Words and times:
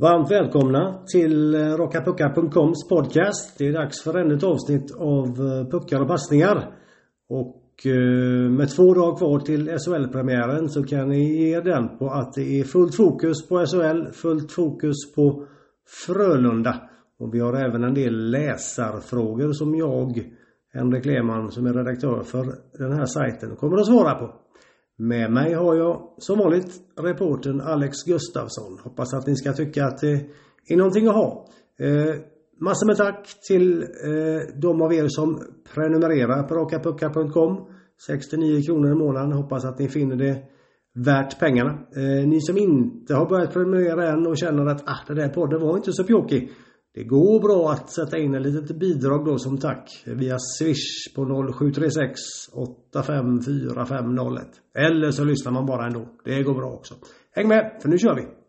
Varmt 0.00 0.30
välkomna 0.30 1.02
till 1.12 1.54
eh, 1.54 1.60
rockapuckar.coms 1.60 2.88
podcast. 2.88 3.58
Det 3.58 3.66
är 3.66 3.72
dags 3.72 4.02
för 4.02 4.18
ännu 4.18 4.34
ett 4.34 4.44
avsnitt 4.44 4.94
av 4.98 5.26
eh, 5.26 5.70
Puckar 5.70 6.00
och 6.00 6.08
passningar. 6.08 6.72
Och 7.28 7.86
eh, 7.86 8.50
med 8.50 8.68
två 8.68 8.94
dagar 8.94 9.16
kvar 9.16 9.38
till 9.38 9.78
SHL-premiären 9.78 10.68
så 10.68 10.82
kan 10.84 11.08
ni 11.08 11.48
ge 11.48 11.60
den 11.60 11.98
på 11.98 12.10
att 12.10 12.32
det 12.32 12.60
är 12.60 12.64
fullt 12.64 12.96
fokus 12.96 13.48
på 13.48 13.66
SHL, 13.66 14.12
fullt 14.12 14.52
fokus 14.52 15.14
på 15.14 15.46
Frölunda. 16.06 16.88
Och 17.18 17.34
vi 17.34 17.40
har 17.40 17.54
även 17.54 17.84
en 17.84 17.94
del 17.94 18.30
läsarfrågor 18.30 19.52
som 19.52 19.74
jag, 19.74 20.22
Henrik 20.72 21.04
Lehmann, 21.04 21.50
som 21.50 21.66
är 21.66 21.72
redaktör 21.72 22.22
för 22.22 22.44
den 22.78 22.92
här 22.92 23.06
sajten, 23.06 23.56
kommer 23.56 23.76
att 23.76 23.86
svara 23.86 24.14
på. 24.14 24.34
Med 25.00 25.32
mig 25.32 25.54
har 25.54 25.74
jag 25.74 26.14
som 26.18 26.38
vanligt 26.38 26.72
reporten 26.96 27.60
Alex 27.60 28.02
Gustafsson. 28.02 28.78
Hoppas 28.84 29.14
att 29.14 29.26
ni 29.26 29.36
ska 29.36 29.52
tycka 29.52 29.84
att 29.84 29.98
det 29.98 30.26
är 30.68 30.76
någonting 30.76 31.06
att 31.06 31.14
ha. 31.14 31.46
Eh, 31.78 32.14
massor 32.60 32.86
med 32.86 32.96
tack 32.96 33.28
till 33.48 33.82
eh, 33.82 34.60
de 34.62 34.82
av 34.82 34.94
er 34.94 35.06
som 35.08 35.40
prenumererar 35.74 36.42
på 36.42 36.54
rakapuckar.com. 36.54 37.66
69 38.06 38.62
kronor 38.62 38.92
i 38.92 38.94
månaden. 38.94 39.32
Hoppas 39.32 39.64
att 39.64 39.78
ni 39.78 39.88
finner 39.88 40.16
det 40.16 40.42
värt 40.94 41.38
pengarna. 41.38 41.70
Eh, 41.70 42.28
ni 42.28 42.40
som 42.40 42.58
inte 42.58 43.14
har 43.14 43.28
börjat 43.28 43.52
prenumerera 43.52 44.08
än 44.08 44.26
och 44.26 44.38
känner 44.38 44.66
att 44.66 44.82
ah, 44.86 45.04
den 45.06 45.16
där 45.16 45.28
podden 45.28 45.60
var 45.60 45.76
inte 45.76 45.92
så 45.92 46.04
pjåkig. 46.04 46.52
Det 46.94 47.04
går 47.04 47.40
bra 47.40 47.72
att 47.72 47.90
sätta 47.90 48.18
in 48.18 48.34
ett 48.34 48.42
litet 48.42 48.76
bidrag 48.76 49.24
då 49.24 49.38
som 49.38 49.58
tack 49.58 50.02
via 50.06 50.38
Swish 50.38 51.14
på 51.14 51.24
0736 51.52 52.20
854501. 52.52 54.46
Eller 54.74 55.10
så 55.10 55.24
lyssnar 55.24 55.52
man 55.52 55.66
bara 55.66 55.86
ändå. 55.86 56.08
Det 56.24 56.42
går 56.42 56.54
bra 56.54 56.70
också. 56.70 56.94
Häng 57.32 57.48
med, 57.48 57.78
för 57.82 57.88
nu 57.88 57.98
kör 57.98 58.14
vi! 58.14 58.39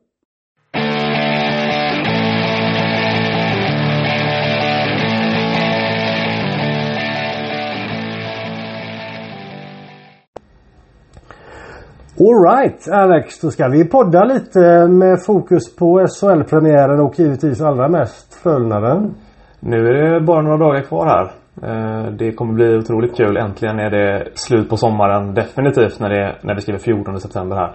Alright 12.22 12.88
Alex, 12.92 13.40
då 13.40 13.50
ska 13.50 13.68
vi 13.68 13.90
podda 13.90 14.24
lite 14.24 14.88
med 14.88 15.26
fokus 15.26 15.76
på 15.76 16.08
SHL-premiären 16.08 17.00
och 17.00 17.20
givetvis 17.20 17.62
allra 17.62 17.88
mest 17.88 18.34
Frölunaren. 18.44 19.16
Nu 19.60 19.78
är 19.78 20.14
det 20.14 20.26
bara 20.26 20.42
några 20.42 20.58
dagar 20.58 20.82
kvar 20.82 21.06
här. 21.06 21.26
Eh, 21.68 22.12
det 22.12 22.32
kommer 22.32 22.54
bli 22.54 22.78
otroligt 22.78 23.18
kul. 23.18 23.38
Äntligen 23.38 23.80
är 23.80 23.90
det 23.90 24.28
slut 24.34 24.70
på 24.70 24.78
sommaren 24.78 25.34
definitivt 25.34 26.00
när, 26.00 26.10
det, 26.10 26.36
när 26.44 26.56
vi 26.56 26.62
skriver 26.62 26.80
14 26.80 27.20
september 27.20 27.56
här. 27.56 27.72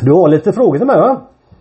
Du 0.00 0.12
har 0.12 0.28
lite 0.28 0.52
frågor 0.52 0.78
till 0.78 0.86
mig 0.86 0.96
va? 0.96 1.20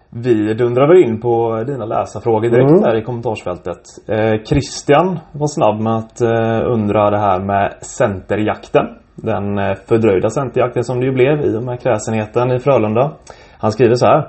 Vi 0.10 0.54
dundrar 0.54 0.88
väl 0.88 1.04
in 1.04 1.22
på 1.22 1.64
dina 1.68 1.86
läsarfrågor 1.86 2.50
direkt 2.50 2.70
mm. 2.70 2.82
där 2.82 2.96
i 2.96 3.04
kommentarsfältet. 3.04 3.82
Eh, 4.08 4.44
Christian 4.46 5.20
var 5.32 5.48
snabb 5.48 5.82
med 5.82 5.96
att 5.96 6.22
eh, 6.22 6.72
undra 6.74 7.10
det 7.10 7.20
här 7.20 7.40
med 7.40 7.74
centerjakten. 7.82 9.01
Den 9.16 9.58
eh, 9.58 9.76
fördröjda 9.88 10.30
centerjakten 10.30 10.84
som 10.84 11.00
det 11.00 11.06
ju 11.06 11.12
blev 11.12 11.46
i 11.46 11.58
och 11.58 11.64
med 11.64 11.82
kräsenheten 11.82 12.52
i 12.52 12.60
Frölunda. 12.60 13.12
Han 13.58 13.72
skriver 13.72 13.96
så 13.96 14.06
här. 14.06 14.28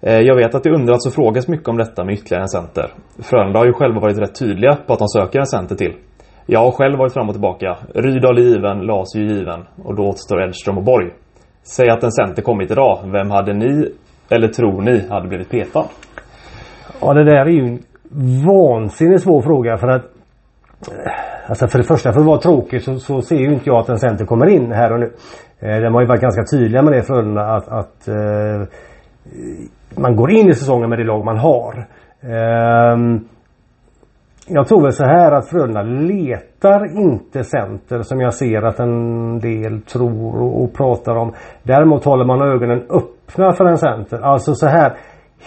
Eh, 0.00 0.20
jag 0.20 0.36
vet 0.36 0.54
att 0.54 0.62
det 0.62 0.70
undrats 0.70 1.06
och 1.06 1.12
frågas 1.12 1.48
mycket 1.48 1.68
om 1.68 1.76
detta 1.76 2.04
med 2.04 2.14
ytterligare 2.14 2.42
en 2.42 2.48
center. 2.48 2.90
Frölunda 3.22 3.58
har 3.58 3.66
ju 3.66 3.72
själva 3.72 4.00
varit 4.00 4.18
rätt 4.18 4.38
tydliga 4.38 4.76
på 4.86 4.92
att 4.92 4.98
de 4.98 5.08
söker 5.08 5.38
en 5.38 5.46
center 5.46 5.76
till. 5.76 5.94
Jag 6.46 6.60
har 6.60 6.70
själv 6.70 6.98
varit 6.98 7.12
fram 7.12 7.28
och 7.28 7.34
tillbaka. 7.34 7.76
Rydahl 7.94 8.38
är 8.38 8.42
given, 8.42 8.80
Las 8.80 9.14
är 9.14 9.20
ju 9.20 9.28
given. 9.28 9.60
Och 9.84 9.96
då 9.96 10.02
återstår 10.02 10.42
Edström 10.42 10.78
och 10.78 10.84
Borg. 10.84 11.10
Säg 11.62 11.90
att 11.90 12.02
en 12.02 12.12
center 12.12 12.42
kommit 12.42 12.70
idag. 12.70 12.98
Vem 13.12 13.30
hade 13.30 13.52
ni, 13.52 13.92
eller 14.30 14.48
tror 14.48 14.80
ni, 14.82 15.08
hade 15.08 15.28
blivit 15.28 15.50
petad? 15.50 15.84
Ja 17.00 17.14
det 17.14 17.24
där 17.24 17.46
är 17.46 17.50
ju 17.50 17.66
en 17.66 17.82
vansinnigt 18.46 19.22
svår 19.22 19.42
fråga 19.42 19.76
för 19.76 19.88
att 19.88 20.04
eh, 20.90 21.31
Alltså 21.46 21.68
för 21.68 21.78
det 21.78 21.84
första, 21.84 22.12
för 22.12 22.20
att 22.20 22.26
vara 22.26 22.40
tråkig 22.40 22.82
så, 22.82 22.98
så 22.98 23.22
ser 23.22 23.36
ju 23.36 23.52
inte 23.52 23.68
jag 23.68 23.76
att 23.76 23.88
en 23.88 23.98
center 23.98 24.24
kommer 24.24 24.46
in 24.46 24.72
här 24.72 24.92
och 24.92 25.00
nu. 25.00 25.12
Eh, 25.60 25.80
de 25.80 25.94
har 25.94 26.00
ju 26.00 26.06
varit 26.06 26.20
ganska 26.20 26.44
tydliga 26.44 26.82
med 26.82 26.92
det 26.92 27.02
Frölunda 27.02 27.42
att, 27.42 27.68
att 27.68 28.08
eh, 28.08 28.68
man 29.96 30.16
går 30.16 30.30
in 30.30 30.48
i 30.48 30.54
säsongen 30.54 30.90
med 30.90 30.98
det 30.98 31.04
lag 31.04 31.24
man 31.24 31.38
har. 31.38 31.86
Eh, 32.20 32.96
jag 34.46 34.68
tror 34.68 34.82
väl 34.82 34.92
så 34.92 35.04
här 35.04 35.32
att 35.32 35.48
Frölunda 35.48 35.82
letar 35.82 37.00
inte 37.00 37.44
center 37.44 38.02
som 38.02 38.20
jag 38.20 38.34
ser 38.34 38.62
att 38.62 38.80
en 38.80 39.38
del 39.38 39.82
tror 39.82 40.42
och, 40.42 40.62
och 40.62 40.74
pratar 40.74 41.16
om. 41.16 41.32
Däremot 41.62 42.04
håller 42.04 42.24
man 42.24 42.42
ögonen 42.42 42.82
öppna 42.90 43.52
för 43.52 43.64
en 43.64 43.78
center. 43.78 44.18
Alltså 44.18 44.54
så 44.54 44.66
här. 44.66 44.96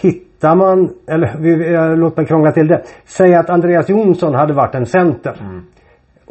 Hittar 0.00 0.56
man, 0.56 0.90
eller 1.08 1.96
låt 1.96 2.16
mig 2.16 2.26
krångla 2.26 2.52
till 2.52 2.66
det. 2.68 2.82
Säg 3.04 3.34
att 3.34 3.50
Andreas 3.50 3.88
Jonsson 3.88 4.34
hade 4.34 4.54
varit 4.54 4.74
en 4.74 4.86
center. 4.86 5.36
Mm. 5.40 5.62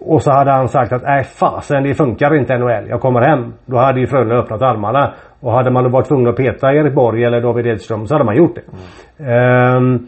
Och 0.05 0.21
så 0.21 0.31
hade 0.31 0.51
han 0.51 0.67
sagt 0.67 0.93
att 0.93 1.03
nej 1.03 1.23
fasen 1.23 1.83
det 1.83 1.93
funkar 1.93 2.35
inte 2.35 2.57
NHL. 2.57 2.89
Jag 2.89 3.01
kommer 3.01 3.21
hem. 3.21 3.53
Då 3.65 3.77
hade 3.77 3.99
ju 3.99 4.07
Frölunda 4.07 4.35
öppnat 4.35 4.61
armarna. 4.61 5.13
Och 5.39 5.51
hade 5.51 5.71
man 5.71 5.83
då 5.83 5.89
varit 5.89 6.07
tvungen 6.07 6.27
att 6.27 6.35
peta 6.35 6.73
Erik 6.73 6.93
Borg 6.93 7.23
eller 7.23 7.41
David 7.41 7.67
Edström 7.67 8.07
så 8.07 8.13
hade 8.13 8.25
man 8.25 8.35
gjort 8.35 8.55
det. 8.55 8.61
Mm. 9.23 9.77
Um, 9.77 10.07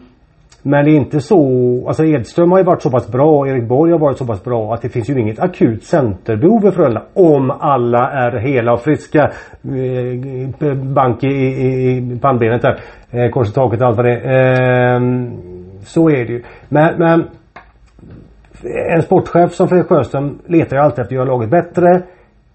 men 0.62 0.84
det 0.84 0.90
är 0.90 0.96
inte 0.96 1.20
så, 1.20 1.38
alltså 1.86 2.04
Edström 2.04 2.50
har 2.50 2.58
ju 2.58 2.64
varit 2.64 2.82
så 2.82 2.90
pass 2.90 3.12
bra 3.12 3.38
och 3.38 3.48
Erik 3.48 3.68
Borg 3.68 3.92
har 3.92 3.98
varit 3.98 4.18
så 4.18 4.26
pass 4.26 4.44
bra 4.44 4.74
att 4.74 4.82
det 4.82 4.88
finns 4.88 5.10
ju 5.10 5.20
inget 5.20 5.40
akut 5.40 5.82
centerbehov 5.82 6.66
i 6.66 6.70
Frölunda. 6.70 7.02
Om 7.14 7.50
alla 7.50 8.10
är 8.10 8.38
hela 8.38 8.72
och 8.72 8.80
friska. 8.80 9.30
Eh, 9.62 10.74
bank 10.74 11.24
i, 11.24 11.26
i, 11.26 11.96
i 11.96 12.18
pannbenet 12.22 12.62
där. 12.62 12.80
Eh, 13.10 13.30
kors 13.30 13.48
i 13.48 13.52
taket 13.52 13.80
och 13.80 13.86
allt 13.86 13.96
vad 13.96 14.06
det 14.06 14.20
är. 14.20 14.94
Eh, 14.94 15.00
så 15.80 16.10
är 16.10 16.24
det 16.26 16.32
ju. 16.32 16.42
Men, 16.68 16.98
men 16.98 17.24
en 18.64 19.02
sportchef 19.02 19.52
som 19.52 19.68
Fredrik 19.68 19.88
Sjöström 19.88 20.38
letar 20.46 20.76
ju 20.76 20.82
alltid 20.82 21.02
efter 21.02 21.14
att 21.14 21.16
göra 21.16 21.24
laget 21.24 21.50
bättre. 21.50 22.02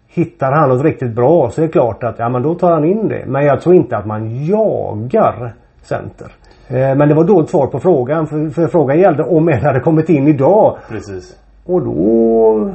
Hittar 0.08 0.52
han 0.52 0.70
något 0.70 0.84
riktigt 0.84 1.16
bra 1.16 1.50
så 1.50 1.62
är 1.62 1.66
det 1.66 1.72
klart 1.72 2.04
att 2.04 2.20
ja 2.20 2.30
men 2.30 2.44
då 2.44 2.56
tar 2.56 2.72
han 2.72 2.86
in 2.86 3.08
det. 3.08 3.24
Men 3.28 3.46
jag 3.46 3.62
tror 3.62 3.76
inte 3.76 3.98
att 3.98 4.06
man 4.06 4.46
jagar 4.46 5.54
center. 5.82 6.28
Eh, 6.68 6.96
men 6.96 7.10
det 7.10 7.14
var 7.14 7.24
då 7.24 7.42
ett 7.42 7.50
svar 7.50 7.68
på 7.68 7.80
frågan. 7.80 8.28
För, 8.28 8.50
för 8.50 8.68
frågan 8.68 9.00
gällde 9.00 9.24
om 9.24 9.50
en 9.50 9.66
hade 9.66 9.80
kommit 9.80 10.10
in 10.10 10.28
idag. 10.28 10.78
Precis. 10.90 11.40
Och 11.66 11.82
då... 11.82 12.72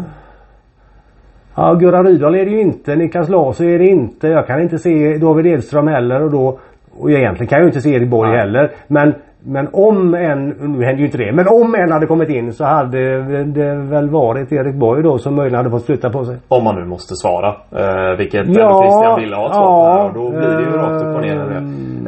Ja, 1.54 1.74
Gurra 1.74 2.02
Rydahl 2.02 2.34
är 2.34 2.44
det 2.44 2.50
ju 2.50 2.60
inte. 2.60 2.96
Niklas 2.96 3.28
Larsson 3.28 3.66
är 3.66 3.78
det 3.78 3.86
inte. 3.86 4.28
Jag 4.28 4.46
kan 4.46 4.62
inte 4.62 4.78
se 4.78 5.18
David 5.18 5.46
Edström 5.46 5.88
heller 5.88 6.22
och 6.22 6.30
då... 6.30 6.58
Och 6.98 7.10
egentligen 7.10 7.48
kan 7.48 7.56
jag 7.56 7.64
ju 7.64 7.68
inte 7.68 7.80
se 7.80 7.94
Erik 7.94 8.10
Borg 8.10 8.30
Nej. 8.30 8.38
heller. 8.38 8.72
Men 8.86 9.14
men 9.48 9.68
om 9.72 10.14
en, 10.14 10.48
nu 10.48 10.84
händer 10.84 10.98
ju 10.98 11.04
inte 11.04 11.18
det, 11.18 11.32
men 11.32 11.48
om 11.48 11.74
en 11.74 11.92
hade 11.92 12.06
kommit 12.06 12.28
in 12.28 12.52
så 12.52 12.64
hade 12.64 13.22
det 13.44 13.74
väl 13.74 14.10
varit 14.10 14.52
Erik 14.52 14.74
Borg 14.74 15.02
då 15.02 15.18
som 15.18 15.34
möjligen 15.34 15.56
hade 15.56 15.70
fått 15.70 15.84
sluta 15.84 16.10
på 16.10 16.24
sig. 16.24 16.36
Om 16.48 16.64
man 16.64 16.74
nu 16.74 16.84
måste 16.84 17.14
svara. 17.14 17.48
Eh, 17.48 18.16
vilket 18.18 18.46
ja, 18.46 18.82
Christian 18.82 19.20
ville 19.20 19.36
ha 19.36 19.46
ett 19.46 19.54
svar 19.54 20.12
på. 20.12 20.20
Och 20.20 20.24
då 20.24 20.38
blir 20.38 20.48
det 20.48 20.62
ju 20.62 20.68
eh, 20.68 20.74
rakt 20.74 21.02
upp 21.02 21.16
och 21.16 21.22
ner. 21.22 21.56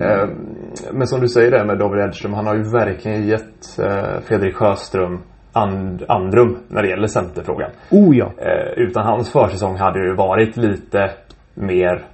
Eh, 0.02 0.28
men 0.92 1.06
som 1.06 1.20
du 1.20 1.28
säger 1.28 1.50
det 1.50 1.64
med 1.64 1.78
David 1.78 2.04
Edström. 2.04 2.34
Han 2.34 2.46
har 2.46 2.54
ju 2.54 2.62
verkligen 2.62 3.26
gett 3.26 3.78
eh, 3.82 4.20
Fredrik 4.28 4.54
Sjöström 4.54 5.18
and, 5.52 6.02
andrum 6.08 6.58
när 6.68 6.82
det 6.82 6.88
gäller 6.88 7.06
centerfrågan. 7.06 7.70
Oh 7.90 8.16
ja. 8.16 8.32
Eh, 8.38 8.72
utan 8.76 9.06
hans 9.06 9.32
försäsong 9.32 9.76
hade 9.76 10.06
ju 10.06 10.14
varit 10.14 10.56
lite 10.56 11.10
mer 11.54 12.04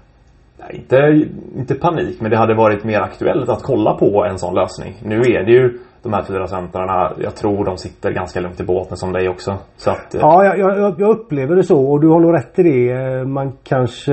inte, 0.70 1.26
inte 1.56 1.74
panik, 1.74 2.20
men 2.20 2.30
det 2.30 2.36
hade 2.36 2.54
varit 2.54 2.84
mer 2.84 3.00
aktuellt 3.00 3.48
att 3.48 3.62
kolla 3.62 3.94
på 3.94 4.24
en 4.24 4.38
sån 4.38 4.54
lösning. 4.54 4.94
Nu 5.02 5.20
är 5.20 5.44
det 5.44 5.52
ju 5.52 5.78
de 6.02 6.12
här 6.12 6.22
fyra 6.22 6.46
centrarna, 6.46 7.12
jag 7.18 7.34
tror 7.34 7.64
de 7.64 7.76
sitter 7.76 8.10
ganska 8.10 8.40
lugnt 8.40 8.60
i 8.60 8.64
båten 8.64 8.96
som 8.96 9.12
dig 9.12 9.28
också. 9.28 9.56
Så 9.76 9.90
att, 9.90 10.14
eh, 10.14 10.20
ja, 10.20 10.44
jag, 10.44 10.58
jag, 10.58 10.94
jag, 10.98 11.10
upplever 11.10 11.56
det 11.56 11.62
så 11.62 11.90
och 11.90 12.00
du 12.00 12.08
har 12.08 12.20
nog 12.20 12.34
rätt 12.34 12.58
i 12.58 12.62
det. 12.62 12.90
Eh, 12.90 13.24
man 13.24 13.52
kanske 13.64 14.12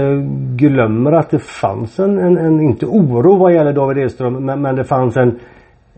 glömmer 0.56 1.12
att 1.12 1.30
det 1.30 1.40
fanns 1.40 2.00
en, 2.00 2.20
en, 2.20 2.38
en 2.38 2.62
inte 2.62 2.86
oro 2.86 3.38
vad 3.38 3.54
gäller 3.54 3.74
David 3.74 3.98
Edström, 3.98 4.46
men, 4.46 4.62
men 4.62 4.76
det 4.76 4.84
fanns 4.84 5.18
en 5.18 5.40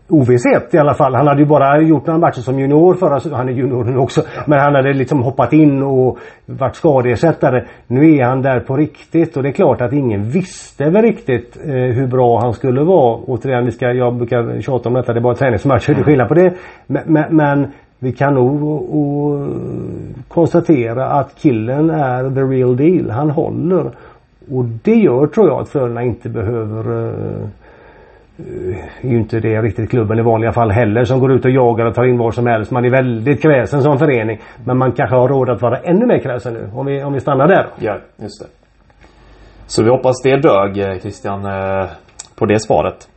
ovisshet 0.08 0.74
i 0.74 0.78
alla 0.78 0.94
fall. 0.94 1.14
Han 1.14 1.26
hade 1.26 1.40
ju 1.40 1.46
bara 1.46 1.80
gjort 1.80 2.06
några 2.06 2.20
matcher 2.20 2.40
som 2.40 2.58
junior 2.58 2.94
förra 2.94 3.36
Han 3.36 3.48
är 3.48 3.52
junior 3.52 3.84
nu 3.84 3.98
också. 3.98 4.22
Men 4.46 4.58
han 4.58 4.74
hade 4.74 4.92
liksom 4.92 5.22
hoppat 5.22 5.52
in 5.52 5.82
och 5.82 6.18
varit 6.46 6.76
skadeersättare. 6.76 7.64
Nu 7.86 8.16
är 8.16 8.24
han 8.24 8.42
där 8.42 8.60
på 8.60 8.76
riktigt 8.76 9.36
och 9.36 9.42
det 9.42 9.48
är 9.48 9.52
klart 9.52 9.80
att 9.80 9.92
ingen 9.92 10.22
visste 10.22 10.90
väl 10.90 11.02
riktigt 11.02 11.56
eh, 11.64 11.72
hur 11.72 12.06
bra 12.06 12.40
han 12.40 12.52
skulle 12.52 12.84
vara. 12.84 13.16
Återigen, 13.26 13.64
vi 13.64 13.72
ska, 13.72 13.92
jag 13.92 14.14
brukar 14.14 14.60
tjata 14.60 14.88
om 14.88 14.94
detta. 14.94 15.12
Det 15.12 15.18
är 15.18 15.22
bara 15.22 15.34
träningsmatcher. 15.34 15.94
Det 15.94 16.00
är 16.00 16.04
skillnad 16.04 16.28
på 16.28 16.34
det. 16.34 16.54
Men, 16.86 17.02
men, 17.06 17.36
men 17.36 17.72
vi 17.98 18.12
kan 18.12 18.34
nog 18.34 18.62
och, 18.94 19.48
konstatera 20.28 21.06
att 21.06 21.34
killen 21.38 21.90
är 21.90 22.34
the 22.34 22.40
real 22.40 22.76
deal. 22.76 23.10
Han 23.10 23.30
håller. 23.30 23.90
Och 24.50 24.64
det 24.64 24.94
gör 24.94 25.26
tror 25.26 25.48
jag 25.48 25.60
att 25.60 25.68
Frölunda 25.68 26.02
inte 26.02 26.28
behöver 26.28 27.08
eh, 27.08 27.48
Eh, 28.38 28.78
är 29.00 29.08
ju 29.10 29.16
inte 29.16 29.40
det 29.40 29.62
riktigt 29.62 29.90
klubben 29.90 30.18
i 30.18 30.22
vanliga 30.22 30.52
fall 30.52 30.70
heller 30.70 31.04
som 31.04 31.20
går 31.20 31.32
ut 31.32 31.44
och 31.44 31.50
jagar 31.50 31.86
och 31.86 31.94
tar 31.94 32.04
in 32.04 32.18
vad 32.18 32.34
som 32.34 32.46
helst. 32.46 32.70
Man 32.70 32.84
är 32.84 32.90
väldigt 32.90 33.42
kräsen 33.42 33.82
som 33.82 33.98
förening. 33.98 34.40
Men 34.64 34.78
man 34.78 34.92
kanske 34.92 35.16
har 35.16 35.28
råd 35.28 35.50
att 35.50 35.62
vara 35.62 35.78
ännu 35.78 36.06
mer 36.06 36.18
kräsen 36.18 36.54
nu. 36.54 36.70
Om 36.74 36.86
vi, 36.86 37.02
om 37.02 37.12
vi 37.12 37.20
stannar 37.20 37.48
där. 37.48 37.66
Ja, 37.78 37.98
just 38.16 38.42
det. 38.42 38.48
Så 39.66 39.82
vi 39.82 39.90
hoppas 39.90 40.22
det 40.22 40.36
dög 40.36 40.78
eh, 40.78 40.98
Christian 40.98 41.44
eh, 41.44 41.86
på 42.38 42.46
det 42.46 42.58
svaret. 42.58 43.08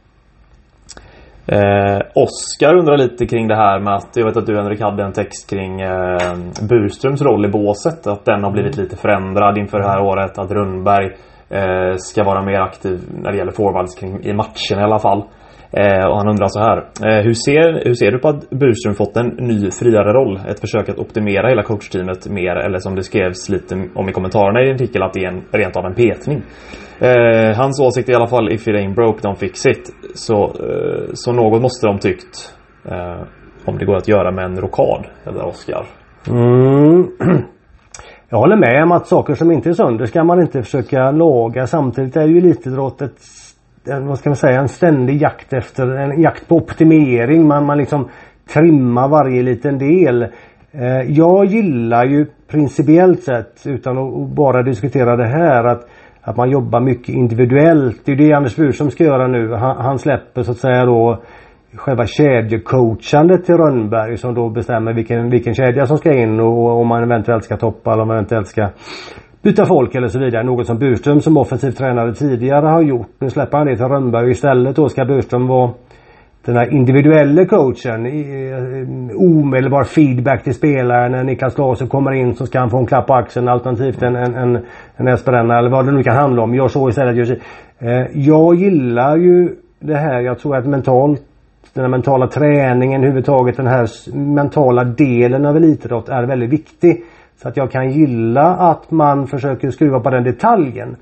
Eh, 1.47 2.01
Oskar 2.15 2.75
undrar 2.75 2.97
lite 2.97 3.25
kring 3.25 3.47
det 3.47 3.55
här 3.55 3.79
med 3.79 3.93
att 3.95 4.15
jag 4.15 4.25
vet 4.25 4.37
att 4.37 4.45
du 4.45 4.55
Henrik 4.55 4.81
hade 4.81 5.03
en 5.03 5.13
text 5.13 5.49
kring 5.49 5.81
eh, 5.81 6.35
Burströms 6.69 7.21
roll 7.21 7.45
i 7.45 7.49
båset. 7.49 8.07
Att 8.07 8.25
den 8.25 8.43
har 8.43 8.51
blivit 8.51 8.77
lite 8.77 8.95
förändrad 8.95 9.57
inför 9.57 9.79
det 9.79 9.87
här 9.87 10.01
året. 10.01 10.37
Att 10.37 10.51
Rundberg 10.51 11.11
eh, 11.49 11.95
ska 11.97 12.23
vara 12.23 12.45
mer 12.45 12.59
aktiv 12.59 12.99
när 13.11 13.31
det 13.31 13.37
gäller 13.37 13.51
forwards 13.51 13.95
kring, 13.95 14.23
i 14.23 14.33
matchen 14.33 14.79
i 14.79 14.83
alla 14.83 14.99
fall. 14.99 15.23
Eh, 15.71 16.05
och 16.09 16.17
han 16.17 16.27
undrar 16.27 16.47
så 16.47 16.59
här. 16.59 16.77
Eh, 16.77 17.23
hur, 17.23 17.33
ser, 17.33 17.85
hur 17.85 17.93
ser 17.93 18.11
du 18.11 18.19
på 18.19 18.27
att 18.27 18.49
Burström 18.49 18.93
fått 18.93 19.17
en 19.17 19.27
ny 19.27 19.71
friare 19.71 20.13
roll? 20.13 20.39
Ett 20.47 20.59
försök 20.59 20.89
att 20.89 20.99
optimera 20.99 21.49
hela 21.49 21.63
coachteamet 21.63 22.29
mer 22.29 22.55
eller 22.55 22.77
som 22.77 22.95
det 22.95 23.03
skrevs 23.03 23.49
lite 23.49 23.75
om 23.95 24.09
i 24.09 24.11
kommentarerna 24.11 24.61
i 24.61 24.69
en 24.69 24.75
artikel 24.75 25.03
att 25.03 25.13
det 25.13 25.23
är 25.23 25.27
en, 25.27 25.43
rent 25.51 25.77
av 25.77 25.85
en 25.85 25.95
petning. 25.95 26.43
Eh, 26.99 27.57
hans 27.57 27.79
åsikt 27.81 28.09
är 28.09 28.13
i 28.13 28.15
alla 28.15 28.27
fall 28.27 28.51
if 28.51 28.67
it 28.67 28.75
ain't 28.75 28.95
broke 28.95 29.27
don't 29.27 29.35
fix 29.35 29.65
it. 29.65 29.93
Så, 30.13 30.43
eh, 30.43 31.09
så 31.13 31.31
något 31.33 31.61
måste 31.61 31.87
de 31.87 31.99
tyckt. 31.99 32.55
Eh, 32.85 33.21
om 33.65 33.77
det 33.77 33.85
går 33.85 33.95
att 33.95 34.07
göra 34.07 34.31
med 34.31 34.45
en 34.45 34.61
rokad. 34.61 35.05
Eller 35.25 35.45
Oskar. 35.45 35.85
Mm. 36.29 37.07
Jag 38.31 38.39
håller 38.39 38.55
med 38.55 38.83
om 38.83 38.91
att 38.91 39.07
saker 39.07 39.35
som 39.35 39.51
inte 39.51 39.69
är 39.69 39.73
sönder 39.73 40.05
ska 40.05 40.23
man 40.23 40.41
inte 40.41 40.63
försöka 40.63 41.11
laga. 41.11 41.67
Samtidigt 41.67 42.15
är 42.15 42.27
ju 42.27 42.37
elitidrott 42.37 43.01
ett 43.01 43.17
vad 44.01 44.19
ska 44.19 44.29
man 44.29 44.35
säga, 44.35 44.59
en 44.59 44.67
ständig 44.67 45.21
jakt 45.21 45.53
efter 45.53 45.87
en 45.87 46.21
jakt 46.21 46.47
på 46.47 46.55
optimering. 46.55 47.47
Man, 47.47 47.65
man 47.65 47.77
liksom 47.77 48.09
trimmar 48.53 49.07
varje 49.07 49.43
liten 49.43 49.77
del. 49.77 50.21
Eh, 50.71 51.01
jag 51.07 51.45
gillar 51.45 52.05
ju 52.05 52.25
principiellt 52.47 53.23
sett, 53.23 53.61
utan 53.65 53.97
att 53.97 54.29
bara 54.29 54.63
diskutera 54.63 55.15
det 55.15 55.27
här, 55.27 55.63
att, 55.63 55.89
att 56.21 56.37
man 56.37 56.51
jobbar 56.51 56.79
mycket 56.79 57.15
individuellt. 57.15 58.01
Det 58.05 58.11
är 58.11 58.15
det 58.15 58.33
Anders 58.33 58.55
Burström 58.55 58.91
ska 58.91 59.03
göra 59.03 59.27
nu. 59.27 59.53
Han, 59.53 59.77
han 59.77 59.99
släpper 59.99 60.43
så 60.43 60.51
att 60.51 60.57
säga 60.57 60.85
då 60.85 61.21
själva 61.75 62.05
kedjecoachandet 62.07 63.45
till 63.45 63.57
Rönnberg 63.57 64.17
som 64.17 64.33
då 64.33 64.49
bestämmer 64.49 64.93
vilken, 64.93 65.29
vilken 65.29 65.53
kedja 65.53 65.85
som 65.85 65.97
ska 65.97 66.13
in 66.13 66.39
och 66.39 66.81
om 66.81 66.87
man 66.87 67.03
eventuellt 67.03 67.43
ska 67.43 67.57
toppa 67.57 67.93
eller 67.93 68.01
om 68.01 68.07
man 68.07 68.17
eventuellt 68.17 68.47
ska 68.47 68.69
byta 69.41 69.65
folk 69.65 69.95
eller 69.95 70.07
så 70.07 70.19
vidare. 70.19 70.43
Något 70.43 70.67
som 70.67 70.77
Burström 70.77 71.21
som 71.21 71.37
offensiv 71.37 71.71
tränare 71.71 72.13
tidigare 72.13 72.67
har 72.67 72.81
gjort. 72.81 73.09
Nu 73.19 73.29
släpper 73.29 73.57
han 73.57 73.67
det 73.67 73.75
till 73.75 73.85
Rönnberg 73.85 74.23
och 74.23 74.31
istället 74.31 74.75
då 74.75 74.89
ska 74.89 75.05
Burström 75.05 75.47
vara 75.47 75.71
den 76.45 76.55
här 76.55 76.73
individuella 76.73 77.45
coachen. 77.45 78.05
Eh, 78.05 79.15
omedelbar 79.15 79.83
feedback 79.83 80.43
till 80.43 80.53
spelaren. 80.53 81.11
När 81.11 81.23
Niklas 81.23 81.57
Larsson 81.57 81.87
kommer 81.87 82.11
in 82.11 82.35
så 82.35 82.45
ska 82.45 82.59
han 82.59 82.69
få 82.69 82.77
en 82.77 82.85
klapp 82.85 83.07
på 83.07 83.13
axeln 83.13 83.47
alternativt 83.47 84.01
en, 84.01 84.15
en, 84.15 84.35
en, 84.35 84.55
en 84.95 85.07
eller 85.07 85.69
vad 85.69 85.85
det 85.85 85.91
nu 85.91 86.03
kan 86.03 86.15
handla 86.15 86.41
om. 86.41 86.55
Gör 86.55 86.67
så 86.67 86.89
istället. 86.89 87.39
Eh, 87.79 87.89
jag 88.13 88.55
gillar 88.55 89.17
ju 89.17 89.55
det 89.79 89.95
här. 89.95 90.21
Jag 90.21 90.39
tror 90.39 90.55
att 90.55 90.65
mentalt 90.65 91.28
den 91.79 91.91
här 91.91 91.97
mentala 91.97 92.27
träningen, 92.27 93.01
överhuvudtaget 93.01 93.57
den 93.57 93.67
här 93.67 93.87
mentala 94.15 94.83
delen 94.83 95.45
av 95.45 95.57
elitidrott 95.57 96.09
är 96.09 96.23
väldigt 96.23 96.49
viktig. 96.49 97.03
Så 97.41 97.47
att 97.47 97.57
jag 97.57 97.71
kan 97.71 97.91
gilla 97.91 98.55
att 98.55 98.91
man 98.91 99.27
försöker 99.27 99.69
skruva 99.69 99.99
på 99.99 100.09
den 100.09 100.23
detaljen. 100.23 100.95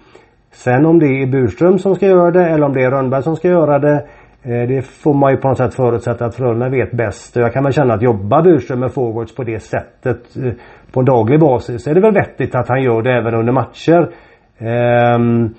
Sen 0.51 0.85
om 0.85 0.99
det 0.99 1.07
är 1.07 1.27
Burström 1.27 1.79
som 1.79 1.95
ska 1.95 2.05
göra 2.05 2.31
det 2.31 2.45
eller 2.45 2.65
om 2.65 2.73
det 2.73 2.83
är 2.83 2.91
Rönnberg 2.91 3.23
som 3.23 3.35
ska 3.35 3.47
göra 3.47 3.79
det. 3.79 4.05
Eh, 4.43 4.67
det 4.67 4.81
får 4.81 5.13
man 5.13 5.31
ju 5.31 5.37
på 5.37 5.47
något 5.47 5.57
sätt 5.57 5.73
förutsätta 5.73 6.25
att 6.25 6.35
Frölunda 6.35 6.69
vet 6.69 6.91
bäst. 6.91 7.35
Jag 7.35 7.53
kan 7.53 7.63
väl 7.63 7.73
känna 7.73 7.93
att 7.93 8.01
jobbar 8.01 8.41
Burström 8.41 8.79
med 8.79 8.93
forwards 8.93 9.35
på 9.35 9.43
det 9.43 9.59
sättet 9.59 10.37
eh, 10.43 10.51
på 10.91 10.99
en 10.99 11.05
daglig 11.05 11.39
basis 11.39 11.83
så 11.83 11.89
är 11.89 11.93
det 11.93 12.01
väl 12.01 12.13
vettigt 12.13 12.55
att 12.55 12.69
han 12.69 12.81
gör 12.81 13.01
det 13.01 13.11
även 13.11 13.35
under 13.35 13.53
matcher. 13.53 14.09
Ehm, 14.57 15.49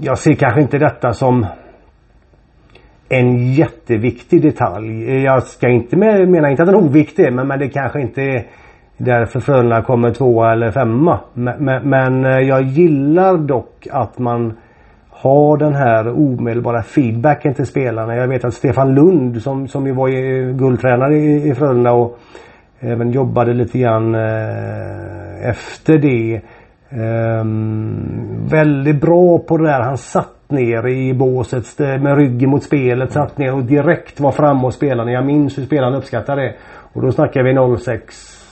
jag 0.00 0.18
ser 0.18 0.34
kanske 0.34 0.60
inte 0.60 0.78
detta 0.78 1.12
som 1.12 1.46
en 3.12 3.52
jätteviktig 3.52 4.42
detalj. 4.42 5.22
Jag 5.22 5.42
ska 5.42 5.68
inte 5.68 5.96
med, 5.96 6.28
menar 6.28 6.48
inte 6.48 6.62
att 6.62 6.68
den 6.68 6.74
är 6.74 6.84
oviktig 6.84 7.32
men, 7.32 7.48
men 7.48 7.58
det 7.58 7.68
kanske 7.68 8.00
inte 8.00 8.22
är 8.22 8.46
därför 8.96 9.40
Frölunda 9.40 9.82
kommer 9.82 10.10
tvåa 10.10 10.52
eller 10.52 10.70
femma. 10.70 11.18
Men, 11.34 11.64
men, 11.64 11.88
men 11.88 12.46
jag 12.46 12.62
gillar 12.62 13.36
dock 13.36 13.86
att 13.90 14.18
man 14.18 14.52
har 15.10 15.56
den 15.56 15.74
här 15.74 16.08
omedelbara 16.08 16.82
feedbacken 16.82 17.54
till 17.54 17.66
spelarna. 17.66 18.16
Jag 18.16 18.28
vet 18.28 18.44
att 18.44 18.54
Stefan 18.54 18.94
Lund 18.94 19.42
som, 19.42 19.68
som 19.68 19.86
ju 19.86 19.92
var 19.92 20.08
guldtränare 20.52 21.16
i, 21.16 21.48
i 21.48 21.54
Frölunda 21.54 21.92
och 21.92 22.18
även 22.80 23.10
jobbade 23.10 23.54
lite 23.54 23.78
grann 23.78 24.14
eh, 24.14 25.48
efter 25.48 25.98
det. 25.98 26.40
Eh, 26.90 27.44
väldigt 28.50 29.00
bra 29.00 29.38
på 29.38 29.56
det 29.56 29.64
där. 29.64 29.80
Han 29.80 29.98
satt 29.98 30.41
ner 30.52 30.88
i 30.88 31.14
båset 31.14 31.78
med 31.78 32.16
ryggen 32.16 32.50
mot 32.50 32.62
spelet. 32.62 33.12
Satt 33.12 33.38
ner 33.38 33.54
och 33.54 33.64
direkt 33.64 34.20
var 34.20 34.32
framme 34.32 34.60
hos 34.60 34.74
spelarna. 34.74 35.12
Jag 35.12 35.26
minns 35.26 35.58
hur 35.58 35.62
spelarna 35.62 35.96
uppskattade 35.96 36.42
det. 36.42 36.54
Och 36.92 37.02
då 37.02 37.12
snackar 37.12 37.42
vi 37.42 37.78
06 37.78 38.42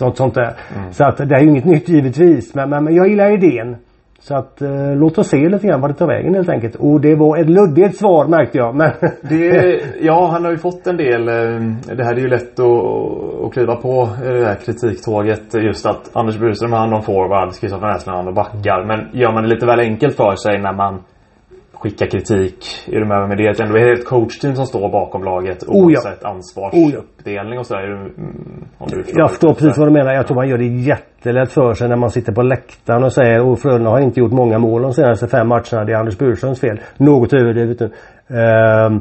något 0.00 0.16
sånt 0.16 0.34
där. 0.34 0.54
Mm. 0.76 0.92
Så 0.92 1.04
att 1.04 1.16
det 1.16 1.34
är 1.34 1.40
ju 1.40 1.48
inget 1.48 1.64
nytt 1.64 1.88
givetvis. 1.88 2.54
Men, 2.54 2.70
men, 2.70 2.84
men 2.84 2.94
jag 2.94 3.08
gillar 3.08 3.30
idén. 3.30 3.76
Så 4.20 4.34
att 4.34 4.62
eh, 4.62 4.96
låt 4.96 5.18
oss 5.18 5.28
se 5.28 5.48
lite 5.48 5.66
grann 5.66 5.80
vad 5.80 5.90
det 5.90 5.94
tar 5.94 6.06
vägen 6.06 6.34
helt 6.34 6.48
enkelt. 6.48 6.74
Och 6.74 7.00
det 7.00 7.14
var 7.14 7.36
ett 7.36 7.50
luddigt 7.50 7.96
svar 7.96 8.26
märkte 8.28 8.58
jag. 8.58 8.74
Men 8.74 8.90
det, 9.22 9.80
ja 10.00 10.26
han 10.26 10.44
har 10.44 10.50
ju 10.50 10.58
fått 10.58 10.86
en 10.86 10.96
del. 10.96 11.28
Eh, 11.28 11.94
det 11.96 12.04
här 12.04 12.14
är 12.14 12.20
ju 12.20 12.28
lätt 12.28 12.60
att, 12.60 13.44
att 13.44 13.52
kliva 13.52 13.76
på 13.76 14.08
det 14.22 14.44
här 14.44 14.54
kritiktåget. 14.54 15.54
Just 15.54 15.86
att 15.86 16.10
Anders 16.16 16.38
Burström 16.38 16.72
har 16.72 16.78
hand 16.78 16.94
om 16.94 17.02
forwards, 17.02 17.58
Kristoffer 17.58 17.86
Näslund 17.86 18.16
har 18.16 18.16
hand 18.16 18.28
om 18.28 18.34
backar. 18.34 18.84
Men 18.84 19.20
gör 19.20 19.32
man 19.32 19.42
det 19.42 19.48
lite 19.48 19.66
väl 19.66 19.80
enkelt 19.80 20.16
för 20.16 20.36
sig 20.36 20.58
när 20.58 20.72
man 20.72 21.02
skicka 21.80 22.06
kritik. 22.06 22.56
Är 22.86 23.00
du 23.00 23.06
med 23.06 23.28
med 23.28 23.38
det? 23.38 23.52
Det 23.52 23.80
är 23.80 23.92
ett 23.92 24.04
coachteam 24.04 24.54
som 24.54 24.66
står 24.66 24.88
bakom 24.92 25.24
laget 25.24 25.64
oavsett 25.66 26.06
oh 26.06 26.18
ja. 26.22 26.28
ansvarsuppdelning 26.28 27.58
och 27.58 27.66
sådär. 27.66 27.84
Mm, 27.84 28.64
jag 29.06 29.30
förstår 29.30 29.54
precis 29.54 29.78
vad 29.78 29.88
du 29.88 29.92
menar. 29.92 30.12
Jag 30.12 30.26
tror 30.26 30.34
man 30.34 30.48
gör 30.48 30.58
det 30.58 30.66
jättelätt 30.66 31.52
för 31.52 31.74
sig 31.74 31.88
när 31.88 31.96
man 31.96 32.10
sitter 32.10 32.32
på 32.32 32.42
läktaren 32.42 33.04
och 33.04 33.12
säger 33.12 33.52
att 33.52 33.60
Frölunda 33.60 33.90
har 33.90 34.00
inte 34.00 34.20
gjort 34.20 34.32
många 34.32 34.58
mål 34.58 34.82
de 34.82 34.92
senaste 34.92 35.28
fem 35.28 35.48
matcherna. 35.48 35.84
Det 35.84 35.92
är 35.92 35.96
Anders 35.96 36.18
Burströms 36.18 36.60
fel. 36.60 36.80
Något 36.96 37.32
överdrivet 37.32 37.80
nu. 37.80 37.86
Uh, 37.86 39.00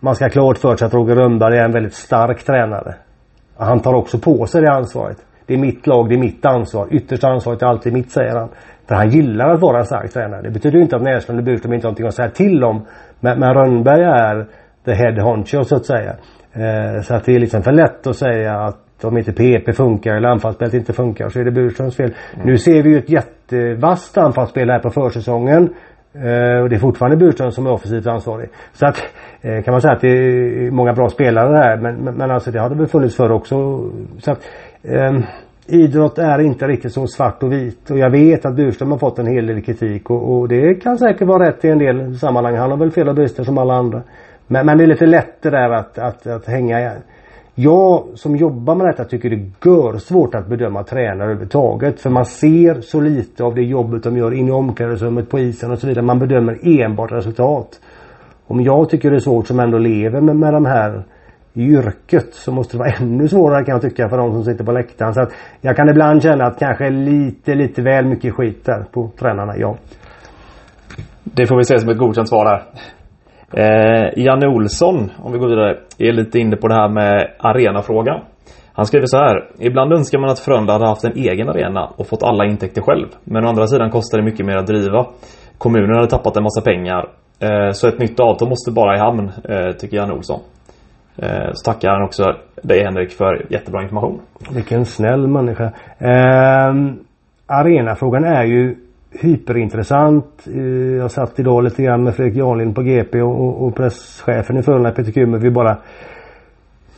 man 0.00 0.14
ska 0.14 0.24
ha 0.24 0.30
klart 0.30 0.58
för 0.58 0.76
sig 0.76 0.86
att 0.86 0.94
Roger 0.94 1.16
Rönnberg 1.16 1.58
är 1.58 1.64
en 1.64 1.72
väldigt 1.72 1.94
stark 1.94 2.44
tränare. 2.44 2.94
Han 3.56 3.80
tar 3.80 3.94
också 3.94 4.18
på 4.18 4.46
sig 4.46 4.62
det 4.62 4.72
ansvaret. 4.72 5.16
Det 5.46 5.54
är 5.54 5.58
mitt 5.58 5.86
lag, 5.86 6.08
det 6.08 6.14
är 6.14 6.18
mitt 6.18 6.46
ansvar. 6.46 6.88
Yttersta 6.90 7.28
ansvaret 7.28 7.62
är 7.62 7.66
alltid 7.66 7.92
mitt 7.92 8.10
säger 8.10 8.36
han. 8.36 8.48
För 8.92 8.96
han 8.96 9.10
gillar 9.10 9.50
att 9.50 9.60
vara 9.60 9.78
en 9.78 9.84
stark 9.84 10.12
tränare. 10.12 10.42
Det 10.42 10.50
betyder 10.50 10.78
inte 10.78 10.96
att 10.96 11.02
Näslund 11.02 11.38
och 11.38 11.44
Burström 11.44 11.72
inte 11.72 11.86
har 11.86 11.90
någonting 11.90 12.06
att 12.06 12.14
säga 12.14 12.28
till 12.28 12.64
om. 12.64 12.86
Men, 13.20 13.38
men 13.38 13.54
Rönnberg 13.54 14.02
är 14.02 14.46
the 14.84 14.92
head 14.92 15.22
honcho 15.22 15.64
så 15.64 15.76
att 15.76 15.86
säga. 15.86 16.12
Eh, 16.52 17.02
så 17.02 17.14
att 17.14 17.24
det 17.24 17.34
är 17.34 17.40
liksom 17.40 17.62
för 17.62 17.72
lätt 17.72 18.06
att 18.06 18.16
säga 18.16 18.60
att 18.60 19.04
om 19.04 19.18
inte 19.18 19.32
PP 19.32 19.72
funkar 19.72 20.14
eller 20.14 20.28
anfallsspelet 20.28 20.74
inte 20.74 20.92
funkar 20.92 21.28
så 21.28 21.40
är 21.40 21.44
det 21.44 21.50
Burströms 21.50 21.96
fel. 21.96 22.14
Mm. 22.34 22.46
Nu 22.46 22.58
ser 22.58 22.82
vi 22.82 22.90
ju 22.90 22.98
ett 22.98 23.10
jättevast 23.10 24.18
anfallsspel 24.18 24.70
här 24.70 24.78
på 24.78 24.90
försäsongen. 24.90 25.74
Eh, 26.14 26.62
och 26.62 26.68
det 26.68 26.76
är 26.76 26.78
fortfarande 26.78 27.16
Burström 27.16 27.50
som 27.50 27.66
är 27.66 27.72
offensivt 27.72 28.06
ansvarig. 28.06 28.50
Så 28.72 28.86
att 28.86 28.96
eh, 29.40 29.62
kan 29.62 29.72
man 29.72 29.80
säga 29.80 29.94
att 29.94 30.00
det 30.00 30.08
är 30.08 30.70
många 30.70 30.92
bra 30.92 31.08
spelare 31.08 31.56
här 31.56 31.76
men, 31.76 31.96
men, 31.96 32.14
men 32.14 32.30
alltså 32.30 32.50
det 32.50 32.60
har 32.60 32.68
det 32.68 32.76
väl 32.76 32.86
funnits 32.86 33.16
förr 33.16 33.32
också. 33.32 33.54
Så 34.18 34.32
att, 34.32 34.40
eh, 34.82 35.12
idrott 35.66 36.18
är 36.18 36.38
inte 36.38 36.66
riktigt 36.66 36.92
så 36.92 37.06
svart 37.06 37.42
och 37.42 37.52
vit. 37.52 37.90
Och 37.90 37.98
jag 37.98 38.10
vet 38.10 38.44
att 38.44 38.56
Burström 38.56 38.90
har 38.90 38.98
fått 38.98 39.18
en 39.18 39.26
hel 39.26 39.46
del 39.46 39.62
kritik 39.62 40.10
och, 40.10 40.38
och, 40.38 40.48
det 40.48 40.74
kan 40.74 40.98
säkert 40.98 41.28
vara 41.28 41.48
rätt 41.48 41.64
i 41.64 41.68
en 41.68 41.78
del 41.78 42.18
sammanhang. 42.18 42.56
Han 42.56 42.70
har 42.70 42.78
väl 42.78 42.90
fel 42.90 43.08
och 43.08 43.14
brister 43.14 43.44
som 43.44 43.58
alla 43.58 43.74
andra. 43.74 44.02
Men, 44.46 44.66
men 44.66 44.78
det 44.78 44.84
är 44.84 44.88
lite 44.88 45.06
lätt 45.06 45.42
det 45.42 45.50
där 45.50 45.70
att, 45.70 45.98
att, 45.98 46.26
att 46.26 46.46
hänga 46.46 46.92
jag 47.54 48.04
som 48.14 48.36
jobbar 48.36 48.74
med 48.74 48.86
detta 48.86 49.04
tycker 49.04 49.30
det 49.30 49.36
är 49.36 49.98
svårt 49.98 50.34
att 50.34 50.46
bedöma 50.46 50.82
tränare 50.82 51.24
överhuvudtaget. 51.24 52.00
För 52.00 52.10
man 52.10 52.24
ser 52.24 52.80
så 52.80 53.00
lite 53.00 53.44
av 53.44 53.54
det 53.54 53.62
jobbet 53.62 54.02
de 54.02 54.16
gör 54.16 54.34
inne 54.34 54.48
i 54.48 54.52
omklädningsrummet, 54.52 55.30
på 55.30 55.38
isen 55.38 55.70
och 55.70 55.78
så 55.78 55.86
vidare. 55.86 56.04
Man 56.04 56.18
bedömer 56.18 56.58
enbart 56.62 57.12
resultat. 57.12 57.80
Om 58.46 58.60
jag 58.60 58.90
tycker 58.90 59.10
det 59.10 59.16
är 59.16 59.20
svårt 59.20 59.46
som 59.46 59.60
ändå 59.60 59.78
lever 59.78 60.20
med, 60.20 60.36
med 60.36 60.52
de 60.54 60.66
här 60.66 61.04
i 61.54 61.62
yrket 61.62 62.34
så 62.34 62.52
måste 62.52 62.76
det 62.76 62.78
vara 62.78 62.92
ännu 63.00 63.28
svårare 63.28 63.64
kan 63.64 63.72
jag 63.72 63.82
tycka 63.82 64.08
för 64.08 64.16
de 64.16 64.32
som 64.32 64.44
sitter 64.44 64.64
på 64.64 64.72
läktaren. 64.72 65.14
Så 65.14 65.20
att 65.20 65.32
jag 65.60 65.76
kan 65.76 65.88
ibland 65.88 66.22
känna 66.22 66.44
att 66.44 66.58
kanske 66.58 66.90
lite, 66.90 67.54
lite 67.54 67.82
väl 67.82 68.06
mycket 68.06 68.34
skit 68.34 68.64
där 68.64 68.84
på 68.92 69.10
tränarna, 69.18 69.56
ja. 69.56 69.76
Det 71.24 71.46
får 71.46 71.56
vi 71.56 71.64
se 71.64 71.78
som 71.78 71.90
ett 71.90 71.98
godkänt 71.98 72.28
svar 72.28 72.46
här. 72.46 72.62
Eh, 73.54 74.24
Janne 74.24 74.46
Olsson, 74.46 75.10
om 75.18 75.32
vi 75.32 75.38
går 75.38 75.48
vidare, 75.48 75.78
är 75.98 76.12
lite 76.12 76.38
inne 76.38 76.56
på 76.56 76.68
det 76.68 76.74
här 76.74 76.88
med 76.88 77.30
arenafrågan. 77.38 78.20
Han 78.72 78.86
skriver 78.86 79.06
så 79.06 79.16
här. 79.16 79.50
Ibland 79.58 79.92
önskar 79.92 80.18
man 80.18 80.30
att 80.30 80.38
Frölunda 80.38 80.72
hade 80.72 80.86
haft 80.86 81.04
en 81.04 81.16
egen 81.16 81.48
arena 81.48 81.90
och 81.96 82.06
fått 82.06 82.22
alla 82.22 82.44
intäkter 82.44 82.82
själv. 82.82 83.06
Men 83.24 83.44
å 83.44 83.48
andra 83.48 83.66
sidan 83.66 83.90
kostar 83.90 84.18
det 84.18 84.24
mycket 84.24 84.46
mer 84.46 84.56
att 84.56 84.66
driva. 84.66 85.06
Kommunen 85.58 85.94
hade 85.94 86.10
tappat 86.10 86.36
en 86.36 86.42
massa 86.42 86.60
pengar. 86.60 87.08
Eh, 87.40 87.70
så 87.72 87.88
ett 87.88 87.98
nytt 87.98 88.20
avtal 88.20 88.48
måste 88.48 88.70
bara 88.70 88.96
i 88.96 88.98
hamn, 88.98 89.32
eh, 89.48 89.76
tycker 89.78 89.96
Janne 89.96 90.12
Olsson. 90.12 90.40
Eh, 91.16 91.50
så 91.52 91.72
tackar 91.72 91.90
han 91.90 92.02
också 92.02 92.36
dig 92.62 92.84
Henrik 92.84 93.10
för 93.10 93.46
jättebra 93.48 93.82
information. 93.82 94.20
Vilken 94.50 94.84
snäll 94.84 95.26
människa. 95.26 95.72
Eh, 95.98 96.74
arenafrågan 97.46 98.24
är 98.24 98.44
ju 98.44 98.76
hyperintressant. 99.20 100.46
Eh, 100.46 100.62
jag 100.96 101.10
satt 101.10 101.38
idag 101.38 101.64
lite 101.64 101.82
grann 101.82 102.04
med 102.04 102.14
Fredrik 102.14 102.36
Janlind 102.36 102.74
på 102.74 102.82
GP 102.82 103.22
och, 103.22 103.66
och 103.66 103.74
presschefen 103.74 104.56
i 104.56 104.62
Frölunda 104.62 104.90
Peter 104.90 105.12
Kummer. 105.12 105.38
Vi 105.38 105.50
bara 105.50 105.76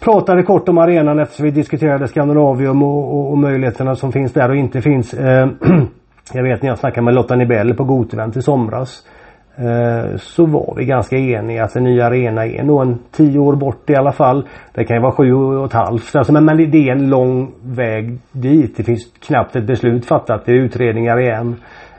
pratade 0.01 0.43
kort 0.43 0.69
om 0.69 0.79
arenan 0.79 1.19
eftersom 1.19 1.45
vi 1.45 1.51
diskuterade 1.51 2.09
Skandinavium 2.09 2.83
och, 2.83 3.15
och, 3.15 3.31
och 3.31 3.39
möjligheterna 3.39 3.97
som 3.97 4.13
finns 4.13 4.33
där 4.33 4.49
och 4.49 4.57
inte 4.57 4.83
finns. 4.83 5.15
Eh, 5.15 5.49
jag 6.33 6.43
vet 6.43 6.63
när 6.63 6.69
jag 6.69 6.79
snackade 6.79 7.05
med 7.05 7.15
Lotta 7.15 7.37
Nibell 7.37 7.75
på 7.75 7.85
Gotland 7.85 8.37
i 8.37 8.43
somras. 8.43 9.03
Eh, 9.57 10.17
så 10.17 10.47
var 10.47 10.75
vi 10.77 10.85
ganska 10.85 11.17
eniga 11.17 11.65
att 11.65 11.77
en 11.77 11.85
ny 11.85 12.01
arena 12.01 12.47
är 12.47 12.63
nog 12.63 12.83
en 12.83 12.99
tio 13.11 13.39
år 13.39 13.57
bort 13.57 13.91
i 13.91 13.95
alla 13.95 14.13
fall. 14.13 14.49
Det 14.73 14.85
kan 14.85 14.97
ju 14.97 15.03
vara 15.03 15.13
sju 15.13 15.33
och 15.35 15.65
ett 15.67 15.73
halvt. 15.73 16.17
Alltså, 16.17 16.33
men, 16.33 16.45
men 16.45 16.57
det 16.57 16.89
är 16.89 16.93
en 16.93 17.11
lång 17.11 17.53
väg 17.63 18.19
dit. 18.33 18.77
Det 18.77 18.83
finns 18.83 19.13
knappt 19.21 19.57
ett 19.57 19.67
beslut 19.67 20.07
fattat. 20.07 20.45
Det 20.45 20.53
är 20.53 20.57
utredningar 20.57 21.21
igen. 21.21 21.57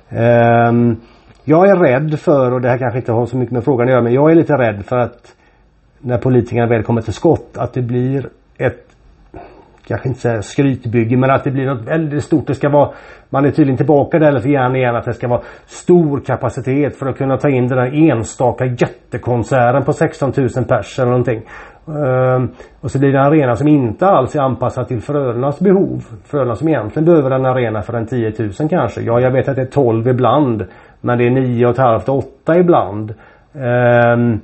Um, 0.10 0.98
jag 1.44 1.70
är 1.70 1.76
rädd 1.76 2.20
för, 2.20 2.52
och 2.52 2.62
det 2.62 2.70
här 2.70 2.78
kanske 2.78 3.00
inte 3.00 3.12
har 3.12 3.26
så 3.26 3.38
mycket 3.38 3.54
med 3.54 3.64
frågan 3.64 3.88
att 3.88 3.92
göra, 3.92 4.02
men 4.02 4.14
jag 4.14 4.32
är 4.32 4.36
lite 4.36 4.54
rädd 4.54 4.86
för 4.86 4.98
att 4.98 5.36
när 6.00 6.18
politikerna 6.18 6.68
väl 6.68 6.84
kommer 6.84 7.02
till 7.02 7.14
skott 7.14 7.58
att 7.58 7.74
det 7.74 7.82
blir 7.82 8.30
ett 8.58 8.95
kanske 9.88 10.08
inte 10.08 10.22
säga 10.22 10.42
skrytbygge 10.42 11.18
men 11.18 11.32
att 11.32 11.44
det 11.44 11.52
blir 11.52 11.66
något 11.66 11.88
väldigt 11.88 12.24
stort. 12.24 12.48
Det 12.48 12.56
ska 12.56 12.70
vara 12.70 12.90
Man 13.30 13.46
är 13.46 13.52
tydligen 13.52 13.78
tillbaka 13.78 14.20
där 14.20 14.32
lite 14.32 14.50
grann 14.50 14.76
igen 14.76 14.96
att 14.96 15.06
det 15.06 15.14
ska 15.14 15.28
vara 15.28 15.42
stor 15.66 16.20
kapacitet 16.20 16.96
för 16.96 17.06
att 17.06 17.18
kunna 17.18 17.38
ta 17.38 17.50
in 17.50 17.68
den 17.68 17.78
där 17.78 18.12
enstaka 18.12 18.66
jättekonserten 18.66 19.84
på 19.84 19.94
16 19.94 20.34
000 20.38 20.50
pers 20.50 21.00
eller 21.00 21.10
någonting. 21.10 21.42
Um, 21.86 22.52
och 22.82 22.92
så 22.92 23.00
blir 23.00 23.12
det 23.12 23.18
en 23.18 23.26
arena 23.26 23.56
som 23.56 23.68
inte 23.68 24.08
alls 24.08 24.36
är 24.36 24.40
anpassad 24.40 24.88
till 24.88 25.02
Frölundas 25.02 25.60
behov. 25.60 26.04
Frölunda 26.26 26.56
som 26.56 26.68
egentligen 26.68 27.06
behöver 27.06 27.32
en 27.32 27.46
arena 27.46 27.82
för 27.82 27.94
en 27.94 28.08
10 28.08 28.34
000 28.40 28.70
kanske. 28.70 29.02
Ja, 29.02 29.20
jag 29.20 29.32
vet 29.32 29.48
att 29.48 29.56
det 29.56 29.62
är 29.62 29.66
12 29.66 30.08
ibland. 30.08 30.66
Men 31.02 31.18
det 31.18 31.26
är 31.26 31.32
9 31.32 31.66
och 31.66 31.72
ett 31.72 31.78
halvt, 31.78 32.10
8 32.10 32.58
ibland. 32.58 33.14
Um, 33.54 34.42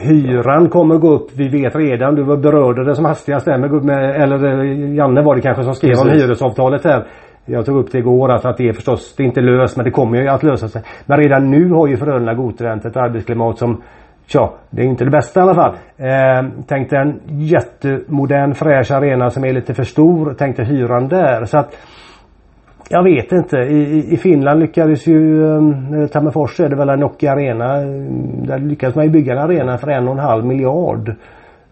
hyran 0.00 0.68
kommer 0.68 0.98
gå 0.98 1.10
upp. 1.10 1.30
Vi 1.36 1.48
vet 1.48 1.76
redan, 1.76 2.14
du 2.14 2.24
berörde 2.24 2.84
det 2.84 2.94
som 2.94 3.04
hastigast 3.04 3.46
där 3.46 3.58
med, 3.58 3.84
med 3.84 4.22
eller 4.22 4.62
eh, 4.64 4.94
Janne 4.94 5.22
var 5.22 5.34
det 5.34 5.40
kanske 5.40 5.64
som 5.64 5.74
skrev 5.74 5.90
Precis. 5.90 6.04
om 6.04 6.10
hyresavtalet 6.10 6.84
här. 6.84 7.04
Jag 7.46 7.66
tog 7.66 7.78
upp 7.78 7.92
det 7.92 7.98
igår 7.98 8.28
alltså 8.28 8.48
att 8.48 8.56
det 8.56 8.68
är 8.68 8.72
förstås, 8.72 9.14
det 9.16 9.22
är 9.22 9.26
inte 9.26 9.40
löst 9.40 9.76
men 9.76 9.84
det 9.84 9.90
kommer 9.90 10.22
ju 10.22 10.28
att 10.28 10.42
lösa 10.42 10.68
sig. 10.68 10.82
Men 11.06 11.18
redan 11.18 11.50
nu 11.50 11.70
har 11.70 11.86
ju 11.86 11.96
Frölunda 11.96 12.34
Gotränt 12.34 12.84
ett 12.84 12.96
arbetsklimat 12.96 13.58
som 13.58 13.82
Tja, 14.26 14.52
det 14.70 14.82
är 14.82 14.86
inte 14.86 15.04
det 15.04 15.10
bästa 15.10 15.40
i 15.40 15.42
alla 15.42 15.54
fall. 15.54 15.74
Eh, 15.96 16.64
tänkte 16.66 16.96
en 16.96 17.20
jättemodern 17.26 18.54
fräsch 18.54 18.90
arena 18.90 19.30
som 19.30 19.44
är 19.44 19.52
lite 19.52 19.74
för 19.74 19.82
stor. 19.82 20.34
Tänkte 20.34 20.64
hyran 20.64 21.08
där. 21.08 21.44
Så 21.44 21.58
att 21.58 21.76
jag 22.88 23.02
vet 23.02 23.32
inte. 23.32 23.56
I, 23.56 24.14
i 24.14 24.16
Finland 24.16 24.60
lyckades 24.60 25.06
ju 25.06 25.46
ehm, 25.56 26.02
eh, 26.02 26.06
Tammerfors 26.06 26.60
är 26.60 26.68
det 26.68 26.76
väl 26.76 26.88
en 26.88 27.00
Nokia 27.00 27.32
Arena. 27.32 27.76
Eh, 27.76 27.86
där 28.46 28.58
lyckades 28.58 28.96
man 28.96 29.04
ju 29.04 29.10
bygga 29.10 29.32
en 29.32 29.38
arena 29.38 29.78
för 29.78 29.88
en 29.88 30.08
och 30.08 30.12
en 30.12 30.18
halv 30.18 30.46
miljard. 30.46 31.08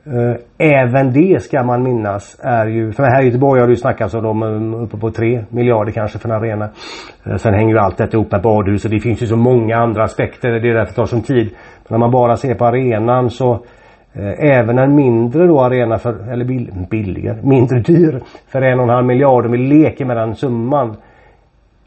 Eh, 0.07 0.37
även 0.59 1.13
det 1.13 1.43
ska 1.43 1.63
man 1.63 1.83
minnas 1.83 2.41
är 2.43 2.67
ju, 2.67 2.93
för 2.93 3.03
här 3.03 3.23
i 3.23 3.27
Göteborg 3.27 3.61
har 3.61 3.67
det 3.67 3.73
ju 3.73 3.77
snackats 3.77 4.15
om 4.15 4.23
dem 4.23 4.75
uppe 4.75 4.97
på 4.97 5.11
tre 5.11 5.45
miljarder 5.49 5.93
kanske 5.93 6.19
för 6.19 6.29
en 6.29 6.35
arena. 6.35 6.69
Eh, 7.27 7.37
sen 7.37 7.55
hänger 7.55 7.75
ju 7.75 7.79
allt 7.79 7.99
detta 7.99 8.17
ihop 8.17 8.33
med 8.33 8.43
badhus 8.43 8.85
och 8.85 8.91
det 8.91 9.01
finns 9.01 9.23
ju 9.23 9.27
så 9.27 9.37
många 9.37 9.77
andra 9.77 10.05
aspekter. 10.05 10.51
Det 10.51 10.71
är 10.71 10.75
därför 10.75 10.93
det 10.93 10.97
tar 10.97 11.07
som 11.07 11.23
tid. 11.23 11.51
Men 11.89 11.89
när 11.89 11.99
man 11.99 12.11
bara 12.11 12.37
ser 12.37 12.55
på 12.55 12.65
arenan 12.65 13.31
så 13.31 13.65
Eh, 14.15 14.59
även 14.59 14.79
en 14.79 14.95
mindre 14.95 15.47
då 15.47 15.61
arena 15.61 15.99
för, 15.99 16.33
eller 16.33 16.45
bill, 16.45 16.71
billigare, 16.91 17.39
mindre 17.43 17.81
dyr 17.81 18.21
för 18.49 18.63
en 18.63 18.79
och 18.79 18.85
en 18.85 18.91
halv 18.91 19.07
miljard 19.07 19.47
om 19.47 19.53
vi 19.53 19.59
leker 19.59 20.05
med 20.05 20.17
den 20.17 20.35
summan. 20.35 20.97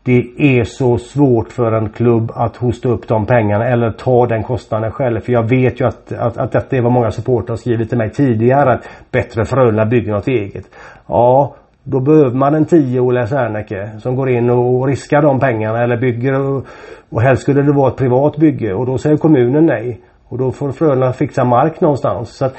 Det 0.03 0.27
är 0.37 0.63
så 0.63 0.97
svårt 0.97 1.51
för 1.51 1.71
en 1.71 1.89
klubb 1.89 2.31
att 2.35 2.55
hosta 2.55 2.89
upp 2.89 3.07
de 3.07 3.25
pengarna 3.25 3.67
eller 3.67 3.91
ta 3.91 4.25
den 4.25 4.43
kostnaden 4.43 4.91
själv. 4.91 5.19
För 5.19 5.33
jag 5.33 5.49
vet 5.49 5.81
ju 5.81 5.87
att, 5.87 6.11
att, 6.11 6.37
att 6.37 6.51
detta 6.51 6.77
är 6.77 6.81
vad 6.81 6.91
många 6.91 7.11
supportrar 7.11 7.49
har 7.49 7.57
skrivit 7.57 7.89
till 7.89 7.97
mig 7.97 8.09
tidigare. 8.09 8.73
Att 8.73 8.89
bättre 9.11 9.45
Frölunda 9.45 9.85
bygger 9.85 10.11
något 10.11 10.27
eget. 10.27 10.65
Ja, 11.07 11.55
då 11.83 11.99
behöver 11.99 12.31
man 12.31 12.55
en 12.55 12.65
10 12.65 12.99
Olle 12.99 13.27
Serneke 13.27 13.89
som 13.99 14.15
går 14.15 14.29
in 14.29 14.49
och 14.49 14.87
riskar 14.87 15.21
de 15.21 15.39
pengarna 15.39 15.83
eller 15.83 15.97
bygger 15.97 16.39
och, 16.39 16.65
och 17.09 17.21
helst 17.21 17.41
skulle 17.41 17.61
det 17.61 17.71
vara 17.71 17.91
ett 17.91 17.97
privat 17.97 18.37
bygge 18.37 18.73
och 18.73 18.85
då 18.85 18.97
säger 18.97 19.17
kommunen 19.17 19.65
nej. 19.65 20.01
Och 20.29 20.37
då 20.37 20.51
får 20.51 20.71
Frölunda 20.71 21.13
fixa 21.13 21.43
mark 21.43 21.81
någonstans. 21.81 22.29
Så 22.29 22.45
att 22.45 22.55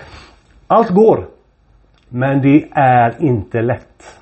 allt 0.66 0.90
går. 0.90 1.26
Men 2.08 2.42
det 2.42 2.68
är 2.72 3.14
inte 3.18 3.62
lätt. 3.62 4.18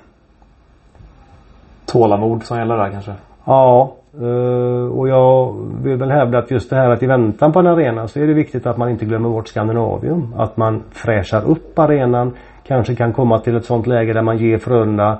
Tålamod 1.85 2.43
som 2.43 2.57
gäller 2.57 2.77
där 2.77 2.91
kanske? 2.91 3.13
Ja. 3.45 3.95
Eh, 4.21 4.97
och 4.97 5.09
jag 5.09 5.55
vill 5.83 5.97
väl 5.97 6.11
hävda 6.11 6.37
att 6.37 6.51
just 6.51 6.69
det 6.69 6.75
här 6.75 6.89
att 6.89 7.03
i 7.03 7.05
väntan 7.05 7.51
på 7.51 7.59
en 7.59 7.67
arena 7.67 8.07
så 8.07 8.19
är 8.19 8.27
det 8.27 8.33
viktigt 8.33 8.65
att 8.65 8.77
man 8.77 8.89
inte 8.89 9.05
glömmer 9.05 9.29
bort 9.29 9.47
Skandinavium. 9.47 10.33
Att 10.37 10.57
man 10.57 10.83
fräschar 10.91 11.45
upp 11.45 11.79
arenan. 11.79 12.33
Kanske 12.67 12.95
kan 12.95 13.13
komma 13.13 13.39
till 13.39 13.55
ett 13.55 13.65
sånt 13.65 13.87
läge 13.87 14.13
där 14.13 14.21
man 14.21 14.37
ger 14.37 14.57
Frölunda 14.57 15.17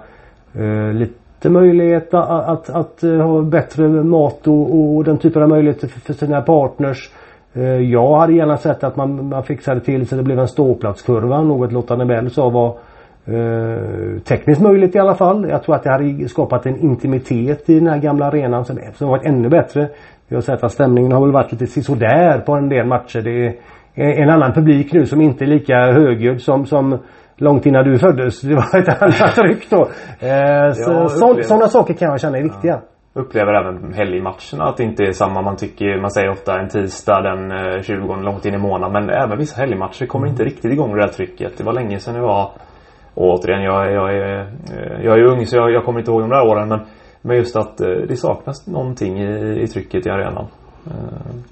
eh, 0.54 0.94
lite 0.94 1.50
möjlighet 1.50 2.14
att, 2.14 2.30
att, 2.30 2.70
att, 2.70 3.04
eh, 3.04 3.18
ha 3.18 3.42
bättre 3.42 3.88
mat 3.88 4.48
och, 4.48 4.76
och 4.76 5.04
den 5.04 5.18
typen 5.18 5.44
av 5.44 5.50
möjligheter 5.50 5.88
för 5.88 6.14
sina 6.14 6.42
partners. 6.42 7.12
Eh, 7.56 7.82
jag 7.92 8.16
hade 8.18 8.34
gärna 8.34 8.58
sett 8.58 8.84
att 8.84 8.96
man, 8.96 9.30
man 9.30 9.44
fixade 9.44 9.80
till 9.80 10.08
så 10.08 10.16
det 10.16 10.24
blev 10.24 10.40
en 10.40 10.48
ståplatskurva. 10.48 11.42
Något 11.42 11.72
Lotta 11.72 11.96
Nebel 11.96 12.30
sa 12.30 12.50
var 12.50 12.78
eh, 13.26 14.20
tekniskt 14.20 14.62
möjligt 14.62 14.96
i 14.96 15.00
alla 15.00 15.16
fall. 15.16 15.50
Jag 15.50 15.64
tror 15.64 15.76
att 15.76 15.84
det 15.84 15.92
hade 15.92 16.30
skapat 16.30 16.66
en 16.66 16.80
intimitet 16.80 17.70
i 17.70 17.80
den 17.80 17.88
här 17.88 17.98
gamla 17.98 18.26
arenan 18.26 18.66
som, 18.66 18.80
som 18.94 19.10
varit 19.10 19.26
ännu 19.26 19.50
bättre. 19.50 19.90
Vi 20.28 20.36
har 20.36 20.42
sett 20.42 20.64
att 20.64 20.72
stämningen 20.72 21.12
har 21.12 21.22
väl 21.22 21.32
varit 21.32 21.52
lite 21.52 21.68
sisådär 21.68 22.40
på 22.40 22.54
en 22.54 22.70
del 22.70 22.86
matcher. 22.86 23.22
Det 23.22 23.48
är 23.96 24.24
en 24.24 24.30
annan 24.30 24.54
publik 24.54 24.94
nu 24.94 25.06
som 25.06 25.22
inte 25.22 25.44
är 25.44 25.48
lika 25.48 25.76
högljudd 25.76 26.42
som, 26.42 26.66
som 26.66 26.98
långt 27.38 27.66
innan 27.66 27.86
du 27.86 27.98
föddes. 27.98 28.42
Det 28.42 28.56
var 28.56 28.80
ett 28.80 29.02
annat 29.02 29.36
tryck 29.36 29.70
då. 29.70 29.82
Eh, 30.28 30.72
så, 30.72 30.92
ja, 30.92 31.44
sådana 31.44 31.68
saker 31.68 31.94
kan 31.94 32.10
jag 32.10 32.20
känna 32.20 32.38
är 32.38 32.44
viktiga. 32.44 32.74
Ja 32.74 32.95
upplever 33.16 33.54
även 33.54 33.94
helgmatcherna 33.94 34.64
att 34.64 34.78
det 34.78 34.84
inte 34.84 35.04
är 35.04 35.12
samma. 35.12 35.42
Man 35.42 35.56
tycker, 35.56 36.02
man 36.02 36.12
säger 36.12 36.30
ofta 36.30 36.60
en 36.60 36.70
tisdag 36.70 37.22
den 37.22 37.84
20 37.84 38.14
eh, 38.14 38.22
långt 38.22 38.46
in 38.46 38.54
i 38.54 38.58
månaden. 38.58 38.94
Men 38.94 39.10
även 39.10 39.38
vissa 39.38 39.62
helgmatcher 39.62 40.06
kommer 40.06 40.28
inte 40.28 40.44
riktigt 40.44 40.72
igång 40.72 40.96
det 40.96 41.02
där 41.02 41.08
trycket. 41.08 41.58
Det 41.58 41.64
var 41.64 41.74
länge 41.74 42.00
sedan 42.00 42.14
det 42.14 42.22
var 42.22 42.52
och 43.14 43.34
återigen, 43.34 43.64
jag, 43.64 43.92
jag, 43.92 44.16
är, 44.16 44.40
eh, 44.40 45.06
jag 45.06 45.20
är 45.20 45.24
ung 45.24 45.46
så 45.46 45.58
jag, 45.58 45.72
jag 45.72 45.86
kommer 45.86 46.00
inte 46.00 46.12
ihåg 46.12 46.22
de 46.22 46.30
där 46.30 46.48
åren. 46.48 46.68
Men, 46.68 46.80
men 47.22 47.38
just 47.38 47.56
att 47.56 47.82
eh, 47.82 47.88
det 47.88 48.16
saknas 48.16 48.68
någonting 48.68 49.22
i, 49.22 49.62
i 49.62 49.68
trycket 49.68 50.06
i 50.06 50.10
arenan. 50.10 50.46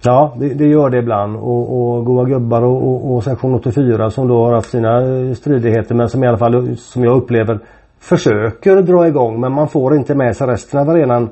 Ja, 0.02 0.36
det, 0.40 0.54
det, 0.54 0.66
gör 0.66 0.90
det 0.90 0.98
ibland. 0.98 1.36
Och, 1.36 1.82
och 1.82 2.06
goa 2.06 2.26
gubbar 2.26 2.62
och, 2.62 2.88
och, 2.88 3.16
och 3.16 3.24
sektion 3.24 3.56
84 3.56 4.10
som 4.10 4.28
då 4.28 4.46
har 4.46 4.54
haft 4.54 4.70
sina 4.70 5.02
stridigheter 5.36 5.96
men 5.96 6.10
som 6.10 6.24
i 6.24 6.28
alla 6.28 6.38
fall 6.38 6.78
som 6.78 7.04
jag 7.04 7.18
upplever 7.18 7.60
försöker 8.00 8.82
dra 8.82 9.08
igång 9.08 9.40
men 9.40 9.52
man 9.52 9.68
får 9.68 9.96
inte 9.96 10.16
med 10.16 10.36
sig 10.36 10.48
resten 10.48 10.80
av 10.80 10.90
arenan 10.90 11.30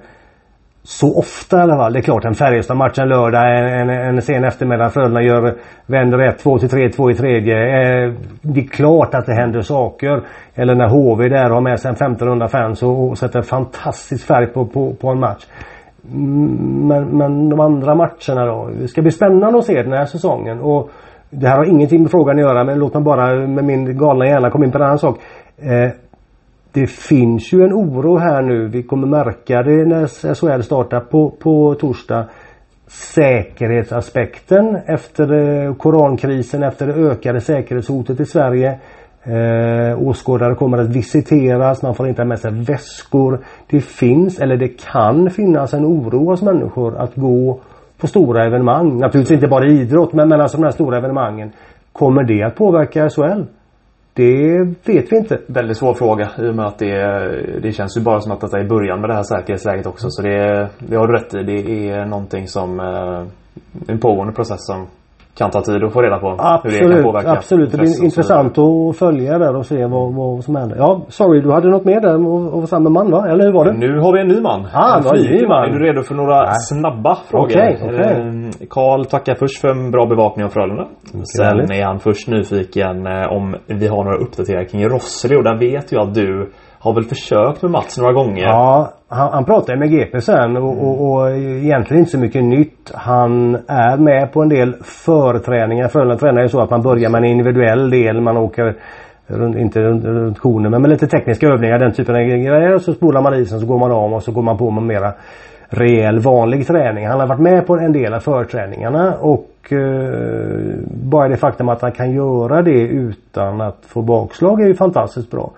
så 0.83 1.17
ofta 1.19 1.57
i 1.57 1.61
alla 1.61 1.77
fall. 1.77 1.93
Det 1.93 1.99
är 1.99 2.01
klart 2.01 2.25
en 2.25 2.33
Färjestad-match 2.33 2.99
en 2.99 3.09
lördag, 3.09 3.57
en, 3.57 3.89
en, 3.89 3.89
en 3.89 4.21
sen 4.21 4.43
eftermiddag. 4.43 4.89
Frölunda 4.89 5.21
gör, 5.21 5.55
vänder 5.85 6.17
1-2 6.17 6.59
till 6.59 6.69
3-2 6.69 7.11
i 7.11 7.15
tredje. 7.15 7.55
Eh, 7.55 8.13
det 8.41 8.59
är 8.59 8.67
klart 8.67 9.13
att 9.13 9.25
det 9.25 9.33
händer 9.33 9.61
saker. 9.61 10.21
Eller 10.55 10.75
när 10.75 10.87
HV 10.87 11.29
där 11.29 11.49
har 11.49 11.61
med 11.61 11.79
sig 11.79 11.89
en 11.89 11.95
1500 11.95 12.47
fans 12.47 12.83
och, 12.83 13.09
och 13.09 13.17
sätter 13.17 13.41
fantastisk 13.41 14.25
färg 14.25 14.47
på, 14.47 14.65
på, 14.65 14.93
på 14.93 15.09
en 15.09 15.19
match. 15.19 15.45
Mm, 16.13 16.87
men, 16.87 17.17
men 17.17 17.49
de 17.49 17.59
andra 17.59 17.95
matcherna 17.95 18.45
då? 18.45 18.69
Det 18.79 18.87
ska 18.87 19.01
bli 19.01 19.11
spännande 19.11 19.59
att 19.59 19.65
se 19.65 19.83
den 19.83 19.93
här 19.93 20.05
säsongen. 20.05 20.59
Och 20.59 20.89
det 21.29 21.47
här 21.47 21.57
har 21.57 21.65
ingenting 21.65 22.01
med 22.01 22.11
frågan 22.11 22.35
att 22.35 22.41
göra 22.41 22.63
men 22.63 22.79
låt 22.79 22.93
mig 22.93 23.03
bara 23.03 23.47
med 23.47 23.63
min 23.63 23.97
galna 23.97 24.25
hjärna 24.25 24.49
komma 24.49 24.65
in 24.65 24.71
på 24.71 24.77
en 24.77 24.83
annan 24.83 24.99
sak. 24.99 25.19
Eh, 25.57 25.91
det 26.73 26.87
finns 26.87 27.53
ju 27.53 27.63
en 27.63 27.73
oro 27.73 28.17
här 28.17 28.41
nu. 28.41 28.67
Vi 28.67 28.83
kommer 28.83 29.07
märka 29.07 29.63
det 29.63 29.85
när 29.85 30.07
SHL 30.35 30.61
startar 30.61 30.99
på, 30.99 31.29
på 31.29 31.75
torsdag. 31.75 32.25
Säkerhetsaspekten 32.87 34.75
efter 34.85 35.33
eh, 35.33 35.75
korankrisen, 35.75 36.63
efter 36.63 36.87
det 36.87 36.93
ökade 36.93 37.41
säkerhetshotet 37.41 38.19
i 38.19 38.25
Sverige. 38.25 38.79
Eh, 39.23 40.07
åskådare 40.07 40.55
kommer 40.55 40.77
att 40.77 40.95
visiteras, 40.95 41.81
man 41.81 41.95
får 41.95 42.07
inte 42.07 42.21
ha 42.21 42.27
med 42.27 42.39
sig 42.39 42.51
väskor. 42.51 43.39
Det 43.69 43.81
finns, 43.81 44.39
eller 44.39 44.57
det 44.57 44.91
kan 44.91 45.29
finnas 45.29 45.73
en 45.73 45.85
oro 45.85 46.25
hos 46.25 46.41
människor 46.41 46.97
att 46.97 47.15
gå 47.15 47.59
på 47.97 48.07
stora 48.07 48.45
evenemang. 48.45 48.97
Naturligtvis 48.97 49.35
inte 49.35 49.47
bara 49.47 49.67
idrott 49.67 50.13
men, 50.13 50.29
men 50.29 50.41
alltså 50.41 50.57
de 50.57 50.63
här 50.63 50.71
stora 50.71 50.97
evenemangen. 50.97 51.51
Kommer 51.93 52.23
det 52.23 52.43
att 52.43 52.55
påverka 52.55 53.09
SHL? 53.09 53.43
Det 54.13 54.63
vet 54.83 55.11
vi 55.11 55.17
inte. 55.17 55.41
Väldigt 55.47 55.77
svår 55.77 55.93
fråga 55.93 56.29
i 56.37 56.49
och 56.49 56.55
med 56.55 56.65
att 56.65 56.79
det, 56.79 57.59
det 57.61 57.71
känns 57.71 57.97
ju 57.97 58.01
bara 58.01 58.21
som 58.21 58.31
att 58.31 58.41
detta 58.41 58.59
är 58.59 58.63
början 58.63 59.01
med 59.01 59.09
det 59.09 59.13
här 59.13 59.23
säkerhetsläget 59.23 59.85
också. 59.85 60.09
Så 60.09 60.21
det, 60.21 60.69
det 60.79 60.95
har 60.95 61.07
du 61.07 61.13
rätt 61.13 61.33
i. 61.33 61.43
Det 61.43 61.89
är 61.89 62.05
någonting 62.05 62.47
som... 62.47 62.79
Eh, 62.79 63.23
en 63.87 63.99
pågående 63.99 64.33
process 64.33 64.65
som 64.65 64.87
kan 65.37 65.49
ta 65.51 65.61
tid 65.61 65.83
att 65.83 65.93
få 65.93 66.01
reda 66.01 66.17
på 66.17 66.35
absolut, 66.37 66.81
hur 66.81 66.89
det 66.89 66.95
kan 66.95 67.03
påverka. 67.03 67.31
Absolut, 67.31 67.71
det 67.71 67.77
blir 67.77 68.03
intressant 68.03 68.57
att 68.57 68.97
följa 68.97 69.37
där 69.37 69.55
och 69.55 69.65
se 69.65 69.85
vad, 69.85 70.13
vad 70.13 70.43
som 70.43 70.55
händer. 70.55 70.77
Ja, 70.77 71.01
sorry 71.07 71.41
du 71.41 71.51
hade 71.51 71.69
något 71.69 71.85
mer 71.85 72.01
där 72.01 72.15
om 72.55 72.67
samma 72.67 72.89
man 72.89 73.11
va? 73.11 73.27
Eller 73.29 73.45
hur 73.45 73.53
var 73.53 73.65
det? 73.65 73.73
Nu 73.73 73.99
har 73.99 74.13
vi 74.13 74.21
en 74.21 74.27
ny 74.27 74.41
man. 74.41 74.67
Ah, 74.73 74.97
en 74.97 75.21
ny 75.21 75.47
man. 75.47 75.63
Är 75.63 75.79
du 75.79 75.85
redo 75.85 76.01
för 76.01 76.15
några 76.15 76.37
Nej. 76.43 76.53
snabba 76.55 77.15
frågor? 77.15 77.45
Okej, 77.45 77.79
okay, 77.83 77.93
okay. 77.93 78.67
Karl 78.69 79.05
tackar 79.05 79.35
först 79.35 79.61
för 79.61 79.67
en 79.67 79.91
bra 79.91 80.05
bevakning 80.05 80.45
av 80.45 80.49
Frölunda. 80.49 80.87
Sen 81.37 81.45
härligt. 81.45 81.71
är 81.71 81.85
han 81.85 81.99
först 81.99 82.27
nyfiken 82.27 83.07
eh, 83.07 83.31
om 83.31 83.55
vi 83.67 83.87
har 83.87 84.03
några 84.03 84.17
uppdateringar 84.17 84.65
kring 84.65 84.83
Rosseli 84.89 85.35
och 85.35 85.43
där 85.43 85.59
vet 85.59 85.91
jag 85.91 86.07
att 86.07 86.13
du 86.13 86.51
har 86.81 86.93
väl 86.93 87.03
försökt 87.03 87.61
med 87.61 87.71
Mats 87.71 87.97
några 87.97 88.13
gånger? 88.13 88.43
Ja, 88.43 88.93
han, 89.07 89.33
han 89.33 89.45
pratade 89.45 89.79
med 89.79 89.91
GP 89.91 90.21
sen 90.21 90.57
och, 90.57 90.73
mm. 90.73 90.85
och, 90.85 91.11
och 91.11 91.31
egentligen 91.31 91.99
inte 91.99 92.11
så 92.11 92.17
mycket 92.17 92.43
nytt. 92.43 92.91
Han 92.93 93.55
är 93.67 93.97
med 93.97 94.33
på 94.33 94.41
en 94.41 94.49
del 94.49 94.73
förträningar. 94.83 95.87
Frölunda 95.87 96.17
tränar 96.17 96.41
ju 96.41 96.49
så 96.49 96.61
att 96.61 96.69
man 96.69 96.81
börjar 96.81 97.09
med 97.09 97.19
en 97.23 97.29
individuell 97.29 97.89
del. 97.89 98.21
Man 98.21 98.37
åker 98.37 98.75
runt, 99.27 99.57
inte 99.57 99.79
runt, 99.79 100.05
runt 100.05 100.39
konen 100.39 100.71
men 100.71 100.81
med 100.81 100.89
lite 100.91 101.07
tekniska 101.07 101.47
övningar 101.47 101.79
den 101.79 101.93
typen 101.93 102.15
av 102.15 102.21
grejer. 102.21 102.77
Så 102.77 102.93
spolar 102.93 103.21
man 103.21 103.33
isen 103.33 103.59
så 103.59 103.65
går 103.65 103.79
man 103.79 103.91
om 103.91 104.13
och 104.13 104.23
så 104.23 104.31
går 104.31 104.41
man 104.41 104.57
på 104.57 104.71
med 104.71 104.83
mera 104.83 105.13
rejäl 105.69 106.19
vanlig 106.19 106.67
träning. 106.67 107.07
Han 107.07 107.19
har 107.19 107.27
varit 107.27 107.41
med 107.41 107.67
på 107.67 107.77
en 107.77 107.93
del 107.93 108.13
av 108.13 108.19
förträningarna 108.19 109.13
och 109.19 109.73
eh, 109.73 110.77
bara 110.87 111.27
det 111.27 111.37
faktum 111.37 111.69
att 111.69 111.81
han 111.81 111.91
kan 111.91 112.11
göra 112.11 112.61
det 112.61 112.81
utan 112.81 113.61
att 113.61 113.79
få 113.87 114.01
bakslag 114.01 114.61
är 114.61 114.67
ju 114.67 114.75
fantastiskt 114.75 115.31
bra. 115.31 115.51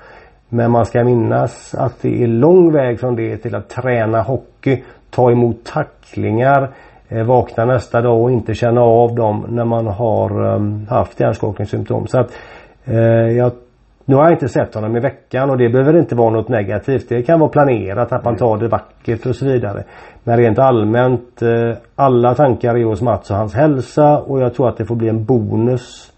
Men 0.53 0.71
man 0.71 0.85
ska 0.85 1.03
minnas 1.03 1.75
att 1.75 2.01
det 2.01 2.23
är 2.23 2.27
lång 2.27 2.71
väg 2.71 2.99
från 2.99 3.15
det 3.15 3.37
till 3.37 3.55
att 3.55 3.69
träna 3.69 4.21
hockey, 4.21 4.83
ta 5.09 5.31
emot 5.31 5.63
tacklingar, 5.65 6.69
eh, 7.09 7.23
vakna 7.23 7.65
nästa 7.65 8.01
dag 8.01 8.21
och 8.21 8.31
inte 8.31 8.53
känna 8.53 8.81
av 8.81 9.15
dem 9.15 9.45
när 9.49 9.65
man 9.65 9.87
har 9.87 10.55
ehm, 10.55 10.87
haft 10.89 11.19
hjärnskakningssymptom. 11.19 12.07
Så 12.07 12.19
att 12.19 12.31
eh, 12.85 12.97
jag, 13.37 13.51
nu 14.05 14.15
har 14.15 14.23
jag 14.23 14.33
inte 14.33 14.49
sett 14.49 14.75
honom 14.75 14.97
i 14.97 14.99
veckan 14.99 15.49
och 15.49 15.57
det 15.57 15.69
behöver 15.69 15.99
inte 15.99 16.15
vara 16.15 16.29
något 16.29 16.49
negativt. 16.49 17.09
Det 17.09 17.23
kan 17.23 17.39
vara 17.39 17.49
planerat 17.49 18.11
att 18.11 18.25
man 18.25 18.35
tar 18.35 18.57
det 18.57 18.67
vackert 18.67 19.25
och 19.25 19.35
så 19.35 19.45
vidare. 19.45 19.83
Men 20.23 20.37
rent 20.37 20.59
allmänt 20.59 21.41
eh, 21.41 21.77
alla 21.95 22.35
tankar 22.35 22.75
är 22.77 22.83
hos 22.83 23.01
Mats 23.01 23.31
och 23.31 23.37
hans 23.37 23.53
hälsa 23.53 24.19
och 24.19 24.41
jag 24.41 24.53
tror 24.53 24.69
att 24.69 24.77
det 24.77 24.85
får 24.85 24.95
bli 24.95 25.09
en 25.09 25.25
bonus 25.25 26.11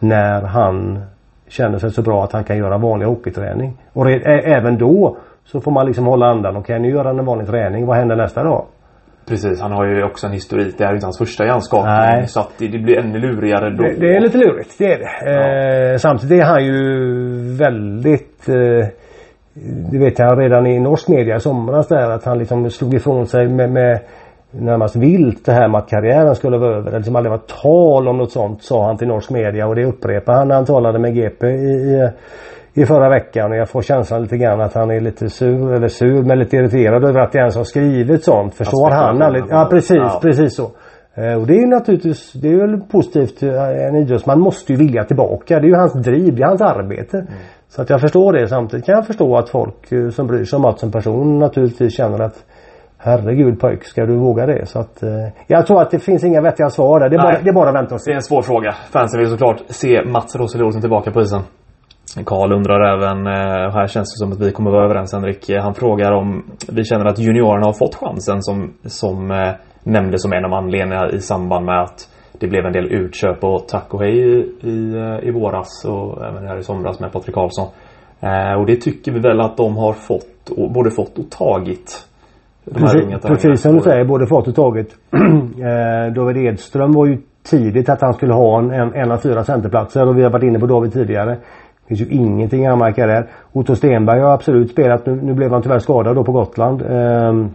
när 0.00 0.42
han 0.42 0.98
känner 1.50 1.78
sig 1.78 1.90
så 1.90 2.02
bra 2.02 2.24
att 2.24 2.32
han 2.32 2.44
kan 2.44 2.58
göra 2.58 2.78
vanlig 2.78 3.06
hockeyträning. 3.06 3.78
Och 3.92 4.10
även 4.10 4.78
då 4.78 5.16
så 5.44 5.60
får 5.60 5.72
man 5.72 5.86
liksom 5.86 6.06
hålla 6.06 6.26
andan. 6.26 6.56
Okej 6.56 6.60
okay, 6.60 6.78
nu 6.78 6.90
gör 6.90 7.04
han 7.04 7.18
en 7.18 7.24
vanlig 7.24 7.46
träning. 7.46 7.86
Vad 7.86 7.96
händer 7.96 8.16
nästa 8.16 8.42
dag? 8.42 8.66
Precis, 9.28 9.60
han 9.60 9.72
har 9.72 9.86
ju 9.86 10.04
också 10.04 10.26
en 10.26 10.32
historik. 10.32 10.74
Det 10.78 10.84
är 10.84 10.94
inte 10.94 11.06
hans 11.06 11.18
första 11.18 11.44
hjärnskakning. 11.44 12.26
Så 12.26 12.40
att 12.40 12.50
det, 12.58 12.68
det, 12.68 12.78
blir 12.78 12.98
ännu 12.98 13.18
lurigare 13.18 13.70
då. 13.70 13.82
Det, 13.82 14.00
det, 14.00 14.16
är 14.16 14.20
lite 14.20 14.38
lurigt, 14.38 14.78
det 14.78 14.92
är 14.92 14.98
det. 14.98 15.30
Ja. 15.30 15.92
Eh, 15.92 15.96
samtidigt 15.96 16.40
är 16.40 16.44
han 16.44 16.64
ju 16.64 16.76
väldigt 17.58 18.48
eh, 18.48 18.88
Det 19.90 19.98
vet 19.98 20.18
jag 20.18 20.40
redan 20.40 20.66
i 20.66 20.80
norsk 20.80 21.08
media 21.08 21.36
i 21.36 21.40
somras 21.40 21.88
där 21.88 22.10
att 22.10 22.24
han 22.24 22.38
liksom 22.38 22.70
slog 22.70 22.94
ifrån 22.94 23.26
sig 23.26 23.48
med, 23.48 23.70
med 23.70 24.00
närmast 24.50 24.96
vilt 24.96 25.46
det 25.46 25.52
här 25.52 25.68
med 25.68 25.78
att 25.78 25.88
karriären 25.88 26.34
skulle 26.34 26.58
vara 26.58 26.76
över. 26.76 26.90
Det 26.90 26.96
liksom 26.96 27.16
aldrig 27.16 27.30
varit 27.30 27.62
tal 27.62 28.08
om 28.08 28.18
något 28.18 28.32
sånt 28.32 28.62
sa 28.62 28.86
han 28.86 28.96
till 28.96 29.08
norsk 29.08 29.30
media 29.30 29.66
och 29.66 29.74
det 29.74 29.84
upprepade 29.84 30.38
han 30.38 30.48
när 30.48 30.54
han 30.54 30.64
talade 30.64 30.98
med 30.98 31.14
GP 31.14 31.46
i, 31.46 32.10
i, 32.74 32.86
förra 32.86 33.08
veckan 33.08 33.50
och 33.50 33.56
jag 33.56 33.68
får 33.68 33.82
känslan 33.82 34.22
lite 34.22 34.36
grann 34.36 34.60
att 34.60 34.74
han 34.74 34.90
är 34.90 35.00
lite 35.00 35.30
sur, 35.30 35.72
eller 35.72 35.88
sur 35.88 36.22
men 36.22 36.38
lite 36.38 36.56
irriterad 36.56 37.04
över 37.04 37.20
att 37.20 37.32
det 37.32 37.38
ens 37.38 37.56
har 37.56 37.64
skrivit 37.64 38.24
sånt. 38.24 38.54
Förstår 38.54 38.90
han 38.90 39.22
aldrig? 39.22 39.44
Ja 39.50 39.66
precis, 39.70 39.96
ja. 39.96 40.18
precis 40.22 40.56
så. 40.56 40.70
Eh, 41.14 41.34
och 41.34 41.46
det 41.46 41.58
är 41.58 41.66
naturligtvis, 41.66 42.32
det 42.32 42.48
är 42.48 42.56
väl 42.56 42.80
positivt. 42.80 43.42
En 43.42 43.96
idrottsman 43.96 44.40
måste 44.40 44.72
ju 44.72 44.78
vilja 44.78 45.04
tillbaka. 45.04 45.60
Det 45.60 45.66
är 45.66 45.68
ju 45.68 45.74
hans 45.74 45.92
driv, 45.92 46.36
det 46.36 46.42
är 46.42 46.46
hans 46.46 46.60
arbete. 46.60 47.16
Mm. 47.16 47.32
Så 47.68 47.82
att 47.82 47.90
jag 47.90 48.00
förstår 48.00 48.32
det. 48.32 48.48
Samtidigt 48.48 48.86
kan 48.86 48.94
jag 48.94 49.06
förstå 49.06 49.36
att 49.36 49.48
folk 49.48 49.92
eh, 49.92 50.08
som 50.08 50.26
bryr 50.26 50.44
sig 50.44 50.56
om 50.56 50.62
Mats 50.62 50.80
som 50.80 50.92
person 50.92 51.38
naturligtvis 51.38 51.96
känner 51.96 52.20
att 52.20 52.44
Herregud 53.02 53.60
pojk, 53.60 53.84
ska 53.84 54.06
du 54.06 54.16
våga 54.16 54.46
det? 54.46 54.66
Så 54.66 54.78
att, 54.78 55.02
eh, 55.02 55.10
jag 55.46 55.66
tror 55.66 55.82
att 55.82 55.90
det 55.90 55.98
finns 55.98 56.24
inga 56.24 56.40
vettiga 56.40 56.70
svar 56.70 57.00
där. 57.00 57.08
Det 57.08 57.16
är, 57.16 57.22
bara, 57.22 57.40
det 57.42 57.50
är 57.50 57.52
bara 57.52 57.68
att 57.68 57.74
vänta 57.74 57.94
och 57.94 58.00
se. 58.00 58.10
Det 58.10 58.14
är 58.14 58.16
en 58.16 58.22
svår 58.22 58.42
fråga. 58.42 58.72
Fansen 58.92 59.20
vill 59.20 59.30
såklart 59.30 59.62
se 59.68 60.04
Mats 60.04 60.36
Roseli 60.36 60.64
Olsson 60.64 60.80
tillbaka 60.80 61.10
på 61.10 61.20
isen. 61.20 61.42
Karl 62.24 62.52
undrar 62.52 62.80
även, 62.94 63.26
eh, 63.26 63.72
här 63.72 63.86
känns 63.86 64.14
det 64.14 64.18
som 64.18 64.32
att 64.32 64.40
vi 64.40 64.52
kommer 64.52 64.70
vara 64.70 64.84
överens 64.84 65.12
Henrik. 65.12 65.50
Han 65.62 65.74
frågar 65.74 66.12
om 66.12 66.44
vi 66.72 66.84
känner 66.84 67.04
att 67.04 67.18
juniorerna 67.18 67.66
har 67.66 67.72
fått 67.72 67.94
chansen 67.94 68.42
som, 68.42 68.72
som 68.84 69.30
eh, 69.30 69.52
nämndes 69.82 70.22
som 70.22 70.32
en 70.32 70.44
av 70.44 70.52
anledningarna 70.52 71.10
i 71.10 71.20
samband 71.20 71.66
med 71.66 71.82
att 71.82 72.08
det 72.40 72.46
blev 72.48 72.64
en 72.66 72.72
del 72.72 72.92
utköp 72.92 73.44
och 73.44 73.68
tack 73.68 73.94
och 73.94 74.00
hej 74.00 74.18
i, 74.18 74.54
i, 74.62 74.94
eh, 74.94 75.28
i 75.28 75.30
våras 75.30 75.84
och 75.84 76.26
även 76.26 76.46
här 76.46 76.58
i 76.58 76.62
somras 76.62 77.00
med 77.00 77.12
Patrik 77.12 77.34
Karlsson. 77.34 77.68
Eh, 78.20 78.60
och 78.60 78.66
det 78.66 78.76
tycker 78.76 79.12
vi 79.12 79.20
väl 79.20 79.40
att 79.40 79.56
de 79.56 79.76
har 79.76 79.92
fått, 79.92 80.50
och, 80.56 80.72
både 80.72 80.90
fått 80.90 81.18
och 81.18 81.30
tagit. 81.30 82.06
Precis, 82.64 83.22
precis 83.22 83.60
som 83.60 83.76
du 83.76 83.82
säger, 83.82 84.04
både 84.04 84.26
fått 84.26 84.48
och 84.48 84.54
tagit. 84.54 84.96
eh, 85.12 86.12
David 86.14 86.36
Edström 86.36 86.92
var 86.92 87.06
ju 87.06 87.18
tidigt 87.42 87.88
att 87.88 88.00
han 88.00 88.14
skulle 88.14 88.32
ha 88.32 88.58
en, 88.58 88.70
en, 88.70 88.94
en 88.94 89.12
av 89.12 89.18
fyra 89.18 89.44
centerplatser 89.44 90.08
och 90.08 90.18
vi 90.18 90.22
har 90.22 90.30
varit 90.30 90.44
inne 90.44 90.58
på 90.58 90.66
David 90.66 90.92
tidigare. 90.92 91.30
Det 91.30 91.96
finns 91.96 92.00
ju 92.00 92.14
ingenting 92.14 92.66
att 92.66 92.72
anmärka 92.72 93.06
där. 93.06 93.26
Otto 93.52 93.76
Stenberg 93.76 94.20
har 94.20 94.34
absolut 94.34 94.70
spelat. 94.70 95.06
Nu, 95.06 95.20
nu 95.22 95.34
blev 95.34 95.52
han 95.52 95.62
tyvärr 95.62 95.78
skadad 95.78 96.16
då 96.16 96.24
på 96.24 96.32
Gotland. 96.32 96.82
Eh, 96.82 97.46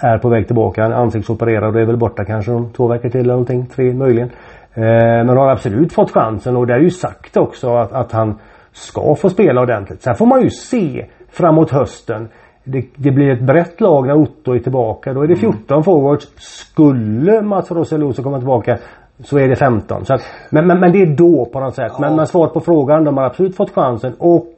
är 0.00 0.18
på 0.18 0.28
väg 0.28 0.46
tillbaka. 0.46 0.84
Ansiktsopererad 0.84 1.74
och 1.74 1.80
är 1.80 1.86
väl 1.86 1.96
borta 1.96 2.24
kanske 2.24 2.52
om 2.52 2.72
två 2.72 2.88
veckor 2.88 3.08
till 3.08 3.20
eller 3.20 3.32
någonting. 3.32 3.66
Tre 3.66 3.92
möjligen. 3.92 4.30
Eh, 4.74 4.84
men 5.24 5.28
har 5.28 5.50
absolut 5.50 5.92
fått 5.92 6.10
chansen 6.10 6.56
och 6.56 6.66
det 6.66 6.74
är 6.74 6.80
ju 6.80 6.90
sagt 6.90 7.36
också 7.36 7.76
att, 7.76 7.92
att 7.92 8.12
han 8.12 8.34
ska 8.72 9.14
få 9.14 9.30
spela 9.30 9.62
ordentligt. 9.62 10.02
Sen 10.02 10.14
får 10.14 10.26
man 10.26 10.42
ju 10.42 10.50
se 10.50 11.06
framåt 11.30 11.70
hösten 11.70 12.28
det, 12.64 12.84
det, 12.96 13.10
blir 13.10 13.30
ett 13.30 13.42
brett 13.42 13.80
lag 13.80 14.06
när 14.06 14.14
Otto 14.14 14.54
är 14.54 14.58
tillbaka. 14.58 15.12
Då 15.12 15.22
är 15.22 15.26
det 15.26 15.36
14 15.36 15.60
mm. 15.68 15.82
forwards. 15.82 16.28
Skulle 16.36 17.42
Mats 17.42 17.70
Roseloso 17.70 18.22
komma 18.22 18.38
tillbaka 18.38 18.78
så 19.24 19.38
är 19.38 19.48
det 19.48 19.56
15. 19.56 20.04
Så 20.04 20.14
att, 20.14 20.22
men, 20.50 20.66
men, 20.66 20.80
men, 20.80 20.92
det 20.92 21.02
är 21.02 21.06
då 21.06 21.44
på 21.44 21.60
något 21.60 21.74
sätt. 21.74 21.92
Ja. 21.94 22.00
Men, 22.00 22.16
men 22.16 22.26
svaret 22.26 22.52
på 22.52 22.60
frågan, 22.60 23.04
de 23.04 23.16
har 23.16 23.24
absolut 23.24 23.56
fått 23.56 23.70
chansen 23.70 24.12
och 24.18 24.48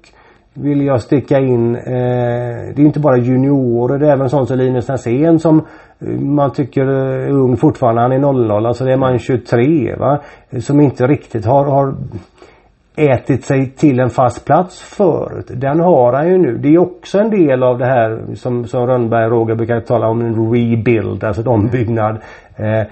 vill 0.54 0.82
jag 0.82 1.00
sticka 1.00 1.38
in. 1.38 1.76
Eh, 1.76 1.82
det 2.74 2.78
är 2.78 2.80
inte 2.80 3.00
bara 3.00 3.16
juniorer. 3.16 3.98
Det 3.98 4.06
är 4.06 4.12
även 4.12 4.30
sånt 4.30 4.48
som 4.48 4.58
Linus 4.58 4.88
Näsén 4.88 5.38
som 5.38 5.62
eh, 5.98 6.08
man 6.08 6.52
tycker 6.52 6.86
är 6.86 7.30
ung 7.30 7.56
fortfarande. 7.56 8.02
Han 8.02 8.12
är 8.12 8.18
00. 8.18 8.66
Alltså 8.66 8.84
det 8.84 8.92
är 8.92 8.96
man 8.96 9.18
23 9.18 9.94
va. 9.96 10.20
Som 10.60 10.80
inte 10.80 11.06
riktigt 11.06 11.44
har, 11.44 11.64
har 11.64 11.94
ätit 12.96 13.44
sig 13.44 13.70
till 13.70 14.00
en 14.00 14.10
fast 14.10 14.44
plats 14.44 14.82
förut. 14.82 15.50
Den 15.54 15.80
har 15.80 16.12
han 16.12 16.28
ju 16.28 16.38
nu. 16.38 16.58
Det 16.58 16.74
är 16.74 16.78
också 16.78 17.18
en 17.18 17.30
del 17.30 17.62
av 17.62 17.78
det 17.78 17.86
här 17.86 18.34
som, 18.34 18.64
som 18.64 18.86
Rönnberg 18.86 19.24
och 19.24 19.30
Roger 19.30 19.54
brukar 19.54 19.80
tala 19.80 20.08
om 20.08 20.20
en 20.20 20.52
rebuild, 20.52 21.24
alltså 21.24 21.42
en 21.42 21.48
ombyggnad. 21.48 22.18
Eh, 22.56 22.82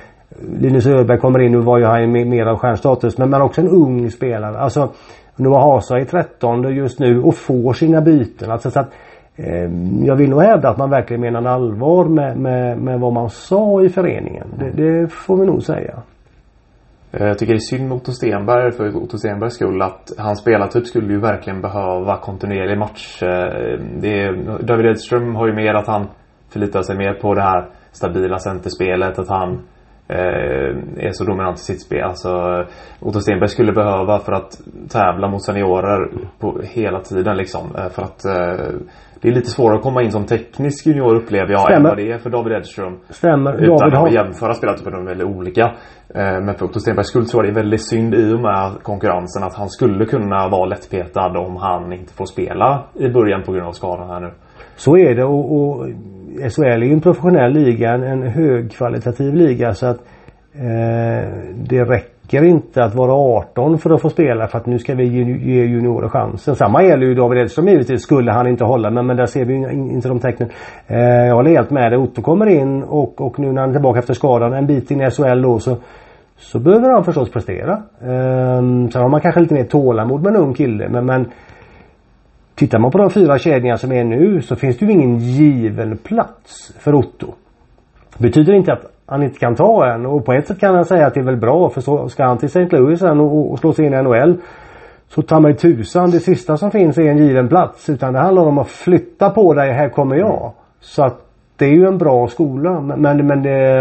Linus 0.58 0.86
Öberg 0.86 1.18
kommer 1.18 1.42
in, 1.42 1.52
nu 1.52 1.58
var 1.58 1.78
ju 1.78 1.84
han 1.84 2.12
mer 2.12 2.46
av 2.46 2.58
stjärnstatus 2.58 3.18
men, 3.18 3.30
men 3.30 3.42
också 3.42 3.60
en 3.60 3.68
ung 3.68 4.10
spelare. 4.10 4.58
Alltså 4.58 4.92
Noah 5.36 5.62
Hasa 5.62 5.98
är 5.98 6.04
13 6.04 6.74
just 6.74 6.98
nu 6.98 7.22
och 7.22 7.34
får 7.34 7.72
sina 7.72 8.00
byten. 8.00 8.50
Alltså, 8.50 8.70
så 8.70 8.80
att, 8.80 8.90
eh, 9.36 9.70
jag 10.04 10.16
vill 10.16 10.30
nog 10.30 10.42
hävda 10.42 10.68
att 10.68 10.78
man 10.78 10.90
verkligen 10.90 11.20
menar 11.20 11.50
allvar 11.50 12.04
med, 12.04 12.36
med, 12.36 12.78
med 12.78 13.00
vad 13.00 13.12
man 13.12 13.30
sa 13.30 13.82
i 13.82 13.88
föreningen. 13.88 14.46
Det, 14.58 14.70
det 14.70 15.12
får 15.12 15.36
vi 15.36 15.46
nog 15.46 15.62
säga. 15.62 15.94
Eh, 17.16 17.26
jag 17.26 17.38
tycker 17.38 17.52
det 17.52 17.58
är 17.58 17.76
synd 17.76 17.88
med 17.88 17.96
Otto 17.96 18.12
Stenberg 18.12 18.72
för 18.72 18.96
Otto 18.96 19.18
Stenbergs 19.18 19.54
skull 19.54 19.82
att 19.82 20.12
hans 20.18 20.40
spelartyp 20.40 20.86
skulle 20.86 21.12
ju 21.12 21.20
verkligen 21.20 21.60
behöva 21.60 22.16
kontinuerlig 22.16 22.78
match. 22.78 23.22
Eh, 23.22 23.78
det 24.00 24.22
är, 24.22 24.62
David 24.62 24.86
Edström 24.86 25.34
har 25.34 25.46
ju 25.46 25.54
mer 25.54 25.74
att 25.74 25.86
han 25.86 26.06
förlitar 26.48 26.82
sig 26.82 26.96
mer 26.96 27.14
på 27.14 27.34
det 27.34 27.42
här 27.42 27.68
stabila 27.92 28.38
centerspelet. 28.38 29.18
Att 29.18 29.28
han 29.28 29.62
är 30.08 31.10
så 31.12 31.24
dominant 31.24 31.56
i 31.56 31.60
sitt 31.62 31.82
spel. 31.82 32.02
Alltså 32.02 32.64
Otto 33.00 33.20
Stenberg 33.20 33.48
skulle 33.48 33.72
behöva 33.72 34.18
för 34.18 34.32
att 34.32 34.58
tävla 34.88 35.28
mot 35.28 35.44
seniorer 35.44 36.10
på 36.38 36.60
hela 36.62 37.00
tiden 37.00 37.36
liksom. 37.36 37.68
För 37.90 38.02
att 38.02 38.24
det 39.24 39.28
är 39.28 39.32
lite 39.32 39.50
svårare 39.50 39.76
att 39.76 39.82
komma 39.82 40.02
in 40.02 40.10
som 40.10 40.26
teknisk 40.26 40.86
junior 40.86 41.14
upplever 41.14 41.52
jag 41.52 41.60
Stämmer. 41.60 41.76
än 41.76 41.82
vad 41.82 41.96
det 41.96 42.12
är 42.12 42.18
för 42.18 42.30
David 42.30 42.52
Edström. 42.52 42.98
Stämmer. 43.08 43.54
Utan 43.54 43.76
David 43.76 43.94
har... 43.94 44.06
att 44.06 44.14
jämföra 44.14 44.54
spelartyper, 44.54 44.90
de 44.90 45.00
är 45.00 45.08
väldigt 45.08 45.26
olika. 45.26 45.62
Eh, 46.14 46.40
men 46.44 46.54
för 46.54 46.64
Otto 46.64 46.80
Stenbergs 46.80 47.08
skull 47.08 47.26
tror 47.26 47.44
jag 47.44 47.54
det 47.54 47.60
är 47.60 47.62
väldigt 47.62 47.82
synd 47.82 48.14
i 48.14 48.32
och 48.32 48.40
med 48.40 48.82
konkurrensen 48.82 49.42
att 49.42 49.54
han 49.54 49.68
skulle 49.68 50.04
kunna 50.06 50.48
vara 50.48 50.66
lättpetad 50.66 51.36
om 51.36 51.56
han 51.56 51.92
inte 51.92 52.12
får 52.12 52.26
spela 52.26 52.84
i 52.94 53.08
början 53.08 53.42
på 53.42 53.52
grund 53.52 53.66
av 53.66 53.72
skadan 53.72 54.08
här 54.08 54.20
nu. 54.20 54.30
Så 54.76 54.96
är 54.96 55.14
det 55.14 55.24
och, 55.24 55.58
och 55.58 55.88
SHL 56.34 56.62
är 56.62 56.86
ju 56.86 56.92
en 56.92 57.00
professionell 57.00 57.52
liga, 57.52 57.92
en 57.92 58.22
högkvalitativ 58.22 59.34
liga 59.34 59.74
så 59.74 59.86
att 59.86 59.98
eh, 60.54 61.28
det 61.56 61.84
räcker 61.84 62.44
inte 62.44 62.84
att 62.84 62.94
vara 62.94 63.12
18 63.12 63.78
för 63.78 63.90
att 63.90 64.02
få 64.02 64.10
spela 64.10 64.46
för 64.46 64.58
att 64.58 64.66
nu 64.66 64.78
ska 64.78 64.94
vi 64.94 65.04
ge 65.04 65.64
juniorer 65.64 66.08
chansen. 66.08 66.56
Samma 66.56 66.82
gäller 66.82 67.06
ju 67.06 67.14
David 67.14 67.42
Edström 67.42 67.68
givetvis. 67.68 68.02
Skulle 68.02 68.32
han 68.32 68.46
inte 68.46 68.64
hålla 68.64 68.90
men, 68.90 69.06
men 69.06 69.16
där 69.16 69.26
ser 69.26 69.44
vi 69.44 69.54
inte 69.94 70.08
de 70.08 70.20
tecknen. 70.20 70.48
Eh, 70.86 70.98
jag 70.98 71.34
håller 71.34 71.50
helt 71.50 71.70
med 71.70 71.92
dig. 71.92 71.98
Otto 71.98 72.22
kommer 72.22 72.46
in 72.46 72.82
och, 72.82 73.20
och 73.20 73.38
nu 73.38 73.52
när 73.52 73.60
han 73.60 73.70
är 73.70 73.74
tillbaka 73.74 73.98
efter 73.98 74.14
skadan 74.14 74.52
en 74.52 74.66
bit 74.66 74.90
in 74.90 75.00
i 75.00 75.10
SHL 75.10 75.42
då 75.42 75.58
så 75.58 75.76
så 76.36 76.58
behöver 76.58 76.90
han 76.90 77.04
förstås 77.04 77.30
prestera. 77.30 77.82
Um, 78.00 78.90
sen 78.90 79.02
har 79.02 79.08
man 79.08 79.20
kanske 79.20 79.40
lite 79.40 79.54
mer 79.54 79.64
tålamod 79.64 80.22
med 80.22 80.34
en 80.34 80.40
ung 80.40 80.54
kille 80.54 80.88
men, 80.88 81.06
men 81.06 81.26
Tittar 82.54 82.78
man 82.78 82.90
på 82.90 82.98
de 82.98 83.10
fyra 83.10 83.38
kedjorna 83.38 83.78
som 83.78 83.92
är 83.92 84.04
nu 84.04 84.42
så 84.42 84.56
finns 84.56 84.78
det 84.78 84.84
ju 84.84 84.92
ingen 84.92 85.18
given 85.18 85.96
plats 85.96 86.72
för 86.78 86.94
Otto. 86.94 87.26
Betyder 88.18 88.52
inte 88.52 88.72
att 88.72 88.92
han 89.06 89.22
inte 89.22 89.38
kan 89.38 89.54
ta 89.54 89.86
en 89.86 90.06
och 90.06 90.24
på 90.24 90.32
ett 90.32 90.46
sätt 90.46 90.60
kan 90.60 90.74
han 90.74 90.84
säga 90.84 91.06
att 91.06 91.14
det 91.14 91.20
är 91.20 91.24
väl 91.24 91.36
bra 91.36 91.70
för 91.70 91.80
så 91.80 92.08
ska 92.08 92.24
han 92.24 92.38
till 92.38 92.46
St. 92.46 92.76
Louis 92.76 93.00
sen 93.00 93.20
och, 93.20 93.52
och 93.52 93.58
slå 93.58 93.72
sig 93.72 93.86
in 93.86 93.94
i 93.94 94.02
NHL 94.02 94.36
så 95.08 95.22
ta 95.22 95.40
mig 95.40 95.54
tusan 95.54 96.10
det 96.10 96.20
sista 96.20 96.56
som 96.56 96.70
finns 96.70 96.98
är 96.98 97.02
en 97.02 97.18
given 97.18 97.48
plats 97.48 97.88
utan 97.88 98.12
det 98.12 98.18
handlar 98.18 98.42
om 98.42 98.58
att 98.58 98.68
flytta 98.68 99.30
på 99.30 99.54
dig, 99.54 99.72
här 99.72 99.88
kommer 99.88 100.16
jag. 100.16 100.52
Så 100.80 101.02
att 101.02 101.20
det 101.56 101.64
är 101.64 101.72
ju 101.72 101.86
en 101.86 101.98
bra 101.98 102.28
skola 102.28 102.80
men, 102.80 103.26
men 103.26 103.42
det, 103.42 103.78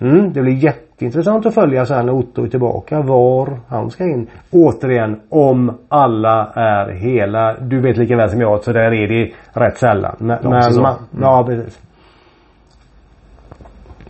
mm, 0.00 0.32
det 0.32 0.42
blir 0.42 0.52
jätteintressant 0.94 1.46
att 1.46 1.54
följa 1.54 1.86
sen 1.86 2.06
när 2.06 2.12
Otto 2.12 2.44
är 2.44 2.48
tillbaka 2.48 3.02
var 3.02 3.60
han 3.68 3.90
ska 3.90 4.04
in. 4.04 4.30
Återigen 4.50 5.20
om 5.28 5.78
alla 5.88 6.52
är 6.54 6.90
hela. 6.90 7.56
Du 7.60 7.80
vet 7.80 7.96
lika 7.96 8.16
väl 8.16 8.30
som 8.30 8.40
jag 8.40 8.64
så 8.64 8.72
där 8.72 8.92
är 8.92 9.08
det 9.08 9.32
rätt 9.52 9.78
sällan. 9.78 10.16
Men, 10.18 10.38
men 10.42 10.62
mm. 10.62 10.94
ja 11.20 11.44
precis. 11.48 11.80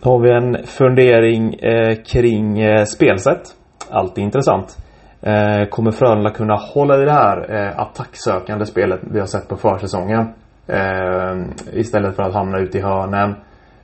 Då 0.01 0.09
har 0.09 0.19
vi 0.19 0.31
en 0.31 0.57
fundering 0.65 1.53
eh, 1.53 1.95
kring 1.95 2.59
eh, 2.59 2.83
spelsätt. 2.83 3.41
Alltid 3.91 4.23
intressant. 4.23 4.77
Eh, 5.21 5.69
kommer 5.69 5.91
Frölunda 5.91 6.29
kunna 6.29 6.55
hålla 6.55 7.01
i 7.01 7.05
det 7.05 7.11
här 7.11 7.55
eh, 7.55 7.79
attacksökande 7.79 8.65
spelet 8.65 8.99
vi 9.11 9.19
har 9.19 9.25
sett 9.25 9.47
på 9.49 9.55
försäsongen? 9.55 10.33
Eh, 10.67 11.35
istället 11.73 12.15
för 12.15 12.23
att 12.23 12.33
hamna 12.33 12.59
ute 12.59 12.77
i 12.77 12.81
hörnen 12.81 13.35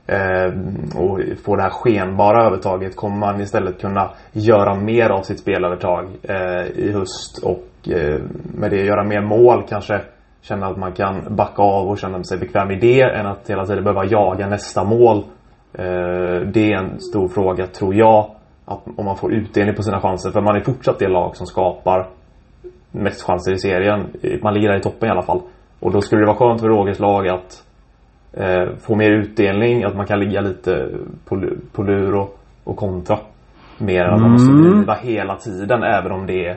Eh, 0.06 0.52
och 0.96 1.20
få 1.44 1.56
det 1.56 1.62
här 1.62 1.70
skenbara 1.70 2.46
övertaget 2.46 2.96
kommer 2.96 3.16
man 3.16 3.40
istället 3.40 3.80
kunna 3.80 4.10
göra 4.32 4.74
mer 4.74 5.10
av 5.10 5.22
sitt 5.22 5.40
spelövertag 5.40 6.08
eh, 6.22 6.66
i 6.66 6.92
höst 6.92 7.38
och 7.42 7.88
eh, 7.88 8.20
med 8.54 8.70
det 8.70 8.84
göra 8.84 9.04
mer 9.04 9.20
mål 9.20 9.64
kanske 9.68 10.00
känna 10.40 10.66
att 10.66 10.76
man 10.76 10.92
kan 10.92 11.36
backa 11.36 11.62
av 11.62 11.88
och 11.88 11.98
känna 11.98 12.24
sig 12.24 12.38
bekväm 12.38 12.70
i 12.70 12.76
det 12.76 13.02
än 13.02 13.26
att 13.26 13.50
hela 13.50 13.66
tiden 13.66 13.84
behöva 13.84 14.04
jaga 14.04 14.48
nästa 14.48 14.84
mål. 14.84 15.24
det 16.52 16.72
är 16.72 16.76
en 16.76 17.00
stor 17.00 17.28
fråga 17.28 17.66
tror 17.66 17.94
jag 17.94 18.30
att 18.64 18.80
om 18.96 19.04
man 19.04 19.16
får 19.16 19.32
utdelning 19.32 19.74
på 19.74 19.82
sina 19.82 20.00
chanser. 20.00 20.30
För 20.30 20.40
man 20.40 20.56
är 20.56 20.60
fortsatt 20.60 20.98
det 20.98 21.08
lag 21.08 21.36
som 21.36 21.46
skapar 21.46 22.06
mest 22.90 23.22
chanser 23.22 23.52
i 23.52 23.58
serien. 23.58 24.06
Man 24.42 24.54
ligger 24.54 24.68
där 24.68 24.78
i 24.78 24.82
toppen 24.82 25.08
i 25.08 25.12
alla 25.12 25.22
fall. 25.22 25.40
Och 25.80 25.92
då 25.92 26.00
skulle 26.00 26.22
det 26.22 26.26
vara 26.26 26.36
skönt 26.36 26.60
för 26.60 26.68
Rogers 26.68 26.98
lag 26.98 27.28
att 27.28 27.62
eh, 28.32 28.68
få 28.80 28.94
mer 28.94 29.10
utdelning. 29.10 29.84
Att 29.84 29.96
man 29.96 30.06
kan 30.06 30.20
ligga 30.20 30.40
lite 30.40 30.88
på, 31.28 31.42
på 31.72 31.82
lur 31.82 32.14
och, 32.14 32.38
och 32.64 32.76
kontra. 32.76 33.18
Mer 33.78 34.04
än 34.04 34.14
att 34.14 34.20
man 34.20 34.30
måste 34.30 34.52
mm. 34.52 34.70
driva 34.70 34.94
hela 34.94 35.36
tiden 35.36 35.82
även 35.82 36.12
om 36.12 36.26
det 36.26 36.46
är 36.46 36.56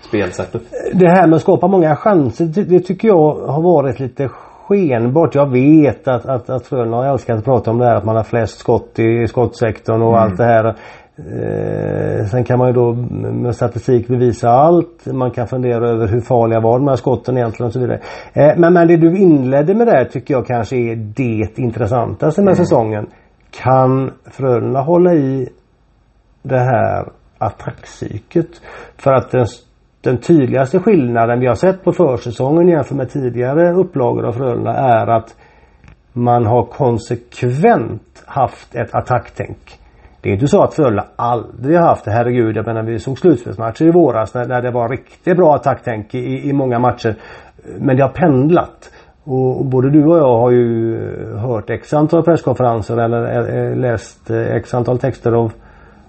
spelsättet. 0.00 0.62
Det 0.92 1.08
här 1.08 1.26
med 1.26 1.36
att 1.36 1.42
skapa 1.42 1.66
många 1.66 1.96
chanser 1.96 2.44
det, 2.44 2.64
det 2.64 2.80
tycker 2.80 3.08
jag 3.08 3.34
har 3.34 3.62
varit 3.62 4.00
lite 4.00 4.28
skenbart. 4.28 5.34
Jag 5.34 5.50
vet 5.50 6.08
att, 6.08 6.26
att, 6.26 6.50
att 6.50 6.66
Frölunda 6.66 6.96
har 6.96 7.04
älskat 7.04 7.38
att 7.38 7.44
prata 7.44 7.70
om 7.70 7.78
det 7.78 7.84
här 7.84 7.96
att 7.96 8.04
man 8.04 8.16
har 8.16 8.22
flest 8.22 8.58
skott 8.58 8.98
i 8.98 9.26
skottsektorn 9.26 10.02
och 10.02 10.08
mm. 10.08 10.20
allt 10.20 10.36
det 10.36 10.44
här. 10.44 10.74
Eh, 11.16 12.26
sen 12.26 12.44
kan 12.44 12.58
man 12.58 12.68
ju 12.68 12.72
då 12.72 12.92
med 13.32 13.54
statistik 13.54 14.08
bevisa 14.08 14.48
allt. 14.48 15.06
Man 15.06 15.30
kan 15.30 15.46
fundera 15.46 15.88
över 15.88 16.08
hur 16.08 16.20
farliga 16.20 16.60
var 16.60 16.78
de 16.78 16.88
här 16.88 16.96
skotten 16.96 17.36
egentligen 17.36 17.66
och 17.66 17.72
så 17.72 17.80
vidare. 17.80 18.00
Eh, 18.32 18.52
men, 18.56 18.72
men 18.72 18.88
det 18.88 18.96
du 18.96 19.18
inledde 19.18 19.74
med 19.74 19.86
där 19.86 20.04
tycker 20.04 20.34
jag 20.34 20.46
kanske 20.46 20.76
är 20.76 20.96
det 20.96 21.58
intressantaste 21.58 22.40
med 22.40 22.52
mm. 22.52 22.64
säsongen. 22.64 23.06
Kan 23.50 24.12
Frölunda 24.24 24.80
hålla 24.80 25.14
i 25.14 25.48
det 26.42 26.58
här 26.58 27.08
attackpsyket? 27.38 28.48
För 28.96 29.12
att 29.12 29.30
den, 29.30 29.46
den 30.00 30.18
tydligaste 30.18 30.78
skillnaden 30.78 31.40
vi 31.40 31.46
har 31.46 31.54
sett 31.54 31.84
på 31.84 31.92
försäsongen 31.92 32.68
jämfört 32.68 32.96
med 32.96 33.10
tidigare 33.10 33.72
upplagor 33.72 34.26
av 34.26 34.32
Frölunda 34.32 34.72
är 34.72 35.06
att 35.06 35.36
man 36.12 36.46
har 36.46 36.64
konsekvent 36.64 38.22
haft 38.26 38.74
ett 38.74 38.94
attacktänk. 38.94 39.78
Det 40.24 40.30
är 40.30 40.32
inte 40.32 40.48
så 40.48 40.62
att 40.62 40.74
Frölunda 40.74 41.04
aldrig 41.16 41.78
har 41.78 41.86
haft 41.86 42.04
det. 42.04 42.10
Herregud, 42.10 42.56
jag 42.56 42.66
menar 42.66 42.82
vi 42.82 42.98
såg 42.98 43.18
slutspelsmatcher 43.18 43.84
i 43.84 43.90
våras 43.90 44.34
när, 44.34 44.44
när 44.44 44.62
det 44.62 44.70
var 44.70 44.88
riktigt 44.88 45.36
bra 45.36 45.54
attacktänk 45.54 46.14
i, 46.14 46.48
i 46.48 46.52
många 46.52 46.78
matcher. 46.78 47.14
Men 47.78 47.96
det 47.96 48.02
har 48.02 48.10
pendlat. 48.10 48.90
Och 49.24 49.64
både 49.64 49.90
du 49.90 50.04
och 50.04 50.18
jag 50.18 50.38
har 50.38 50.50
ju 50.50 50.94
eh, 50.94 51.38
hört 51.38 51.70
x 51.70 51.94
antal 51.94 52.22
presskonferenser 52.22 52.96
eller 52.96 53.24
eh, 53.24 53.56
eh, 53.56 53.76
läst 53.76 54.30
x 54.30 54.74
antal 54.74 54.98
texter 54.98 55.32
av, 55.32 55.52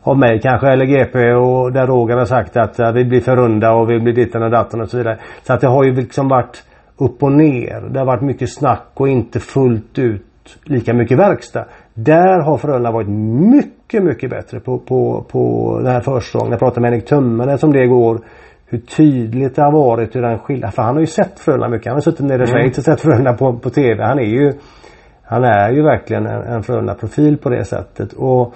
av 0.01 0.17
mig 0.17 0.39
kanske 0.41 0.67
eller 0.67 0.86
GP 0.86 1.34
och 1.34 1.71
där 1.71 1.88
Roger 1.88 2.17
har 2.17 2.25
sagt 2.25 2.58
att 2.58 2.80
ja, 2.80 2.91
vi 2.91 3.06
blir 3.06 3.21
för 3.21 3.36
runda 3.36 3.73
och 3.73 3.89
vi 3.89 3.99
blir 3.99 4.13
ditten 4.13 4.43
och 4.43 4.51
datten 4.51 4.82
och 4.82 4.89
så 4.89 4.97
vidare. 4.97 5.17
Så 5.43 5.54
att 5.54 5.62
det 5.62 5.67
har 5.67 5.84
ju 5.84 5.95
liksom 5.95 6.28
varit 6.28 6.63
upp 6.97 7.23
och 7.23 7.32
ner. 7.32 7.82
Det 7.89 7.99
har 7.99 8.06
varit 8.06 8.21
mycket 8.21 8.49
snack 8.49 8.88
och 8.93 9.08
inte 9.08 9.39
fullt 9.39 9.99
ut 9.99 10.24
lika 10.63 10.93
mycket 10.93 11.17
verkstad. 11.17 11.65
Där 11.93 12.41
har 12.41 12.58
Frölunda 12.58 12.91
varit 12.91 13.10
mycket, 13.53 14.03
mycket 14.03 14.29
bättre 14.29 14.60
på, 14.60 14.79
på, 14.79 15.25
på 15.31 15.73
den 15.84 15.91
här 15.91 16.01
försäsongen. 16.01 16.51
Jag 16.51 16.60
pratade 16.60 16.81
med 16.81 16.91
Henrik 16.91 17.10
Tömmerne 17.10 17.58
som 17.58 17.73
det 17.73 17.88
går. 17.88 18.19
Hur 18.65 18.79
tydligt 18.79 19.55
det 19.55 19.62
har 19.62 19.71
varit 19.71 20.15
hur 20.15 20.21
den 20.21 20.39
skillnaden. 20.39 20.71
För 20.71 20.81
han 20.84 20.95
har 20.95 21.01
ju 21.01 21.08
sett 21.08 21.39
Frölunda 21.39 21.69
mycket. 21.69 21.88
Han 21.88 21.95
har 21.95 22.01
suttit 22.01 22.25
nere 22.25 22.34
i 22.34 22.36
mm. 22.36 22.47
Schweiz 22.47 22.77
och 22.77 22.84
sett 22.84 23.01
Frölunda 23.01 23.34
på, 23.34 23.60
på 23.60 23.69
TV. 23.69 24.03
Han 24.03 24.19
är 24.19 24.23
ju 24.23 24.53
Han 25.23 25.43
är 25.43 25.71
ju 25.71 25.84
verkligen 25.84 26.25
en, 26.25 26.41
en 26.41 26.63
Frölunda-profil 26.63 27.38
på 27.38 27.49
det 27.49 27.65
sättet. 27.65 28.13
Och 28.13 28.53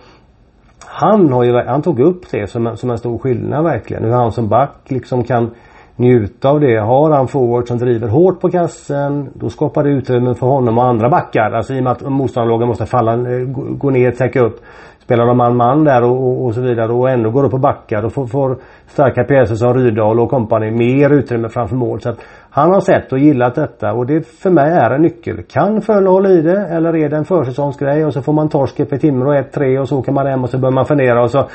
han 0.85 1.33
har 1.33 1.43
ju, 1.43 1.53
han 1.53 1.81
tog 1.81 1.99
upp 1.99 2.31
det 2.31 2.47
som 2.47 2.67
en, 2.67 2.77
som 2.77 2.89
en 2.89 2.97
stor 2.97 3.17
skillnad 3.17 3.63
verkligen. 3.63 4.03
Hur 4.03 4.11
han 4.11 4.31
som 4.31 4.49
back 4.49 4.75
liksom 4.87 5.23
kan 5.23 5.51
njuta 5.99 6.49
av 6.49 6.59
det. 6.59 6.77
Har 6.77 7.11
han 7.11 7.27
forward 7.27 7.67
som 7.67 7.77
driver 7.77 8.07
hårt 8.07 8.41
på 8.41 8.49
kassen 8.49 9.29
då 9.33 9.49
skapar 9.49 9.83
det 9.83 9.89
utrymme 9.89 10.33
för 10.33 10.47
honom 10.47 10.77
och 10.77 10.83
andra 10.83 11.09
backar. 11.09 11.51
Alltså 11.51 11.73
i 11.73 11.79
och 11.79 11.83
med 11.83 11.91
att 11.91 12.09
motståndarlagen 12.09 12.67
måste 12.67 12.85
falla, 12.85 13.13
eh, 13.13 13.45
gå 13.77 13.89
ner, 13.89 14.11
täcka 14.11 14.41
upp. 14.41 14.59
Spelar 14.99 15.25
de 15.25 15.37
man-man 15.37 15.83
där 15.83 16.03
och, 16.03 16.27
och, 16.27 16.45
och, 16.45 16.53
så 16.53 16.61
vidare 16.61 16.91
och 16.91 17.09
ändå 17.09 17.29
går 17.29 17.45
upp 17.45 17.53
och 17.53 17.59
backar. 17.59 18.01
Då 18.01 18.09
får, 18.09 18.27
får 18.27 18.57
starka 18.87 19.23
pjäser 19.23 19.55
som 19.55 19.73
Rydahl 19.73 20.19
och 20.19 20.29
kompani 20.29 20.71
mer 20.71 21.09
utrymme 21.09 21.49
framför 21.49 21.75
mål. 21.75 22.01
Så 22.01 22.09
att 22.09 22.19
han 22.49 22.71
har 22.71 22.79
sett 22.79 23.11
och 23.11 23.19
gillat 23.19 23.55
detta 23.55 23.93
och 23.93 24.05
det 24.05 24.27
för 24.27 24.49
mig 24.49 24.71
är 24.71 24.91
en 24.91 25.01
nyckel. 25.01 25.43
Kan 25.43 25.81
Frölunda 25.81 26.11
hålla 26.11 26.29
i 26.29 26.41
det 26.41 26.67
eller 26.67 26.95
är 26.95 27.09
det 27.09 27.17
en 27.17 27.25
försäsongsgrej 27.25 28.05
och 28.05 28.13
så 28.13 28.21
får 28.21 28.33
man 28.33 28.49
torsk 28.49 28.79
ett 28.79 29.01
Timrå 29.01 29.33
1-3 29.33 29.79
och 29.79 29.87
så 29.87 29.99
åker 29.99 30.11
man 30.11 30.27
hem 30.27 30.43
och 30.43 30.49
så 30.49 30.57
börjar 30.57 30.73
man 30.73 30.85
fundera 30.85 31.23
och 31.23 31.31
så 31.31 31.47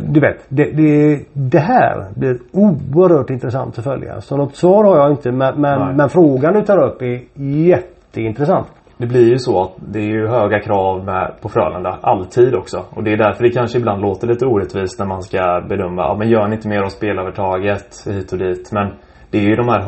du 0.00 0.20
vet, 0.20 0.46
det, 0.48 0.64
det, 0.64 1.20
det, 1.32 1.58
här 1.58 2.06
blir 2.14 2.38
oerhört 2.52 3.30
intressant 3.30 3.78
att 3.78 3.84
följa. 3.84 4.20
Så 4.20 4.36
något 4.36 4.56
svar 4.56 4.84
har 4.84 4.96
jag 4.96 5.10
inte 5.10 5.32
men, 5.32 5.60
men, 5.60 5.96
men 5.96 6.08
frågan 6.08 6.54
du 6.54 6.62
tar 6.62 6.82
upp 6.82 7.02
är 7.02 7.20
jätteintressant. 7.34 8.66
Det 8.96 9.06
blir 9.06 9.30
ju 9.30 9.38
så 9.38 9.62
att 9.62 9.72
det 9.92 9.98
är 9.98 10.06
ju 10.06 10.26
höga 10.26 10.60
krav 10.60 11.04
med, 11.04 11.32
på 11.42 11.48
Frölunda 11.48 11.98
alltid 12.02 12.54
också. 12.54 12.84
Och 12.90 13.04
det 13.04 13.12
är 13.12 13.16
därför 13.16 13.44
det 13.44 13.50
kanske 13.50 13.78
ibland 13.78 14.02
låter 14.02 14.26
lite 14.26 14.46
orättvist 14.46 14.98
när 14.98 15.06
man 15.06 15.22
ska 15.22 15.62
bedöma. 15.68 16.02
Ja 16.02 16.16
men 16.18 16.28
gör 16.28 16.48
ni 16.48 16.54
inte 16.54 16.68
mer 16.68 16.82
av 16.82 16.88
spelövertaget 16.88 18.06
hit 18.06 18.32
och 18.32 18.38
dit. 18.38 18.72
Men 18.72 18.92
det 19.30 19.38
är 19.38 19.42
ju 19.42 19.56
de 19.56 19.68
här 19.68 19.80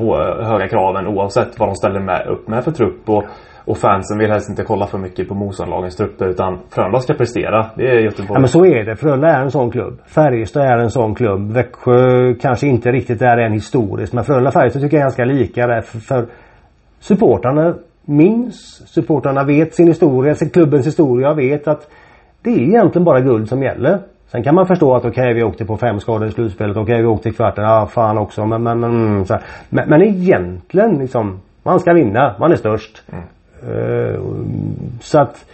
höga 0.45 0.69
kraven 0.69 1.07
oavsett 1.07 1.59
vad 1.59 1.69
de 1.69 1.75
ställer 1.75 2.01
med, 2.01 2.27
upp 2.27 2.49
med 2.49 2.65
för 2.65 2.71
trupp. 2.71 3.09
Och, 3.09 3.25
och 3.67 3.79
fansen 3.79 4.19
vill 4.19 4.31
helst 4.31 4.51
inte 4.51 4.65
kolla 4.65 4.87
för 4.87 4.99
mycket 4.99 5.29
på 5.29 5.35
motståndarlagens 5.35 5.97
trupper 5.97 6.29
utan 6.29 6.59
Frölunda 6.71 7.01
ska 7.01 7.15
prestera. 7.15 7.67
Det 7.77 7.91
är 7.91 8.01
Göteborg. 8.01 8.33
Ja 8.35 8.39
men 8.39 8.49
så 8.49 8.67
är 8.67 8.85
det. 8.85 8.97
Frölunda 8.97 9.29
är 9.29 9.43
en 9.43 9.51
sån 9.51 9.71
klubb. 9.71 9.99
Färjestad 10.07 10.63
är 10.63 10.79
en 10.79 10.91
sån 10.91 11.15
klubb. 11.15 11.53
Växjö 11.53 12.35
kanske 12.35 12.67
inte 12.67 12.93
riktigt 12.93 13.23
är 13.23 13.37
en 13.37 13.53
historiskt. 13.53 14.13
Men 14.13 14.25
Frölunda 14.25 14.51
Färjestad 14.51 14.83
tycker 14.83 14.97
jag 14.97 15.01
är 15.01 15.05
ganska 15.05 15.25
lika 15.25 15.67
där. 15.67 15.81
För, 15.81 15.99
för 15.99 16.27
supportrarna 17.01 17.75
minns. 18.05 18.83
Supportrarna 18.87 19.45
vet 19.45 19.75
sin 19.75 19.89
historia, 19.89 20.35
klubbens 20.35 20.87
historia. 20.87 21.35
Vet 21.35 21.69
att 21.69 21.91
det 22.43 22.51
är 22.51 22.59
egentligen 22.59 23.05
bara 23.05 23.21
guld 23.21 23.49
som 23.49 23.63
gäller. 23.63 23.99
Sen 24.27 24.43
kan 24.43 24.55
man 24.55 24.67
förstå 24.67 24.95
att 24.95 25.05
okej 25.05 25.11
okay, 25.11 25.35
vi 25.35 25.43
åkte 25.43 25.65
på 25.65 25.77
fem 25.77 26.01
skador 26.01 26.29
i 26.29 26.33
slutspelet. 26.33 26.77
Okej 26.77 26.83
okay, 26.83 27.03
vi 27.03 27.09
åkte 27.09 27.29
i 27.29 27.33
kvarten. 27.33 27.65
Ja 27.65 27.87
fan 27.87 28.19
också. 28.19 28.47
Men, 28.47 28.63
men, 28.63 28.85
mm, 28.85 29.25
så 29.25 29.39
men, 29.69 29.89
men 29.89 30.03
egentligen 30.03 30.99
liksom. 30.99 31.41
Man 31.63 31.81
ska 31.81 31.93
vinna. 31.93 32.35
Man 32.39 32.53
är 32.53 32.57
störst. 32.57 33.03
Mm. 33.13 33.25
Uh, 33.69 34.21
så 35.01 35.19
att 35.19 35.45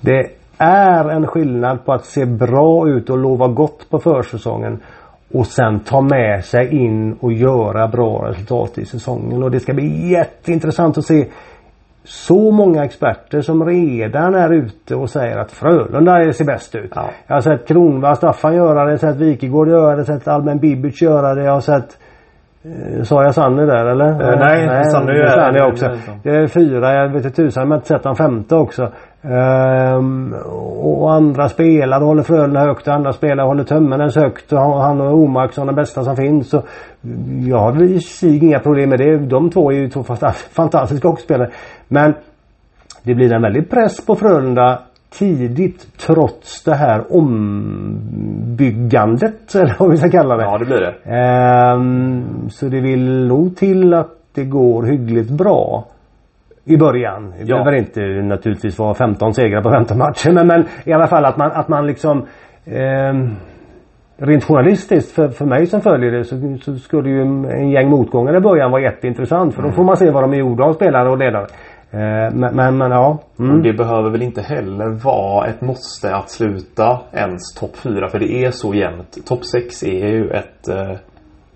det 0.00 0.30
är 0.58 1.08
en 1.08 1.26
skillnad 1.26 1.84
på 1.84 1.92
att 1.92 2.04
se 2.04 2.26
bra 2.26 2.88
ut 2.88 3.10
och 3.10 3.18
lova 3.18 3.48
gott 3.48 3.90
på 3.90 3.98
försäsongen 3.98 4.80
och 5.32 5.46
sen 5.46 5.80
ta 5.80 6.00
med 6.00 6.44
sig 6.44 6.74
in 6.74 7.12
och 7.20 7.32
göra 7.32 7.88
bra 7.88 8.28
resultat 8.28 8.78
i 8.78 8.84
säsongen. 8.84 9.42
Och 9.42 9.50
det 9.50 9.60
ska 9.60 9.74
bli 9.74 10.10
jätteintressant 10.10 10.98
att 10.98 11.04
se 11.04 11.26
så 12.04 12.50
många 12.50 12.84
experter 12.84 13.40
som 13.40 13.64
redan 13.64 14.34
är 14.34 14.52
ute 14.52 14.94
och 14.94 15.10
säger 15.10 15.36
att 15.36 15.52
Frölunda 15.52 16.32
ser 16.32 16.44
bäst 16.44 16.74
ut. 16.74 16.92
Ja. 16.94 17.10
Jag 17.26 17.34
har 17.36 17.40
sett 17.40 17.68
Kronvall, 17.68 18.16
Staffan 18.16 18.54
göra 18.54 18.84
det, 18.84 18.90
jag 18.90 18.98
har 18.98 19.12
sett 19.12 19.16
Wikegård 19.16 19.68
göra 19.68 19.96
det, 19.96 20.02
jag 20.02 20.06
har 20.06 20.18
sett 20.18 20.28
Almen 20.28 20.58
Bibic 20.58 21.02
göra 21.02 21.34
det, 21.34 21.44
jag 21.44 21.52
har 21.52 21.60
sett 21.60 21.98
Eh, 21.98 22.05
Sa 23.04 23.22
jag 23.22 23.34
Sanny 23.34 23.66
där 23.66 23.86
eller? 23.86 24.08
Eh, 24.32 24.38
nej, 24.38 24.64
är- 24.64 24.82
Sanny 24.84 25.12
är- 25.58 25.66
också. 25.66 25.86
är- 25.86 25.90
är- 25.90 25.96
Det 26.22 26.30
är 26.36 26.46
fyra, 26.46 26.94
jag 26.94 27.08
vet 27.08 27.24
inte 27.24 27.36
tusan 27.42 27.68
jag 27.70 27.76
inte 27.78 27.86
sett 27.88 28.04
han 28.04 28.16
femte 28.16 28.54
också. 28.54 28.88
Ehm, 29.22 30.34
och 30.82 31.12
andra 31.14 31.48
spelare 31.48 32.04
håller 32.04 32.22
Frölunda 32.22 32.60
högt, 32.60 32.88
andra 32.88 33.12
spelare 33.12 33.46
håller 33.46 33.64
Tömmernes 33.64 34.16
högt. 34.16 34.52
Och 34.52 34.58
han 34.58 35.00
och 35.00 35.14
Omarsson 35.18 35.66
den 35.66 35.76
bästa 35.76 36.02
som 36.04 36.16
finns. 36.16 36.50
Så 36.50 36.62
jag 37.48 37.58
har 37.58 37.82
i 37.82 38.00
sig 38.00 38.44
inga 38.44 38.58
problem 38.58 38.90
med 38.90 38.98
det. 38.98 39.16
De 39.16 39.50
två 39.50 39.72
är 39.72 39.76
ju 39.76 39.88
två 39.88 40.00
fanta- 40.02 40.32
fantastiska 40.52 41.08
hockeyspelare. 41.08 41.50
Men 41.88 42.14
det 43.02 43.14
blir 43.14 43.32
en 43.32 43.42
väldig 43.42 43.70
press 43.70 44.06
på 44.06 44.14
Frölunda 44.14 44.78
tidigt 45.10 45.98
trots 46.06 46.64
det 46.64 46.74
här 46.74 47.04
ombyggandet 48.36 49.54
eller 49.54 49.76
vad 49.78 49.90
vi 49.90 49.96
ska 49.96 50.10
kalla 50.10 50.36
det. 50.36 50.42
Ja, 50.42 50.58
det 50.58 50.64
blir 50.64 50.80
det. 50.80 50.94
Ehm, 51.04 52.48
så 52.50 52.68
det 52.68 52.80
vill 52.80 53.26
nog 53.26 53.56
till 53.56 53.94
att 53.94 54.10
det 54.34 54.44
går 54.44 54.82
hyggligt 54.82 55.30
bra. 55.30 55.84
I 56.64 56.76
början. 56.76 57.30
Det 57.30 57.44
Ja. 57.44 57.56
behöver 57.56 57.72
inte 57.78 58.00
naturligtvis 58.00 58.78
vara 58.78 58.94
15 58.94 59.34
segrar 59.34 59.62
på 59.62 59.70
15 59.70 59.98
matcher 59.98 60.32
men, 60.32 60.46
men 60.46 60.64
i 60.84 60.92
alla 60.92 61.06
fall 61.06 61.24
att 61.24 61.36
man, 61.36 61.52
att 61.52 61.68
man 61.68 61.86
liksom 61.86 62.26
ehm, 62.64 63.30
Rent 64.18 64.44
journalistiskt 64.44 65.12
för, 65.12 65.28
för 65.28 65.44
mig 65.44 65.66
som 65.66 65.80
följer 65.80 66.10
det 66.12 66.24
så, 66.24 66.36
så 66.62 66.76
skulle 66.76 67.08
ju 67.10 67.22
en, 67.22 67.44
en 67.44 67.70
gäng 67.70 67.90
motgångar 67.90 68.36
i 68.36 68.40
början 68.40 68.70
vara 68.70 68.82
jätteintressant 68.82 69.54
för 69.54 69.62
då 69.62 69.70
får 69.70 69.84
man 69.84 69.96
se 69.96 70.10
vad 70.10 70.22
de 70.22 70.32
är 70.32 70.36
gjorda 70.38 70.64
av 70.64 70.72
spelare 70.72 71.10
och 71.10 71.18
ledare. 71.18 71.46
Eh, 71.96 72.34
men, 72.34 72.56
men, 72.56 72.78
men 72.78 72.90
ja. 72.90 73.18
Mm. 73.38 73.56
Och 73.56 73.62
det 73.62 73.72
behöver 73.72 74.10
väl 74.10 74.22
inte 74.22 74.42
heller 74.42 74.88
vara 74.88 75.46
ett 75.46 75.60
måste 75.60 76.16
att 76.16 76.30
sluta 76.30 77.00
ens 77.12 77.54
topp 77.54 77.76
4 77.76 78.08
för 78.08 78.18
det 78.18 78.44
är 78.44 78.50
så 78.50 78.74
jämnt. 78.74 79.26
Topp 79.26 79.44
6 79.44 79.82
är 79.82 80.06
ju 80.06 80.30
ett, 80.30 80.68
eh, 80.68 80.92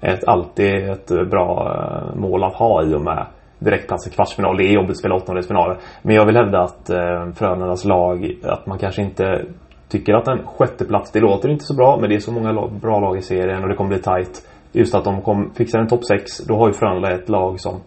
ett 0.00 0.24
alltid 0.24 0.90
ett 0.90 1.07
bra 1.31 1.76
eh, 1.76 2.20
mål 2.20 2.44
att 2.44 2.55
ha 2.55 2.83
i 2.85 2.94
och 2.94 3.00
med 3.00 3.26
direktplats 3.59 4.07
i 4.07 4.11
kvartsfinal. 4.11 4.57
Det 4.57 4.64
är 4.64 4.72
jobbigt 4.72 4.90
att 4.90 4.96
spela 4.96 5.14
åttondelsfinaler. 5.14 5.76
Men 6.03 6.16
jag 6.16 6.26
vill 6.26 6.37
hävda 6.37 6.61
att 6.61 6.90
eh, 6.90 7.33
Frölundas 7.35 7.85
lag, 7.85 8.35
att 8.42 8.66
man 8.66 8.79
kanske 8.79 9.03
inte 9.03 9.44
tycker 9.88 10.14
att 10.14 10.29
en 10.29 10.46
sjätteplats, 10.46 11.12
det 11.12 11.20
låter 11.20 11.48
inte 11.48 11.64
så 11.64 11.74
bra 11.74 11.98
men 12.00 12.11
det 12.11 12.16
är 12.16 12.20
så 12.20 12.33
många 12.33 12.53
lag, 12.53 12.72
bra 12.72 13.00
lag 13.00 13.18
i 13.18 13.22
serien 13.22 13.62
och 13.62 13.68
det 13.68 13.74
kommer 13.74 13.90
bli 13.90 13.98
tight. 13.98 14.46
Just 14.72 14.94
att 14.94 15.05
de 15.05 15.22
kom, 15.22 15.50
fixar 15.55 15.79
en 15.79 15.88
topp 15.88 16.05
6, 16.05 16.38
då 16.38 16.57
har 16.57 16.66
ju 16.66 16.72
Frölunda 16.72 17.11
ett 17.11 17.29
lag 17.29 17.61
som 17.61 17.81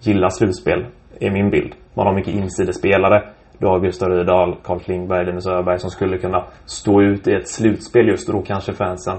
gillar 0.00 0.28
slutspel, 0.28 0.86
är 1.20 1.30
min 1.30 1.50
bild. 1.50 1.74
Man 1.94 2.06
har 2.06 2.14
mycket 2.14 2.34
insidespelare. 2.34 3.22
Du 3.58 3.66
har 3.66 3.80
Gustav 3.80 4.08
Rydahl, 4.08 4.56
Carl 4.64 4.80
Klingberg, 4.80 5.26
Linus 5.26 5.46
Öberg 5.46 5.78
som 5.78 5.90
skulle 5.90 6.18
kunna 6.18 6.44
stå 6.64 7.02
ut 7.02 7.28
i 7.28 7.32
ett 7.32 7.48
slutspel 7.48 8.08
just 8.08 8.28
och 8.28 8.34
då 8.34 8.42
kanske 8.42 8.72
fansen 8.72 9.16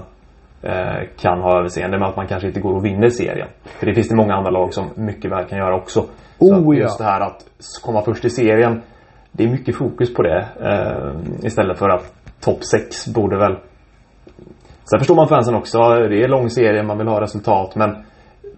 eh, 0.62 1.08
kan 1.20 1.40
ha 1.40 1.58
överseende 1.58 1.98
med 1.98 2.08
att 2.08 2.16
man 2.16 2.26
kanske 2.26 2.48
inte 2.48 2.60
går 2.60 2.74
och 2.74 2.84
vinner 2.84 3.08
serien. 3.08 3.48
För 3.64 3.86
det 3.86 3.94
finns 3.94 4.08
det 4.08 4.16
många 4.16 4.34
andra 4.34 4.50
lag 4.50 4.74
som 4.74 4.86
mycket 4.94 5.30
väl 5.30 5.44
kan 5.44 5.58
göra 5.58 5.76
också. 5.76 6.00
Så 6.38 6.54
Oh, 6.54 6.76
ja. 6.76 6.82
just 6.82 6.98
det 6.98 7.04
här 7.04 7.20
att 7.20 7.44
komma 7.84 8.02
först 8.02 8.24
i 8.24 8.30
serien. 8.30 8.82
Det 9.32 9.44
är 9.44 9.48
mycket 9.48 9.76
fokus 9.76 10.14
på 10.14 10.22
det. 10.22 10.48
Eh, 10.60 11.46
istället 11.46 11.78
för 11.78 11.88
att 11.88 12.14
topp 12.40 12.64
6 12.64 13.06
borde 13.06 13.38
väl 13.38 13.56
Sen 14.90 14.98
förstår 14.98 15.16
man 15.16 15.28
fansen 15.28 15.54
också. 15.54 15.78
Det 15.78 16.22
är 16.22 16.28
lång 16.28 16.50
serie, 16.50 16.82
man 16.82 16.98
vill 16.98 17.08
ha 17.08 17.20
resultat 17.20 17.76
men 17.76 17.96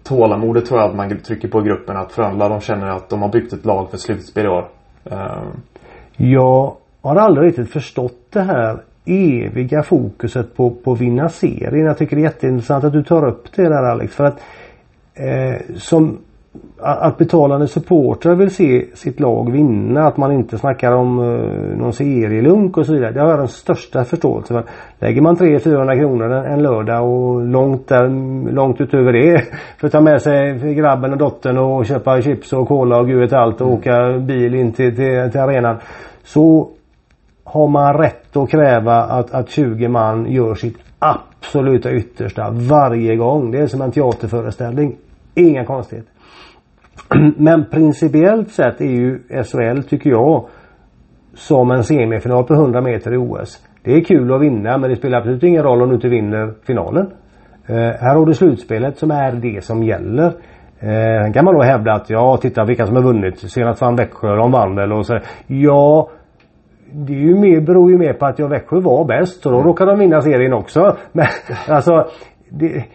Tålamodet 0.03 0.65
tror 0.65 0.79
jag 0.79 0.89
att 0.89 0.95
man 0.95 1.19
trycker 1.19 1.47
på 1.47 1.61
i 1.61 1.63
gruppen 1.63 1.97
att 1.97 2.11
Frölunda 2.11 2.49
de 2.49 2.61
känner 2.61 2.87
att 2.87 3.09
de 3.09 3.21
har 3.21 3.29
byggt 3.29 3.53
ett 3.53 3.65
lag 3.65 3.89
för 3.89 3.97
slutspel 3.97 4.45
i 4.45 4.49
år. 4.49 4.67
Ehm. 5.11 5.61
Jag 6.17 6.75
har 7.01 7.15
aldrig 7.15 7.47
riktigt 7.47 7.71
förstått 7.71 8.27
det 8.29 8.41
här 8.41 8.81
eviga 9.05 9.83
fokuset 9.83 10.55
på, 10.55 10.69
på 10.69 10.95
vinna 10.95 11.29
serien. 11.29 11.85
Jag 11.85 11.97
tycker 11.97 12.15
det 12.15 12.21
är 12.21 12.23
jätteintressant 12.23 12.83
att 12.83 12.93
du 12.93 13.03
tar 13.03 13.27
upp 13.27 13.55
det 13.55 13.69
där 13.69 13.83
Alex. 13.83 14.13
För 14.13 14.23
att 14.23 14.39
eh, 15.13 15.75
som 15.75 16.17
att 16.79 17.17
betalande 17.17 17.67
supportrar 17.67 18.35
vill 18.35 18.55
se 18.55 18.85
sitt 18.93 19.19
lag 19.19 19.51
vinna. 19.51 20.07
Att 20.07 20.17
man 20.17 20.31
inte 20.31 20.57
snackar 20.57 20.91
om 20.91 21.19
eh, 21.19 21.77
någon 21.77 21.93
serielunk 21.93 22.77
och 22.77 22.85
så 22.85 22.93
vidare. 22.93 23.11
Det 23.11 23.21
har 23.21 23.29
jag 23.29 23.39
den 23.39 23.47
största 23.47 24.03
förståelse 24.03 24.53
för. 24.53 24.63
Lägger 24.99 25.21
man 25.21 25.35
300-400 25.35 25.99
kronor 25.99 26.31
en, 26.31 26.63
lördag 26.63 27.09
och 27.09 27.41
långt, 27.41 27.87
där, 27.87 28.09
långt 28.51 28.81
utöver 28.81 29.13
det 29.13 29.45
för 29.77 29.87
att 29.87 29.93
ta 29.93 30.01
med 30.01 30.21
sig 30.21 30.73
grabben 30.73 31.11
och 31.11 31.17
dottern 31.17 31.57
och 31.57 31.85
köpa 31.85 32.21
chips 32.21 32.53
och 32.53 32.67
cola 32.67 32.99
och 32.99 33.07
gud 33.07 33.19
vet 33.19 33.33
allt 33.33 33.61
och 33.61 33.71
åka 33.71 34.17
bil 34.19 34.55
in 34.55 34.71
till, 34.71 34.95
till, 34.95 35.31
till 35.31 35.41
arenan. 35.41 35.77
Så 36.23 36.69
har 37.43 37.67
man 37.67 37.93
rätt 37.93 38.37
att 38.37 38.49
kräva 38.49 39.03
att, 39.03 39.33
att 39.33 39.49
20 39.49 39.87
man 39.87 40.31
gör 40.31 40.55
sitt 40.55 40.77
absoluta 40.99 41.91
yttersta 41.91 42.49
varje 42.51 43.15
gång. 43.15 43.51
Det 43.51 43.59
är 43.59 43.67
som 43.67 43.81
en 43.81 43.91
teaterföreställning. 43.91 44.97
Inga 45.35 45.65
konstigheter. 45.65 46.10
Men 47.37 47.65
principiellt 47.65 48.49
sett 48.49 48.81
är 48.81 48.85
ju 48.85 49.19
SHL 49.43 49.83
tycker 49.83 50.09
jag 50.09 50.47
som 51.33 51.71
en 51.71 51.83
semifinal 51.83 52.43
på 52.43 52.53
100 52.53 52.81
meter 52.81 53.13
i 53.13 53.17
OS. 53.17 53.67
Det 53.83 53.93
är 53.93 54.01
kul 54.01 54.33
att 54.33 54.41
vinna 54.41 54.77
men 54.77 54.89
det 54.89 54.95
spelar 54.95 55.17
absolut 55.17 55.43
ingen 55.43 55.63
roll 55.63 55.81
om 55.81 55.89
du 55.89 55.95
inte 55.95 56.07
vinner 56.07 56.53
finalen. 56.67 57.11
Eh, 57.67 57.75
här 57.75 58.15
har 58.15 58.25
du 58.25 58.33
slutspelet 58.33 58.97
som 58.97 59.11
är 59.11 59.31
det 59.31 59.63
som 59.63 59.83
gäller. 59.83 60.33
Eh, 60.79 61.33
kan 61.33 61.45
man 61.45 61.53
då 61.53 61.61
hävda 61.61 61.93
att 61.93 62.09
ja 62.09 62.37
titta 62.41 62.65
vilka 62.65 62.85
som 62.85 62.95
har 62.95 63.03
vunnit. 63.03 63.39
Senast 63.39 63.81
vann 63.81 63.95
Växjö, 63.95 64.35
de 64.35 64.51
vann 64.51 64.75
väl 64.75 64.93
och 64.93 65.05
så. 65.05 65.19
Ja 65.47 66.09
det 66.93 67.13
är 67.13 67.17
ju 67.17 67.35
mer, 67.35 67.61
beror 67.61 67.91
ju 67.91 67.97
mer 67.97 68.13
på 68.13 68.25
att 68.25 68.39
jag 68.39 68.49
Växjö 68.49 68.79
var 68.79 69.05
bäst 69.05 69.41
så 69.41 69.49
då 69.49 69.61
råkade 69.61 69.91
de 69.91 69.99
vinna 69.99 70.21
serien 70.21 70.53
också. 70.53 70.97
Men 71.11 71.27
alltså 71.67 72.07
det, 72.49 72.85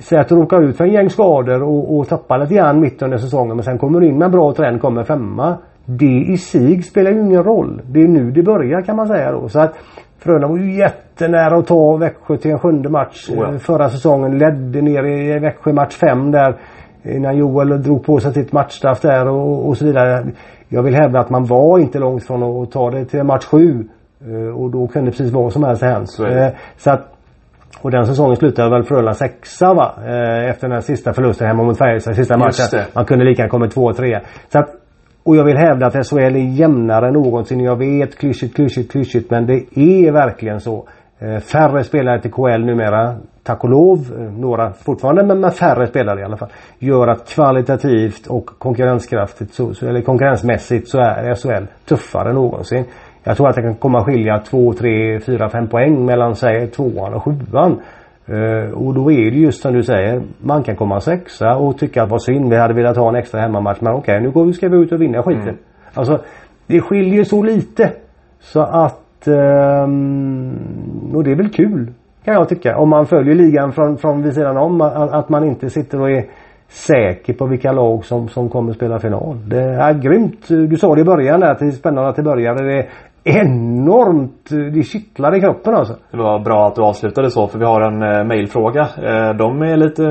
Säg 0.00 0.18
att 0.18 0.28
du 0.28 0.34
råkar 0.34 0.62
ut 0.62 0.76
för 0.76 0.84
en 0.84 0.92
gäng 0.92 1.10
skador 1.10 1.62
och, 1.62 1.96
och 1.98 2.08
tappar 2.08 2.38
lite 2.38 2.54
grann 2.54 2.80
mitt 2.80 3.02
under 3.02 3.18
säsongen 3.18 3.56
men 3.56 3.64
sen 3.64 3.78
kommer 3.78 4.00
du 4.00 4.06
in 4.06 4.18
med 4.18 4.26
en 4.26 4.32
bra 4.32 4.52
trend 4.52 4.80
kommer 4.80 5.04
femma. 5.04 5.56
Det 5.84 6.24
i 6.32 6.36
sig 6.38 6.82
spelar 6.82 7.10
ju 7.10 7.20
ingen 7.20 7.44
roll. 7.44 7.82
Det 7.90 8.02
är 8.02 8.08
nu 8.08 8.30
det 8.30 8.42
börjar 8.42 8.80
kan 8.82 8.96
man 8.96 9.06
säga 9.08 9.32
då. 9.32 9.48
Så 9.48 9.60
att 9.60 9.74
Frölunda 10.18 10.48
var 10.48 10.56
ju 10.58 10.74
jättenära 10.78 11.56
att 11.58 11.66
ta 11.66 11.96
Växjö 11.96 12.36
till 12.36 12.50
en 12.50 12.58
sjunde 12.58 12.88
match 12.88 13.28
Oh 13.30 13.36
ja. 13.38 13.52
eh, 13.52 13.58
förra 13.58 13.88
säsongen. 13.90 14.38
Ledde 14.38 14.82
ner 14.82 15.04
i 15.06 15.38
Växjö 15.38 15.72
match 15.72 15.94
fem 15.94 16.30
där. 16.30 16.56
Innan 17.02 17.36
Joel 17.36 17.82
drog 17.82 18.04
på 18.04 18.20
sig 18.20 18.32
sitt 18.32 18.52
matchstraff 18.52 19.00
där 19.00 19.28
och, 19.28 19.68
och 19.68 19.76
så 19.76 19.84
vidare. 19.84 20.26
Jag 20.68 20.82
vill 20.82 20.94
hävda 20.94 21.20
att 21.20 21.30
man 21.30 21.44
var 21.44 21.78
inte 21.78 21.98
långt 21.98 22.24
från 22.24 22.42
att 22.62 22.70
ta 22.70 22.90
det 22.90 23.04
till 23.04 23.22
match 23.24 23.44
sju. 23.44 23.88
Eh, 24.20 24.56
Och 24.56 24.70
då 24.70 24.86
kunde 24.86 25.10
precis 25.10 25.32
vad 25.32 25.52
som 25.52 25.64
helst 25.64 25.82
hänt. 25.82 26.10
Så. 26.10 26.26
Eh, 26.26 26.48
Så 26.76 26.90
att 26.90 27.15
och 27.82 27.90
den 27.90 28.06
säsongen 28.06 28.36
slutade 28.36 28.70
väl 28.70 28.82
Frölunda 28.84 29.14
sexa 29.14 29.74
va? 29.74 29.94
Eh, 30.06 30.50
Efter 30.50 30.68
den 30.68 30.72
här 30.72 30.80
sista 30.80 31.12
förlusten 31.12 31.46
hemma 31.46 31.62
mot 31.62 31.78
Färjestad 31.78 32.16
sista 32.16 32.38
matchen. 32.38 32.80
Man 32.92 33.04
kunde 33.04 33.24
lika 33.24 33.42
gärna 33.42 33.50
kommit 33.50 33.72
två 33.74 33.82
och 33.84 33.96
tre. 33.96 34.20
Så 34.52 34.58
att, 34.58 34.68
och 35.24 35.36
jag 35.36 35.44
vill 35.44 35.56
hävda 35.56 35.86
att 35.86 36.06
SHL 36.08 36.18
är 36.18 36.30
jämnare 36.60 37.06
än 37.06 37.12
någonsin. 37.12 37.60
Jag 37.60 37.76
vet 37.76 38.18
klyschigt, 38.18 38.54
klyschigt, 38.56 38.92
klyschigt 38.92 39.30
men 39.30 39.46
det 39.46 39.78
är 39.78 40.12
verkligen 40.12 40.60
så. 40.60 40.88
Eh, 41.18 41.38
Färre 41.38 41.84
spelare 41.84 42.20
till 42.20 42.32
KL 42.32 42.64
numera. 42.64 43.14
Tack 43.42 43.64
och 43.64 43.70
lov. 43.70 43.98
Eh, 44.18 44.32
Några 44.40 44.72
fortfarande 44.72 45.22
men 45.24 45.40
med 45.40 45.54
färre 45.54 45.86
spelare 45.86 46.20
i 46.20 46.24
alla 46.24 46.36
fall. 46.36 46.48
Gör 46.78 47.08
att 47.08 47.28
kvalitativt 47.28 48.26
och 48.26 48.46
konkurrenskraftigt 48.58 49.54
så, 49.54 49.72
eller 49.86 50.00
konkurrensmässigt 50.02 50.88
så 50.88 50.98
är 50.98 51.34
SHL 51.34 51.66
tuffare 51.88 52.28
än 52.28 52.34
någonsin. 52.34 52.84
Jag 53.26 53.36
tror 53.36 53.48
att 53.48 53.56
det 53.56 53.62
kan 53.62 53.74
komma 53.74 53.98
att 53.98 54.04
skilja 54.04 54.38
2, 54.38 54.72
3, 54.72 55.20
4, 55.20 55.48
5 55.48 55.68
poäng 55.68 56.04
mellan 56.04 56.34
säg 56.34 56.66
tvåan 56.66 57.14
och 57.14 57.22
sjuan. 57.22 57.80
Eh, 58.26 58.72
och 58.72 58.94
då 58.94 59.12
är 59.12 59.30
det 59.30 59.36
just 59.36 59.62
som 59.62 59.72
du 59.72 59.82
säger. 59.82 60.22
Man 60.38 60.62
kan 60.62 60.76
komma 60.76 61.00
sexa 61.00 61.56
och 61.56 61.78
tycka 61.78 62.02
att 62.02 62.10
vad 62.10 62.22
synd 62.22 62.50
vi 62.50 62.56
hade 62.56 62.74
velat 62.74 62.96
ha 62.96 63.08
en 63.08 63.16
extra 63.16 63.40
hemmamatch. 63.40 63.78
Men 63.80 63.92
okej 63.94 64.20
nu 64.20 64.30
går 64.30 64.44
vi, 64.44 64.52
ska 64.52 64.68
vi 64.68 64.76
ut 64.76 64.92
och 64.92 65.02
vinna 65.02 65.22
skiten. 65.22 65.42
Mm. 65.42 65.58
Alltså 65.94 66.18
det 66.66 66.80
skiljer 66.80 67.24
så 67.24 67.42
lite. 67.42 67.92
Så 68.40 68.60
att 68.60 69.26
ehm, 69.26 70.58
och 71.14 71.24
det 71.24 71.30
är 71.30 71.36
väl 71.36 71.50
kul. 71.50 71.92
Kan 72.24 72.34
jag 72.34 72.48
tycka. 72.48 72.78
Om 72.78 72.88
man 72.88 73.06
följer 73.06 73.34
ligan 73.34 73.72
från, 73.72 73.98
från 73.98 74.22
vid 74.22 74.34
sidan 74.34 74.56
om. 74.56 74.80
Att, 74.80 75.12
att 75.12 75.28
man 75.28 75.44
inte 75.44 75.70
sitter 75.70 76.00
och 76.00 76.10
är 76.10 76.24
säker 76.68 77.32
på 77.32 77.46
vilka 77.46 77.72
lag 77.72 78.04
som, 78.04 78.28
som 78.28 78.48
kommer 78.48 78.72
spela 78.72 78.98
final. 78.98 79.48
Det 79.48 79.60
är 79.60 79.94
grymt. 79.94 80.48
Du 80.48 80.76
sa 80.76 80.94
det 80.94 81.00
i 81.00 81.04
början 81.04 81.40
där 81.40 81.50
att 81.50 81.58
det 81.58 81.66
är 81.66 81.70
spännande 81.70 82.10
att 82.10 82.16
det 82.16 82.22
börjar. 82.22 82.54
Det 82.54 82.78
är 82.78 82.88
enormt. 83.26 84.48
Det 84.74 84.82
kittlar 84.82 85.36
i 85.36 85.40
kroppen 85.40 85.74
alltså. 85.74 85.94
Det 86.10 86.16
var 86.16 86.38
bra 86.38 86.66
att 86.66 86.74
du 86.74 86.82
avslutade 86.82 87.30
så 87.30 87.46
för 87.46 87.58
vi 87.58 87.64
har 87.64 87.80
en 87.80 88.02
eh, 88.02 88.24
mailfråga. 88.24 88.80
Eh, 88.80 89.36
de 89.36 89.62
är 89.62 89.76
lite... 89.76 90.02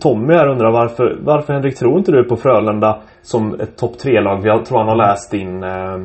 Tommy 0.00 0.34
här 0.34 0.48
undrar 0.48 0.72
varför, 0.72 1.18
varför 1.22 1.52
Henrik 1.52 1.76
tror 1.78 1.98
inte 1.98 2.12
du 2.12 2.24
på 2.24 2.36
Frölunda 2.36 2.96
som 3.22 3.54
ett 3.60 3.76
topp 3.78 3.92
3-lag? 4.04 4.40
Jag 4.46 4.64
tror 4.64 4.78
han 4.78 4.88
har 4.88 4.96
läst 4.96 5.30
din 5.30 5.62
eh, 5.62 5.96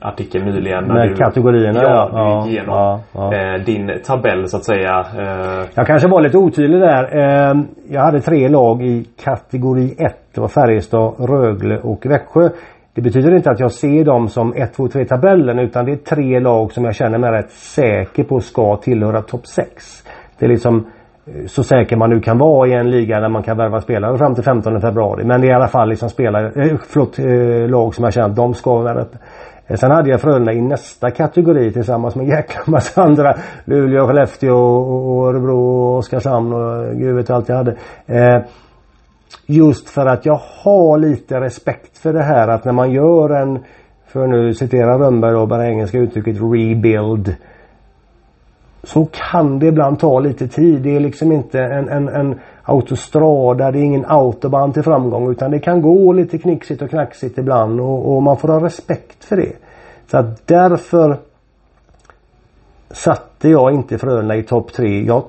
artikel 0.00 0.44
nyligen. 0.44 0.84
när 0.84 0.94
Med 0.94 1.08
du, 1.08 1.14
kategorierna, 1.14 1.82
Ja, 1.82 2.10
ja. 2.12 2.42
du 2.44 2.50
gick 2.50 2.58
igenom 2.58 2.74
Ja, 2.76 3.00
ja. 3.12 3.34
Eh, 3.54 3.60
din 3.64 3.90
tabell 4.06 4.48
så 4.48 4.56
att 4.56 4.64
säga. 4.64 5.06
Eh, 5.18 5.66
Jag 5.74 5.86
kanske 5.86 6.08
var 6.08 6.20
lite 6.20 6.38
otydlig 6.38 6.80
där. 6.80 7.04
Eh, 7.18 7.54
Jag 7.90 8.00
hade 8.00 8.20
tre 8.20 8.48
lag 8.48 8.82
i 8.82 9.06
kategori 9.24 9.94
1. 9.98 10.14
Det 10.34 10.40
var 10.40 10.48
Färjestad, 10.48 11.14
Rögle 11.18 11.78
och 11.78 12.06
Växjö. 12.06 12.48
Det 12.94 13.00
betyder 13.00 13.36
inte 13.36 13.50
att 13.50 13.60
jag 13.60 13.72
ser 13.72 14.04
dem 14.04 14.28
som 14.28 14.54
1, 14.56 14.74
2, 14.74 14.88
3 14.88 15.04
tabellen 15.04 15.58
utan 15.58 15.84
det 15.84 15.92
är 15.92 15.96
tre 15.96 16.40
lag 16.40 16.72
som 16.72 16.84
jag 16.84 16.94
känner 16.94 17.18
mig 17.18 17.30
rätt 17.30 17.50
säker 17.50 18.24
på 18.24 18.40
ska 18.40 18.76
tillhöra 18.76 19.22
topp 19.22 19.46
6. 19.46 20.04
Det 20.38 20.44
är 20.44 20.48
liksom 20.48 20.86
eh, 21.26 21.46
så 21.46 21.62
säker 21.62 21.96
man 21.96 22.10
nu 22.10 22.20
kan 22.20 22.38
vara 22.38 22.68
i 22.68 22.72
en 22.72 22.90
liga 22.90 23.20
där 23.20 23.28
man 23.28 23.42
kan 23.42 23.56
värva 23.56 23.80
spelare 23.80 24.18
fram 24.18 24.34
till 24.34 24.44
15 24.44 24.80
februari. 24.80 25.24
Men 25.24 25.40
det 25.40 25.46
är 25.46 25.50
i 25.50 25.54
alla 25.54 25.68
fall 25.68 25.88
liksom 25.88 26.08
spelare, 26.08 26.46
eh, 26.46 26.76
förlåt, 26.88 27.18
eh, 27.18 27.70
lag 27.70 27.94
som 27.94 28.04
jag 28.04 28.12
känner 28.12 28.28
att 28.28 28.36
de 28.36 28.54
ska 28.54 28.80
vara 28.80 29.00
uppe. 29.02 29.18
Eh, 29.66 29.76
sen 29.76 29.90
hade 29.90 30.10
jag 30.10 30.20
Frölunda 30.20 30.52
i 30.52 30.60
nästa 30.60 31.10
kategori 31.10 31.72
tillsammans 31.72 32.14
med 32.14 32.24
en 32.24 32.30
jäkla 32.30 32.62
massa 32.66 33.02
andra. 33.02 33.34
Luleå, 33.64 34.06
Skellefteå 34.06 34.56
och 34.56 35.28
Örebro 35.28 35.58
och 35.58 35.98
Oskarshamn 35.98 36.52
och 36.52 36.96
gud 36.96 37.16
vet 37.16 37.30
allt 37.30 37.48
jag 37.48 37.56
hade. 37.56 37.76
Eh, 38.06 38.42
just 39.46 39.88
för 39.90 40.06
att 40.06 40.26
jag 40.26 40.40
har 40.62 40.98
lite 40.98 41.40
respekt 41.40 41.98
för 41.98 42.12
det 42.12 42.22
här 42.22 42.48
att 42.48 42.64
när 42.64 42.72
man 42.72 42.92
gör 42.92 43.30
en, 43.30 43.58
för 44.06 44.24
att 44.24 44.30
nu 44.30 44.54
citera 44.54 44.98
Rönnberg 44.98 45.32
då, 45.32 45.46
bara 45.46 45.68
engelska 45.68 45.98
uttrycket 45.98 46.36
rebuild. 46.36 47.36
Så 48.82 49.08
kan 49.12 49.58
det 49.58 49.66
ibland 49.66 49.98
ta 49.98 50.20
lite 50.20 50.48
tid. 50.48 50.82
Det 50.82 50.96
är 50.96 51.00
liksom 51.00 51.32
inte 51.32 51.60
en, 51.60 51.88
en, 51.88 52.08
en 52.08 52.40
autostrada, 52.62 53.70
det 53.70 53.78
är 53.78 53.82
ingen 53.82 54.04
autobahn 54.08 54.72
till 54.72 54.82
framgång 54.82 55.30
utan 55.30 55.50
det 55.50 55.58
kan 55.58 55.82
gå 55.82 56.12
lite 56.12 56.38
knixigt 56.38 56.82
och 56.82 56.90
knaxigt 56.90 57.38
ibland 57.38 57.80
och, 57.80 58.14
och 58.14 58.22
man 58.22 58.36
får 58.36 58.48
ha 58.48 58.64
respekt 58.64 59.24
för 59.24 59.36
det. 59.36 59.52
Så 60.10 60.18
att 60.18 60.46
därför 60.46 61.16
satte 62.90 63.48
jag 63.48 63.74
inte 63.74 63.98
Frölunda 63.98 64.36
i 64.36 64.42
topp 64.42 64.72
tre. 64.72 65.04
Jag 65.04 65.22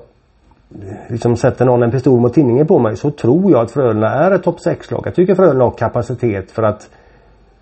liksom 1.08 1.36
sätter 1.36 1.64
någon 1.64 1.82
en 1.82 1.90
pistol 1.90 2.20
mot 2.20 2.34
tinningen 2.34 2.66
på 2.66 2.78
mig 2.78 2.96
så 2.96 3.10
tror 3.10 3.50
jag 3.50 3.60
att 3.60 3.70
Frölunda 3.70 4.08
är 4.08 4.30
ett 4.30 4.42
topp 4.42 4.58
6-lag. 4.58 5.02
Jag 5.04 5.14
tycker 5.14 5.34
Frölunda 5.34 5.64
har 5.64 5.70
kapacitet 5.70 6.50
för 6.50 6.62
att 6.62 6.90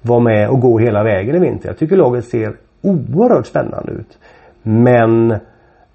vara 0.03 0.21
med 0.21 0.49
och 0.49 0.61
gå 0.61 0.79
hela 0.79 1.03
vägen 1.03 1.37
i 1.37 1.38
vinter. 1.38 1.69
Jag 1.69 1.79
tycker 1.79 1.97
laget 1.97 2.25
ser 2.25 2.57
oerhört 2.83 3.47
spännande 3.47 3.93
ut. 3.93 4.19
Men 4.62 5.35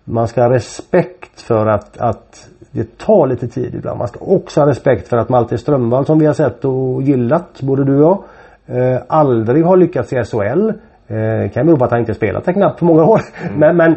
man 0.04 0.28
ska 0.28 0.42
ha 0.42 0.54
respekt 0.54 1.42
för 1.42 1.68
att, 1.68 1.98
att 1.98 2.50
det 2.72 2.98
tar 2.98 3.28
lite 3.28 3.48
tid 3.48 3.76
ibland. 3.76 3.98
Man 3.98 4.08
ska 4.08 4.20
också 4.20 4.60
ha 4.60 4.68
respekt 4.68 5.08
för 5.08 5.18
att 5.18 5.30
Malte 5.30 5.58
Strömvall 5.58 6.06
som 6.06 6.20
vi 6.20 6.26
har 6.26 6.34
sett 6.34 6.66
och 6.66 7.02
gillat, 7.02 7.62
både 7.62 7.84
du 7.84 8.04
och 8.04 8.26
jag, 8.68 8.78
eh, 8.78 9.02
aldrig 9.08 9.66
har 9.66 9.78
lyckats 9.78 10.14
i 10.14 10.24
SHL. 10.24 10.70
Eh, 11.08 11.52
kan 11.52 11.66
bero 11.66 11.78
på 11.78 11.86
att 11.86 11.92
han 11.92 12.00
inte 12.00 12.14
spelat 12.14 12.46
där 12.46 12.54
knappt 12.54 12.80
på 12.80 12.86
många 12.86 13.06
år. 13.06 13.22
Mm. 13.42 13.60
Men, 13.60 13.78
men 13.78 13.96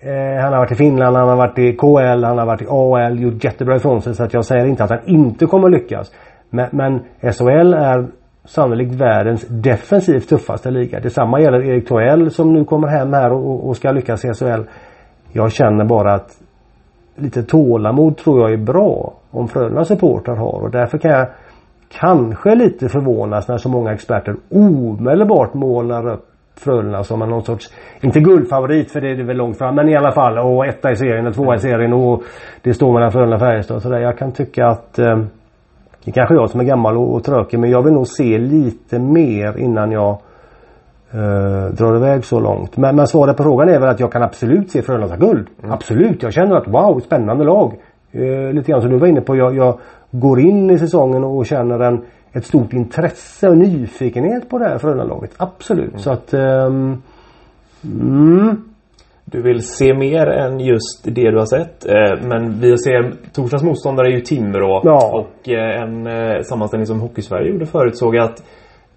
eh, 0.00 0.42
han 0.42 0.52
har 0.52 0.58
varit 0.58 0.72
i 0.72 0.74
Finland, 0.74 1.16
han 1.16 1.28
har 1.28 1.36
varit 1.36 1.58
i 1.58 1.72
KL, 1.72 2.24
han 2.24 2.38
har 2.38 2.46
varit 2.46 2.62
i 2.62 2.66
AL, 2.68 3.20
gjort 3.20 3.44
jättebra 3.44 3.76
ifrån 3.76 4.02
sig. 4.02 4.14
Så 4.14 4.24
att 4.24 4.34
jag 4.34 4.44
säger 4.44 4.66
inte 4.66 4.84
att 4.84 4.90
han 4.90 5.06
inte 5.06 5.46
kommer 5.46 5.68
lyckas. 5.68 6.12
Men, 6.50 6.68
men 6.70 7.00
SHL 7.20 7.74
är 7.74 8.06
sannolikt 8.44 8.94
världens 8.94 9.46
defensivt 9.48 10.28
tuffaste 10.28 10.70
liga. 10.70 11.00
Detsamma 11.00 11.40
gäller 11.40 11.62
Erik 11.62 11.88
Torell 11.88 12.30
som 12.30 12.52
nu 12.52 12.64
kommer 12.64 12.88
hem 12.88 13.12
här 13.12 13.32
och, 13.32 13.68
och 13.68 13.76
ska 13.76 13.92
lyckas 13.92 14.24
i 14.24 14.34
SHL. 14.34 14.62
Jag 15.32 15.52
känner 15.52 15.84
bara 15.84 16.14
att 16.14 16.40
lite 17.16 17.42
tålamod 17.42 18.16
tror 18.16 18.40
jag 18.40 18.52
är 18.52 18.64
bra 18.64 19.12
om 19.30 19.48
Frölunda 19.48 19.84
supportrar 19.84 20.36
har 20.36 20.62
och 20.62 20.70
därför 20.70 20.98
kan 20.98 21.10
jag 21.10 21.26
kanske 21.88 22.54
lite 22.54 22.88
förvånas 22.88 23.48
när 23.48 23.58
så 23.58 23.68
många 23.68 23.92
experter 23.92 24.36
omedelbart 24.50 25.54
målar 25.54 26.08
upp 26.08 26.26
Frölunda 26.56 27.04
som 27.04 27.18
någon 27.18 27.42
sorts, 27.42 27.72
inte 28.00 28.20
guldfavorit 28.20 28.90
för 28.90 29.00
det 29.00 29.10
är 29.10 29.16
det 29.16 29.22
väl 29.22 29.36
långt 29.36 29.58
fram 29.58 29.74
men 29.74 29.88
i 29.88 29.96
alla 29.96 30.12
fall 30.12 30.38
och 30.38 30.66
etta 30.66 30.92
i 30.92 30.96
serien 30.96 31.26
och 31.26 31.34
tvåa 31.34 31.54
i 31.54 31.58
serien 31.58 31.92
och 31.92 32.22
det 32.62 32.74
står 32.74 32.92
mellan 32.92 33.12
Frölunda 33.12 33.36
och 33.36 33.40
Färjestad 33.40 33.76
och 33.76 33.82
sådär. 33.82 33.98
Jag 33.98 34.18
kan 34.18 34.32
tycka 34.32 34.66
att 34.66 34.98
eh, 34.98 35.18
det 36.04 36.12
kanske 36.12 36.34
är 36.34 36.36
jag 36.36 36.50
som 36.50 36.60
är 36.60 36.64
gammal 36.64 36.96
och, 36.96 37.14
och 37.14 37.24
trökig 37.24 37.58
men 37.58 37.70
jag 37.70 37.82
vill 37.82 37.92
nog 37.92 38.06
se 38.06 38.38
lite 38.38 38.98
mer 38.98 39.58
innan 39.58 39.92
jag 39.92 40.18
eh, 41.10 41.74
drar 41.74 41.96
iväg 41.96 42.24
så 42.24 42.40
långt. 42.40 42.76
Men, 42.76 42.96
men 42.96 43.06
svaret 43.06 43.36
på 43.36 43.42
frågan 43.42 43.68
är 43.68 43.80
väl 43.80 43.88
att 43.88 44.00
jag 44.00 44.12
kan 44.12 44.22
absolut 44.22 44.70
se 44.70 44.82
Frölunda 44.82 45.08
ta 45.08 45.26
guld. 45.26 45.46
Mm. 45.62 45.72
Absolut. 45.72 46.22
Jag 46.22 46.32
känner 46.32 46.56
att 46.56 46.68
wow, 46.68 47.00
spännande 47.00 47.44
lag. 47.44 47.74
Eh, 48.12 48.52
lite 48.52 48.70
grann 48.70 48.80
som 48.80 48.90
du 48.90 48.98
var 48.98 49.06
inne 49.06 49.20
på. 49.20 49.36
Jag, 49.36 49.56
jag 49.56 49.78
går 50.10 50.40
in 50.40 50.70
i 50.70 50.78
säsongen 50.78 51.24
och 51.24 51.46
känner 51.46 51.80
en, 51.80 52.04
ett 52.32 52.44
stort 52.44 52.72
intresse 52.72 53.48
och 53.48 53.56
nyfikenhet 53.56 54.48
på 54.48 54.58
det 54.58 54.68
här 54.68 54.78
Frölunda-laget. 54.78 55.30
Absolut. 55.36 55.88
Mm. 55.88 55.98
Så 55.98 56.10
att 56.10 56.34
um, 56.34 57.02
mm. 57.84 58.70
Du 59.24 59.42
vill 59.42 59.62
se 59.62 59.94
mer 59.94 60.26
än 60.26 60.60
just 60.60 61.04
det 61.04 61.30
du 61.30 61.38
har 61.38 61.46
sett. 61.46 61.86
Eh, 61.86 62.28
men 62.28 62.60
vi 62.60 62.78
ser 62.78 63.12
torsdagens 63.32 63.62
motståndare 63.62 64.06
är 64.06 64.10
ju 64.10 64.20
Timrå. 64.20 64.80
Ja. 64.84 65.10
Och 65.18 65.48
eh, 65.48 65.82
en 65.82 66.06
eh, 66.06 66.40
sammanställning 66.42 66.86
som 66.86 67.00
Hockeysverige 67.00 67.52
gjorde 67.52 67.66
förut 67.66 67.98
såg 67.98 68.14
jag 68.14 68.24
att 68.24 68.42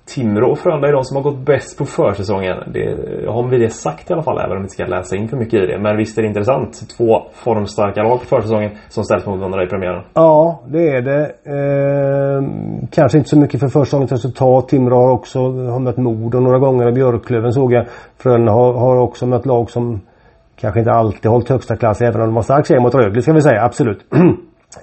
Timrå 0.05 0.51
och 0.51 0.59
Frölunda 0.59 0.87
är 0.87 0.93
de 0.93 1.03
som 1.03 1.15
har 1.15 1.23
gått 1.23 1.45
bäst 1.45 1.77
på 1.77 1.85
försäsongen. 1.85 2.57
Det 2.73 2.85
har 3.27 3.47
vi 3.47 3.57
det 3.57 3.69
sagt 3.69 4.09
i 4.09 4.13
alla 4.13 4.23
fall, 4.23 4.37
även 4.37 4.51
om 4.51 4.57
vi 4.57 4.63
inte 4.63 4.73
ska 4.73 4.85
läsa 4.85 5.15
in 5.15 5.27
för 5.27 5.37
mycket 5.37 5.63
i 5.63 5.65
det. 5.65 5.79
Men 5.79 5.97
visst 5.97 6.17
är 6.17 6.21
det 6.21 6.27
intressant? 6.27 6.97
Två 6.97 7.21
formstarka 7.33 8.03
lag 8.03 8.19
på 8.19 8.25
försäsongen 8.25 8.71
som 8.89 9.03
ställs 9.03 9.25
mot 9.25 9.39
varandra 9.39 9.63
i 9.63 9.67
premiären. 9.67 10.03
Ja, 10.13 10.61
det 10.67 10.89
är 10.89 11.01
det. 11.01 11.23
Eh, 11.45 12.49
kanske 12.91 13.17
inte 13.17 13.29
så 13.29 13.37
mycket 13.37 13.59
för 13.59 13.67
försäsongens 13.67 14.11
resultat. 14.11 14.67
Timrå 14.67 14.95
har 14.95 15.11
också 15.11 15.39
har 15.49 15.79
mött 15.79 15.97
Modo 15.97 16.39
några 16.39 16.59
gånger. 16.59 16.87
och 16.87 16.93
Björklöven 16.93 17.53
såg 17.53 17.73
jag. 17.73 17.85
Frölunda 18.17 18.51
har, 18.51 18.73
har 18.73 18.97
också 18.97 19.25
mött 19.25 19.45
lag 19.45 19.69
som 19.69 20.01
kanske 20.55 20.79
inte 20.79 20.91
alltid 20.91 21.31
hållit 21.31 21.49
högsta 21.49 21.75
klass, 21.75 22.01
även 22.01 22.21
om 22.21 22.27
de 22.27 22.35
har 22.35 22.43
stark 22.43 22.67
serie 22.67 22.81
mot 22.81 22.95
Rögle 22.95 23.21
ska 23.21 23.33
vi 23.33 23.41
säga. 23.41 23.63
Absolut. 23.63 23.99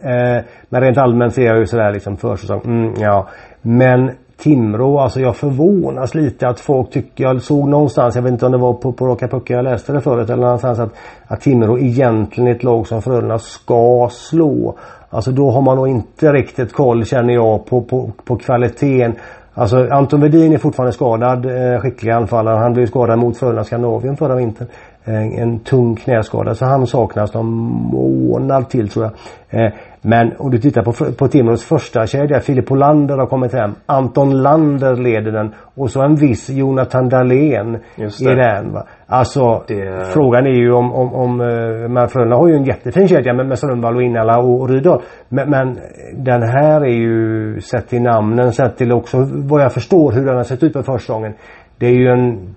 eh, 0.02 0.44
men 0.68 0.80
rent 0.80 0.98
allmänt 0.98 1.34
ser 1.34 1.46
jag 1.46 1.58
ju 1.58 1.66
sådär 1.66 1.92
liksom 1.92 2.16
försäsong. 2.16 2.60
Mm, 2.64 2.94
ja. 2.98 3.28
Men 3.62 4.10
Timrå. 4.40 4.98
Alltså 4.98 5.20
jag 5.20 5.36
förvånas 5.36 6.14
lite 6.14 6.48
att 6.48 6.60
folk 6.60 6.90
tycker, 6.90 7.24
jag 7.24 7.42
såg 7.42 7.68
någonstans, 7.68 8.14
jag 8.14 8.22
vet 8.22 8.32
inte 8.32 8.46
om 8.46 8.52
det 8.52 8.58
var 8.58 8.72
på, 8.72 8.92
på 8.92 9.06
Raka 9.06 9.28
Pucka 9.28 9.54
jag 9.54 9.64
läste 9.64 9.92
det 9.92 10.00
förut 10.00 10.30
eller 10.30 10.42
någonstans 10.42 10.78
att, 10.78 10.92
att 11.26 11.40
Timrå 11.40 11.78
egentligen 11.78 12.48
är 12.48 12.54
ett 12.54 12.64
lag 12.64 12.86
som 12.86 13.02
Frölunda 13.02 13.38
ska 13.38 14.08
slå. 14.12 14.74
Alltså 15.10 15.30
då 15.30 15.50
har 15.50 15.62
man 15.62 15.76
nog 15.76 15.88
inte 15.88 16.32
riktigt 16.32 16.72
koll 16.72 17.04
känner 17.04 17.34
jag 17.34 17.66
på, 17.66 17.82
på, 17.82 18.10
på 18.24 18.36
kvaliteten. 18.36 19.14
Alltså 19.54 19.88
Anton 19.90 20.20
Wedin 20.20 20.52
är 20.52 20.58
fortfarande 20.58 20.92
skadad, 20.92 21.46
eh, 21.46 21.80
skicklig 21.80 22.12
anfallare. 22.12 22.56
Han 22.56 22.72
blev 22.72 22.86
skadad 22.86 23.18
mot 23.18 23.36
Frölunda 23.36 23.64
Skandinavien 23.64 24.16
förra 24.16 24.34
vintern. 24.34 24.68
En, 25.04 25.32
en 25.32 25.58
tung 25.58 25.96
knäskada 25.96 26.54
så 26.54 26.64
han 26.64 26.86
saknas 26.86 27.34
någon 27.34 27.46
månad 27.92 28.68
till 28.68 28.88
tror 28.88 29.04
jag. 29.04 29.64
Eh, 29.64 29.72
men 30.02 30.32
om 30.38 30.50
du 30.50 30.58
tittar 30.58 30.82
på, 30.82 30.92
på 31.14 31.28
Timrås 31.28 31.64
första 31.64 32.06
kedja, 32.06 32.40
Filip 32.40 32.72
Olander 32.72 33.16
har 33.18 33.26
kommit 33.26 33.52
hem. 33.52 33.74
Anton 33.86 34.42
Lander 34.42 34.96
leder 34.96 35.32
den. 35.32 35.54
Och 35.74 35.90
så 35.90 36.02
en 36.02 36.16
viss 36.16 36.50
Jonathan 36.50 37.08
Dahlén 37.08 37.78
i 37.96 38.24
den. 38.24 38.72
Va? 38.72 38.86
Alltså 39.06 39.64
det... 39.66 40.06
frågan 40.12 40.46
är 40.46 40.50
ju 40.50 40.72
om, 40.72 40.92
om, 40.92 41.14
om 41.14 41.40
uh, 41.40 41.88
men 41.88 42.08
Frölunda 42.08 42.36
har 42.36 42.48
ju 42.48 42.54
en 42.54 42.64
jättefin 42.64 43.08
kedja 43.08 43.32
med, 43.32 43.46
med 43.46 43.58
Strömvall 43.58 43.96
och 43.96 44.02
Innala 44.02 44.38
och, 44.38 44.60
och 44.60 44.68
Rydahl. 44.68 45.02
Men, 45.28 45.50
men, 45.50 45.78
den 46.14 46.42
här 46.42 46.80
är 46.80 46.94
ju 46.94 47.60
sett 47.60 47.88
till 47.88 48.02
namnen, 48.02 48.52
sett 48.52 48.76
till 48.76 48.92
också 48.92 49.28
vad 49.30 49.62
jag 49.62 49.72
förstår 49.72 50.12
hur 50.12 50.26
den 50.26 50.36
har 50.36 50.44
sett 50.44 50.62
ut 50.62 50.72
på 50.72 50.82
försäsongen. 50.82 51.34
Det 51.78 51.86
är 51.86 51.94
ju 51.94 52.08
en 52.08 52.54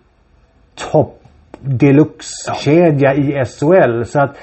topp 0.91 1.19
deluxe-kedja 1.59 3.13
ja. 3.13 3.41
i 3.41 3.45
SHL. 3.45 4.03
Så 4.03 4.19
att 4.19 4.37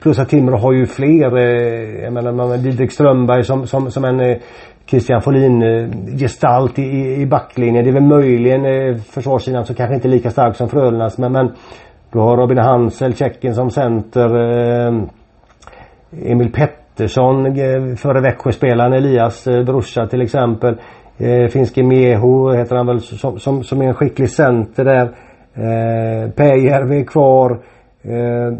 Plus 0.00 0.18
att 0.18 0.28
Timrå 0.28 0.56
har 0.56 0.72
ju 0.72 0.86
fler. 0.86 1.36
Eh, 1.36 2.04
jag 2.04 2.12
menar 2.12 2.32
man 2.32 2.62
Didrik 2.62 2.92
Strömberg 2.92 3.44
som, 3.44 3.66
som, 3.66 3.90
som 3.90 4.04
en 4.04 4.20
eh, 4.20 4.36
Christian 4.86 5.22
Folin 5.22 5.62
eh, 5.62 5.88
gestalt 6.18 6.78
i, 6.78 7.14
i 7.20 7.26
backlinjen. 7.26 7.84
Det 7.84 7.90
är 7.90 7.94
väl 7.94 8.02
möjligen 8.02 8.64
eh, 8.64 8.96
försvarssidan 8.96 9.64
som 9.64 9.74
kanske 9.74 9.94
inte 9.94 10.08
är 10.08 10.10
lika 10.10 10.30
stark 10.30 10.56
som 10.56 10.68
Frölundas. 10.68 11.18
Men, 11.18 11.32
men 11.32 11.52
du 12.12 12.18
har 12.18 12.36
Robin 12.36 12.58
Hansel, 12.58 13.14
Tjeckien 13.14 13.54
som 13.54 13.70
center. 13.70 14.28
Eh, 14.36 15.02
Emil 16.26 16.52
Pettersson, 16.52 17.46
eh, 17.46 17.96
före 17.96 18.20
Växjöspelaren 18.20 18.92
Elias 18.92 19.46
eh, 19.46 19.64
brorsa 19.64 20.06
till 20.06 20.22
exempel. 20.22 20.76
Eh, 21.18 21.48
Finske 21.48 21.82
Mieho 21.82 22.52
heter 22.52 22.76
han 22.76 22.86
väl 22.86 23.00
som, 23.00 23.38
som, 23.38 23.64
som 23.64 23.82
är 23.82 23.86
en 23.86 23.94
skicklig 23.94 24.30
center 24.30 24.84
där. 24.84 25.04
Eh, 25.54 26.30
Pääjärvi 26.30 27.00
är 27.00 27.04
kvar. 27.04 27.50
Eh, 28.02 28.58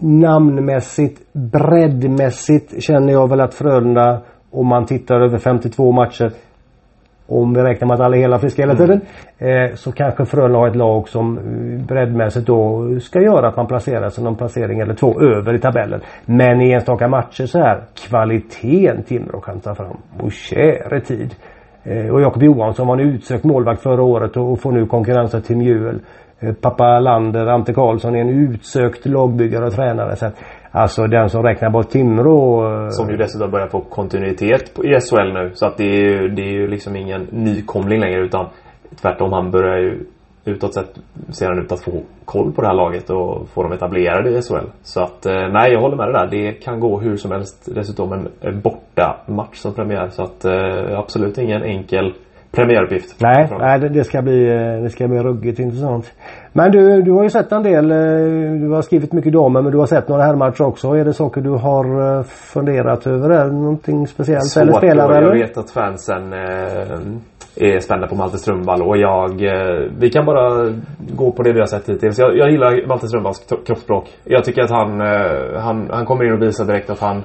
namnmässigt, 0.00 1.20
breddmässigt 1.32 2.82
känner 2.82 3.12
jag 3.12 3.28
väl 3.28 3.40
att 3.40 3.54
Frölunda 3.54 4.20
om 4.50 4.66
man 4.66 4.86
tittar 4.86 5.20
över 5.20 5.38
52 5.38 5.92
matcher 5.92 6.32
om 7.30 7.54
vi 7.54 7.62
räknar 7.62 7.88
med 7.88 7.94
att 7.94 8.00
alla 8.00 8.16
är 8.16 8.20
hela 8.20 8.38
friska 8.38 8.62
hela 8.62 8.76
tiden. 8.76 9.00
Mm. 9.38 9.70
Eh, 9.70 9.74
så 9.74 9.92
kanske 9.92 10.24
Frölunda 10.24 10.58
har 10.58 10.68
ett 10.68 10.76
lag 10.76 11.08
som 11.08 11.38
eh, 11.38 11.86
breddmässigt 11.86 12.46
då 12.46 12.86
ska 13.00 13.22
göra 13.22 13.48
att 13.48 13.56
man 13.56 13.66
placerar 13.66 14.08
sig 14.08 14.24
någon 14.24 14.36
placering 14.36 14.80
eller 14.80 14.94
två 14.94 15.20
över 15.20 15.54
i 15.54 15.58
tabellen. 15.58 16.00
Men 16.24 16.60
i 16.60 16.72
enstaka 16.72 17.08
matcher 17.08 17.46
så 17.46 17.58
här 17.58 17.82
kvaliteten 18.08 19.02
Timrå 19.02 19.40
kan 19.40 19.60
ta 19.60 19.74
fram. 19.74 19.96
Och 20.20 20.32
käre 20.32 21.00
tid. 21.00 21.34
Eh, 21.84 22.08
och 22.08 22.20
Jakob 22.20 22.42
Johansson 22.42 22.86
var 22.86 22.94
en 22.98 23.08
utsökt 23.08 23.44
målvakt 23.44 23.82
förra 23.82 24.02
året 24.02 24.36
och, 24.36 24.52
och 24.52 24.60
får 24.60 24.72
nu 24.72 24.86
konkurrens 24.86 25.34
av 25.34 25.40
Tim 25.40 25.60
Juel. 25.62 26.00
Eh, 26.40 26.52
pappa 26.52 27.00
Lander, 27.00 27.46
Ante 27.46 27.72
Karlsson 27.72 28.14
är 28.14 28.20
en 28.20 28.28
utsökt 28.28 29.06
lagbyggare 29.06 29.66
och 29.66 29.72
tränare. 29.72 30.16
Så 30.16 30.30
alltså 30.70 31.06
den 31.06 31.28
som 31.28 31.42
räknar 31.42 31.70
bort 31.70 31.90
Timrå. 31.90 32.72
Eh, 32.84 32.88
som 32.88 33.10
ju 33.10 33.16
dessutom 33.16 33.50
börjar 33.50 33.68
få 33.68 33.80
kontinuitet 33.80 34.78
i 34.78 35.00
SHL 35.00 35.32
nu. 35.32 35.50
Så 35.54 35.66
att 35.66 35.76
det 35.76 35.84
är 35.84 36.04
ju, 36.04 36.28
det 36.28 36.42
är 36.42 36.52
ju 36.52 36.66
liksom 36.66 36.96
ingen 36.96 37.22
nykomling 37.30 38.00
längre 38.00 38.20
utan 38.20 38.46
tvärtom 39.02 39.32
han 39.32 39.50
börjar 39.50 39.78
ju 39.78 40.04
utåt 40.44 40.74
sett 40.74 40.98
ser 41.28 41.46
han 41.46 41.58
ut 41.58 41.72
att 41.72 41.80
få 41.80 42.02
koll 42.24 42.52
på 42.52 42.62
det 42.62 42.66
här 42.68 42.74
laget 42.74 43.10
och 43.10 43.48
få 43.48 43.62
dem 43.62 43.72
etablerade 43.72 44.30
i 44.30 44.42
SHL. 44.42 44.66
Så 44.82 45.02
att 45.02 45.26
eh, 45.26 45.48
nej, 45.52 45.72
jag 45.72 45.80
håller 45.80 45.96
med 45.96 46.06
dig 46.06 46.12
där. 46.12 46.26
Det 46.30 46.52
kan 46.52 46.80
gå 46.80 47.00
hur 47.00 47.16
som 47.16 47.30
helst. 47.30 47.68
Dessutom 47.74 48.12
en 48.40 48.60
borta 48.60 49.16
match 49.26 49.56
som 49.56 49.74
premiär. 49.74 50.08
Så 50.08 50.22
att 50.22 50.44
absolut 50.96 51.38
ingen 51.38 51.62
enkel 51.62 52.14
premiäruppgift. 52.50 53.20
Nej, 53.20 53.48
nej 53.58 53.80
det, 53.80 53.88
det, 53.88 54.04
ska 54.04 54.22
bli, 54.22 54.48
eh, 54.48 54.82
det 54.82 54.90
ska 54.90 55.08
bli 55.08 55.18
ruggigt 55.18 55.58
intressant. 55.58 56.12
Men 56.52 56.72
du, 56.72 57.02
du 57.02 57.12
har 57.12 57.22
ju 57.22 57.30
sett 57.30 57.52
en 57.52 57.62
del. 57.62 57.88
Du 58.60 58.68
har 58.68 58.82
skrivit 58.82 59.12
mycket 59.12 59.32
damer 59.32 59.62
men 59.62 59.72
du 59.72 59.78
har 59.78 59.86
sett 59.86 60.08
några 60.08 60.22
herrmatcher 60.22 60.62
också. 60.62 60.88
Är 60.88 61.04
det 61.04 61.12
saker 61.12 61.40
du 61.40 61.50
har 61.50 62.22
funderat 62.22 63.06
över? 63.06 63.30
Är 63.30 63.50
någonting 63.50 64.06
speciellt? 64.06 64.44
Svårt 64.44 64.62
eller 64.62 64.72
spelare? 64.72 65.24
Jag 65.24 65.32
vet 65.32 65.58
att 65.58 65.70
fansen 65.70 66.32
är 67.56 67.80
spända 67.80 68.06
på 68.06 68.14
Malte 68.14 68.38
Strömvall 68.38 68.82
och 68.82 68.96
jag... 68.96 69.42
Eh, 69.42 69.90
vi 69.98 70.10
kan 70.10 70.26
bara 70.26 70.74
gå 70.98 71.32
på 71.32 71.42
det 71.42 71.52
vi 71.52 71.58
har 71.58 71.66
sett 71.66 71.88
hittills. 71.88 72.18
Jag, 72.18 72.36
jag 72.36 72.50
gillar 72.50 72.86
Malte 72.86 73.08
Strömvalls 73.08 73.46
kroppsspråk. 73.66 74.08
Jag 74.24 74.44
tycker 74.44 74.62
att 74.62 74.70
han, 74.70 75.00
eh, 75.00 75.60
han, 75.60 75.90
han 75.90 76.06
kommer 76.06 76.24
in 76.24 76.32
och 76.32 76.42
visar 76.42 76.64
direkt 76.64 76.90
att 76.90 77.00
han 77.00 77.24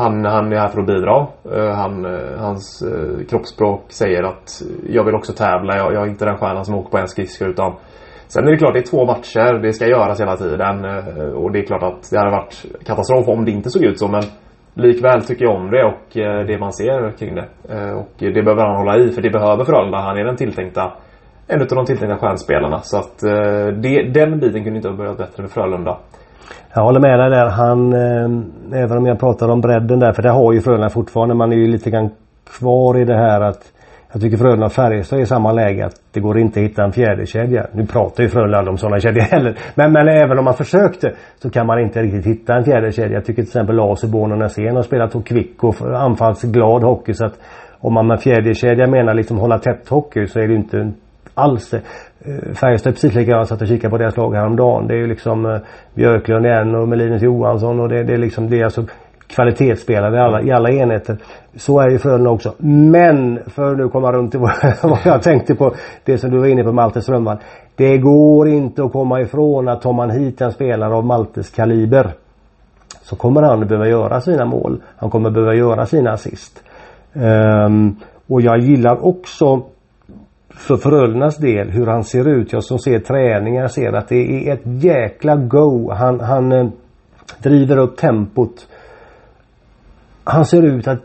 han, 0.00 0.24
han 0.24 0.52
är 0.52 0.56
här 0.56 0.68
för 0.68 0.80
att 0.80 0.86
bidra. 0.86 1.26
Eh, 1.56 1.74
han, 1.74 2.04
eh, 2.04 2.38
hans 2.38 2.82
eh, 2.82 3.26
kroppsspråk 3.26 3.84
säger 3.88 4.22
att 4.22 4.62
jag 4.88 5.04
vill 5.04 5.14
också 5.14 5.32
tävla. 5.32 5.76
Jag, 5.76 5.94
jag 5.94 6.02
är 6.02 6.06
inte 6.06 6.24
den 6.24 6.38
stjärnan 6.38 6.64
som 6.64 6.74
åker 6.74 6.90
på 6.90 6.98
en 6.98 7.08
skridsko 7.08 7.44
utan 7.44 7.74
Sen 8.28 8.46
är 8.46 8.50
det 8.50 8.56
klart, 8.56 8.74
det 8.74 8.80
är 8.80 8.90
två 8.90 9.04
matcher. 9.04 9.62
Det 9.62 9.72
ska 9.72 9.86
göras 9.86 10.20
hela 10.20 10.36
tiden. 10.36 10.84
Och 11.34 11.52
det 11.52 11.58
är 11.58 11.66
klart 11.66 11.82
att 11.82 12.10
det 12.10 12.18
hade 12.18 12.30
varit 12.30 12.64
katastrof 12.86 13.28
om 13.28 13.44
det 13.44 13.50
inte 13.50 13.70
såg 13.70 13.84
ut 13.84 13.98
så. 13.98 14.08
Men 14.08 14.22
likväl 14.74 15.22
tycker 15.22 15.44
jag 15.44 15.54
om 15.54 15.70
det 15.70 15.84
och 15.84 16.08
det 16.46 16.58
man 16.60 16.72
ser 16.72 17.16
kring 17.18 17.34
det. 17.34 17.48
Och 17.94 18.12
det 18.18 18.42
behöver 18.42 18.66
han 18.66 18.76
hålla 18.76 18.98
i 18.98 19.10
för 19.10 19.22
det 19.22 19.30
behöver 19.30 19.64
Frölunda. 19.64 19.98
Han 19.98 20.16
är 20.16 20.24
den 20.24 20.36
tilltänkta 20.36 20.92
en 21.46 21.60
av 21.60 21.66
de 21.66 21.84
tilltänkta 21.84 22.18
stjärnspelarna. 22.18 22.78
Så 22.82 22.96
att 22.98 23.18
det, 23.82 24.10
den 24.14 24.40
biten 24.40 24.64
kunde 24.64 24.76
inte 24.76 24.88
ha 24.88 24.96
börjat 24.96 25.18
bättre 25.18 25.42
med 25.42 25.50
Frölunda. 25.50 25.98
Jag 26.74 26.82
håller 26.82 27.00
med 27.00 27.18
dig 27.18 27.30
där. 27.30 27.48
Han, 27.50 27.92
eh, 27.92 28.82
även 28.82 28.98
om 28.98 29.06
jag 29.06 29.20
pratar 29.20 29.48
om 29.48 29.60
bredden 29.60 29.98
där, 29.98 30.12
för 30.12 30.22
det 30.22 30.30
har 30.30 30.52
ju 30.52 30.60
Frölunda 30.60 30.88
fortfarande. 30.88 31.34
Man 31.34 31.52
är 31.52 31.56
ju 31.56 31.66
lite 31.66 31.90
grann 31.90 32.10
kvar 32.58 33.00
i 33.00 33.04
det 33.04 33.16
här 33.16 33.40
att 33.40 33.72
jag 34.12 34.22
tycker 34.22 34.36
Frölunda 34.36 34.66
och 34.66 34.72
Färjestad 34.72 35.18
är 35.18 35.22
i 35.22 35.26
samma 35.26 35.52
läge 35.52 35.86
att 35.86 35.94
det 36.12 36.20
går 36.20 36.38
inte 36.38 36.60
att 36.60 36.66
hitta 36.66 36.84
en 36.84 36.92
fjärde 36.92 37.26
kedja. 37.26 37.66
Nu 37.72 37.86
pratar 37.86 38.22
ju 38.22 38.28
Frölunda 38.28 38.58
aldrig 38.58 38.72
om 38.72 38.78
sådana 38.78 39.00
kedjor 39.00 39.22
heller. 39.22 39.58
Men, 39.74 39.92
men 39.92 40.08
även 40.08 40.38
om 40.38 40.44
man 40.44 40.54
försökte 40.54 41.12
så 41.42 41.50
kan 41.50 41.66
man 41.66 41.80
inte 41.80 42.02
riktigt 42.02 42.26
hitta 42.26 42.54
en 42.54 42.64
fjärde 42.64 42.92
kedja. 42.92 43.12
Jag 43.12 43.24
tycker 43.24 43.42
till 43.42 43.48
exempel 43.48 43.76
Lars 43.76 44.04
och 44.04 44.38
Näsén 44.38 44.76
har 44.76 44.82
spelat 44.82 45.14
och 45.14 45.26
kvick 45.26 45.64
och 45.64 45.74
anfallsglad 45.80 46.82
hockey. 46.82 47.14
Så 47.14 47.24
att 47.26 47.38
om 47.78 47.94
man 47.94 48.06
med 48.06 48.20
fjärde 48.20 48.54
kedja 48.54 48.86
menar 48.86 49.14
liksom 49.14 49.38
hålla 49.38 49.58
tätt 49.58 49.88
hockey 49.88 50.26
så 50.26 50.40
är 50.40 50.48
det 50.48 50.54
inte 50.54 50.92
alls 51.34 51.74
eh, 51.74 51.80
Färjestad 52.54 52.90
är 52.90 52.94
precis 52.94 53.14
likadana. 53.14 53.40
Jag 53.40 53.48
satt 53.48 53.62
och 53.62 53.68
kikade 53.68 53.90
på 53.90 53.98
deras 53.98 54.16
lag 54.16 54.34
häromdagen. 54.34 54.86
Det 54.86 54.94
är 54.94 54.98
ju 54.98 55.06
liksom 55.06 55.46
eh, 55.46 55.58
Björklund 55.94 56.46
igen 56.46 56.74
och 56.74 56.88
Melinus 56.88 57.22
Johansson 57.22 57.80
och 57.80 57.88
det, 57.88 58.04
det 58.04 58.12
är 58.12 58.18
liksom 58.18 58.50
det 58.50 58.60
är 58.60 58.64
alltså 58.64 58.84
kvalitetsspelare 59.26 60.16
i 60.16 60.20
alla, 60.20 60.42
i 60.42 60.52
alla 60.52 60.70
enheter. 60.70 61.16
Så 61.56 61.80
är 61.80 61.90
ju 61.90 61.98
Frölunda 61.98 62.30
också. 62.30 62.54
Men, 62.58 63.38
för 63.46 63.72
att 63.72 63.78
nu 63.78 63.88
komma 63.88 64.12
runt 64.12 64.30
till 64.30 64.40
vad 64.82 64.98
jag 65.04 65.22
tänkte 65.22 65.54
på, 65.54 65.74
det 66.04 66.18
som 66.18 66.30
du 66.30 66.38
var 66.38 66.46
inne 66.46 66.64
på 66.64 66.72
Malte 66.72 67.02
Strömman. 67.02 67.38
Det 67.76 67.98
går 67.98 68.48
inte 68.48 68.84
att 68.84 68.92
komma 68.92 69.20
ifrån 69.20 69.68
att 69.68 69.82
tar 69.82 69.92
man 69.92 70.10
hit 70.10 70.40
en 70.40 70.52
spelare 70.52 70.94
av 70.94 71.04
Maltes 71.04 71.50
kaliber 71.50 72.12
så 73.02 73.16
kommer 73.16 73.42
han 73.42 73.66
behöva 73.66 73.88
göra 73.88 74.20
sina 74.20 74.44
mål. 74.44 74.82
Han 74.96 75.10
kommer 75.10 75.30
behöva 75.30 75.54
göra 75.54 75.86
sina 75.86 76.10
assist. 76.10 76.62
Um, 77.12 77.96
och 78.28 78.40
jag 78.40 78.58
gillar 78.58 79.06
också 79.06 79.62
för 80.54 80.76
Frölundas 80.76 81.36
del 81.36 81.70
hur 81.70 81.86
han 81.86 82.04
ser 82.04 82.28
ut. 82.28 82.52
Jag 82.52 82.64
som 82.64 82.78
ser 82.78 82.98
träningar 82.98 83.68
ser 83.68 83.92
att 83.92 84.08
det 84.08 84.48
är 84.48 84.54
ett 84.54 84.62
jäkla 84.64 85.36
go. 85.36 85.92
Han, 85.92 86.20
han 86.20 86.52
eh, 86.52 86.68
driver 87.42 87.78
upp 87.78 87.96
tempot 87.96 88.66
han 90.24 90.44
ser 90.44 90.62
ut 90.62 90.88
att 90.88 90.98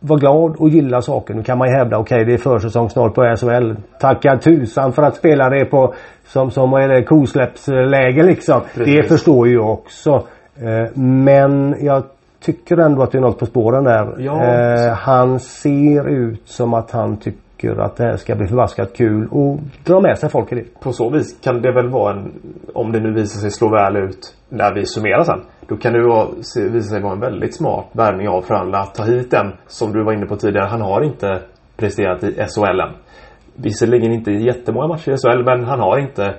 vara 0.00 0.18
glad 0.18 0.56
och 0.56 0.68
gilla 0.68 1.02
saker. 1.02 1.34
Nu 1.34 1.42
kan 1.42 1.58
man 1.58 1.68
ju 1.68 1.74
hävda 1.74 1.98
okej 1.98 2.16
okay, 2.16 2.24
det 2.24 2.34
är 2.34 2.38
försäsong 2.38 2.90
snart 2.90 3.14
på 3.14 3.36
SHL. 3.36 3.74
Tacka 4.00 4.38
tusan 4.38 4.92
för 4.92 5.02
att 5.02 5.16
spela 5.16 5.50
det 5.50 5.64
på 5.64 5.94
som, 6.26 6.50
som 6.50 6.72
är 6.72 6.88
det, 6.88 7.02
kosläppsläge 7.02 8.22
liksom. 8.22 8.60
Precis. 8.74 8.94
Det 8.94 9.02
förstår 9.08 9.48
ju 9.48 9.54
jag 9.54 9.70
också. 9.70 10.22
Eh, 10.56 10.98
men 11.00 11.76
jag 11.80 12.02
tycker 12.40 12.76
ändå 12.76 13.02
att 13.02 13.12
det 13.12 13.18
är 13.18 13.22
något 13.22 13.38
på 13.38 13.46
spåren 13.46 13.84
där. 13.84 14.14
Ja. 14.18 14.44
Eh, 14.44 14.92
han 14.92 15.40
ser 15.40 16.08
ut 16.08 16.48
som 16.48 16.74
att 16.74 16.90
han 16.90 17.16
tycker 17.16 17.41
att 17.70 17.96
det 17.96 18.04
här 18.04 18.16
ska 18.16 18.34
bli 18.34 18.46
förbaskat 18.46 18.96
kul 18.96 19.28
och 19.30 19.58
dra 19.84 20.00
med 20.00 20.18
sig 20.18 20.30
folk 20.30 20.52
i 20.52 20.54
det. 20.54 20.80
På 20.80 20.92
så 20.92 21.10
vis 21.10 21.40
kan 21.44 21.62
det 21.62 21.72
väl 21.72 21.88
vara 21.88 22.12
en, 22.12 22.32
om 22.74 22.92
det 22.92 23.00
nu 23.00 23.12
visar 23.12 23.40
sig 23.40 23.50
slå 23.50 23.70
väl 23.70 23.96
ut 23.96 24.36
när 24.48 24.74
vi 24.74 24.86
summerar 24.86 25.24
sen. 25.24 25.40
Då 25.68 25.76
kan 25.76 25.92
det 25.92 26.26
visa 26.72 26.88
sig 26.90 27.02
vara 27.02 27.12
en 27.12 27.20
väldigt 27.20 27.56
smart 27.56 27.86
värvning 27.92 28.28
av 28.28 28.42
Frölunda 28.42 28.78
att 28.78 28.94
ta 28.94 29.04
hit 29.04 29.30
den 29.30 29.52
som 29.66 29.92
du 29.92 30.04
var 30.04 30.12
inne 30.12 30.26
på 30.26 30.36
tidigare. 30.36 30.66
Han 30.66 30.80
har 30.80 31.02
inte 31.02 31.42
presterat 31.76 32.24
i 32.24 32.32
SHL 32.32 32.80
än. 32.80 32.92
Visserligen 33.54 34.12
inte 34.12 34.32
jättemånga 34.32 34.88
matcher 34.88 35.12
i 35.12 35.16
SHL 35.16 35.44
men 35.44 35.64
han 35.64 35.80
har 35.80 35.98
inte 35.98 36.34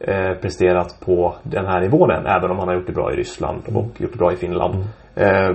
eh, 0.00 0.32
presterat 0.40 1.00
på 1.04 1.34
den 1.42 1.66
här 1.66 1.80
nivån 1.80 2.10
än. 2.10 2.26
Även 2.26 2.50
om 2.50 2.58
han 2.58 2.68
har 2.68 2.74
gjort 2.74 2.86
det 2.86 2.92
bra 2.92 3.12
i 3.12 3.16
Ryssland 3.16 3.62
och 3.66 4.00
gjort 4.00 4.12
det 4.12 4.18
bra 4.18 4.32
i 4.32 4.36
Finland. 4.36 4.74
Mm. 4.74 4.86
Eh, 5.20 5.50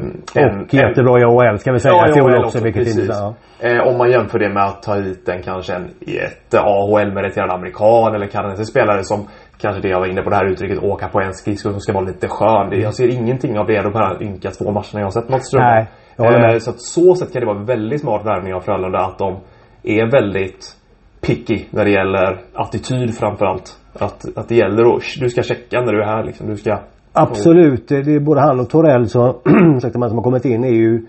och 0.63 0.73
jättebra 0.73 1.19
i 1.19 1.23
AHL 1.23 1.59
ska 1.59 1.71
vi 1.71 1.79
säga. 1.79 1.93
Ja, 1.93 2.21
AHL 2.21 2.45
också, 2.45 2.63
vilket 2.63 2.87
inte, 2.87 3.13
ja. 3.13 3.33
eh, 3.59 3.87
om 3.87 3.97
man 3.97 4.11
jämför 4.11 4.39
det 4.39 4.49
med 4.49 4.63
att 4.63 4.83
ta 4.83 4.95
hit 4.95 5.29
en 5.29 5.41
kanske 5.41 5.73
en 5.73 5.85
ett 6.07 6.53
AHL-meriterad 6.53 7.51
amerikan 7.51 8.15
eller 8.15 8.27
kanadensisk 8.27 8.71
spelare 8.71 9.03
som 9.03 9.27
kanske 9.57 9.81
det 9.81 9.89
jag 9.89 9.99
var 9.99 10.07
inne 10.07 10.21
på 10.21 10.29
det 10.29 10.35
här 10.35 10.51
uttrycket 10.51 10.83
åka 10.83 11.07
på 11.07 11.21
en 11.21 11.33
skridsko 11.33 11.71
som 11.71 11.79
ska 11.79 11.93
vara 11.93 12.05
lite 12.05 12.27
skön. 12.27 12.69
Det, 12.69 12.77
jag 12.77 12.93
ser 12.93 13.07
ingenting 13.07 13.59
av 13.59 13.67
det 13.67 13.81
de 13.81 13.93
här 13.93 14.23
ynka 14.23 14.51
två 14.51 14.65
matcherna 14.65 14.99
jag 14.99 15.03
har 15.03 15.11
sett 15.11 15.29
något 15.29 15.45
ström. 15.45 15.63
Nej, 15.63 15.87
jag 16.15 16.25
håller 16.25 16.39
med. 16.39 16.53
Eh, 16.53 16.59
så 16.59 16.69
att 16.69 16.81
så 16.81 17.15
sätt 17.15 17.33
kan 17.33 17.39
det 17.39 17.45
vara 17.45 17.59
en 17.59 17.65
väldigt 17.65 18.01
smart 18.01 18.25
värvning 18.25 18.53
av 18.53 18.61
Frölunda 18.61 18.99
att 18.99 19.17
de 19.17 19.39
är 19.83 20.11
väldigt 20.11 20.75
picky 21.21 21.65
när 21.69 21.85
det 21.85 21.91
gäller 21.91 22.39
attityd 22.53 23.17
framförallt. 23.17 23.79
Att, 23.99 24.37
att 24.37 24.49
det 24.49 24.55
gäller 24.55 24.95
att 24.95 25.03
du 25.19 25.29
ska 25.29 25.43
checka 25.43 25.81
när 25.81 25.93
du 25.93 26.01
är 26.01 26.05
här 26.05 26.23
liksom. 26.23 26.49
Du 26.49 26.57
ska 26.57 26.79
Absolut. 27.13 27.87
Det 27.87 27.95
är 27.95 28.19
både 28.19 28.41
han 28.41 28.59
och 28.59 28.69
Torell 28.69 29.09
så, 29.09 29.35
som 29.91 30.01
har 30.01 30.23
kommit 30.23 30.45
in 30.45 30.63
är 30.63 30.69
ju 30.69 31.05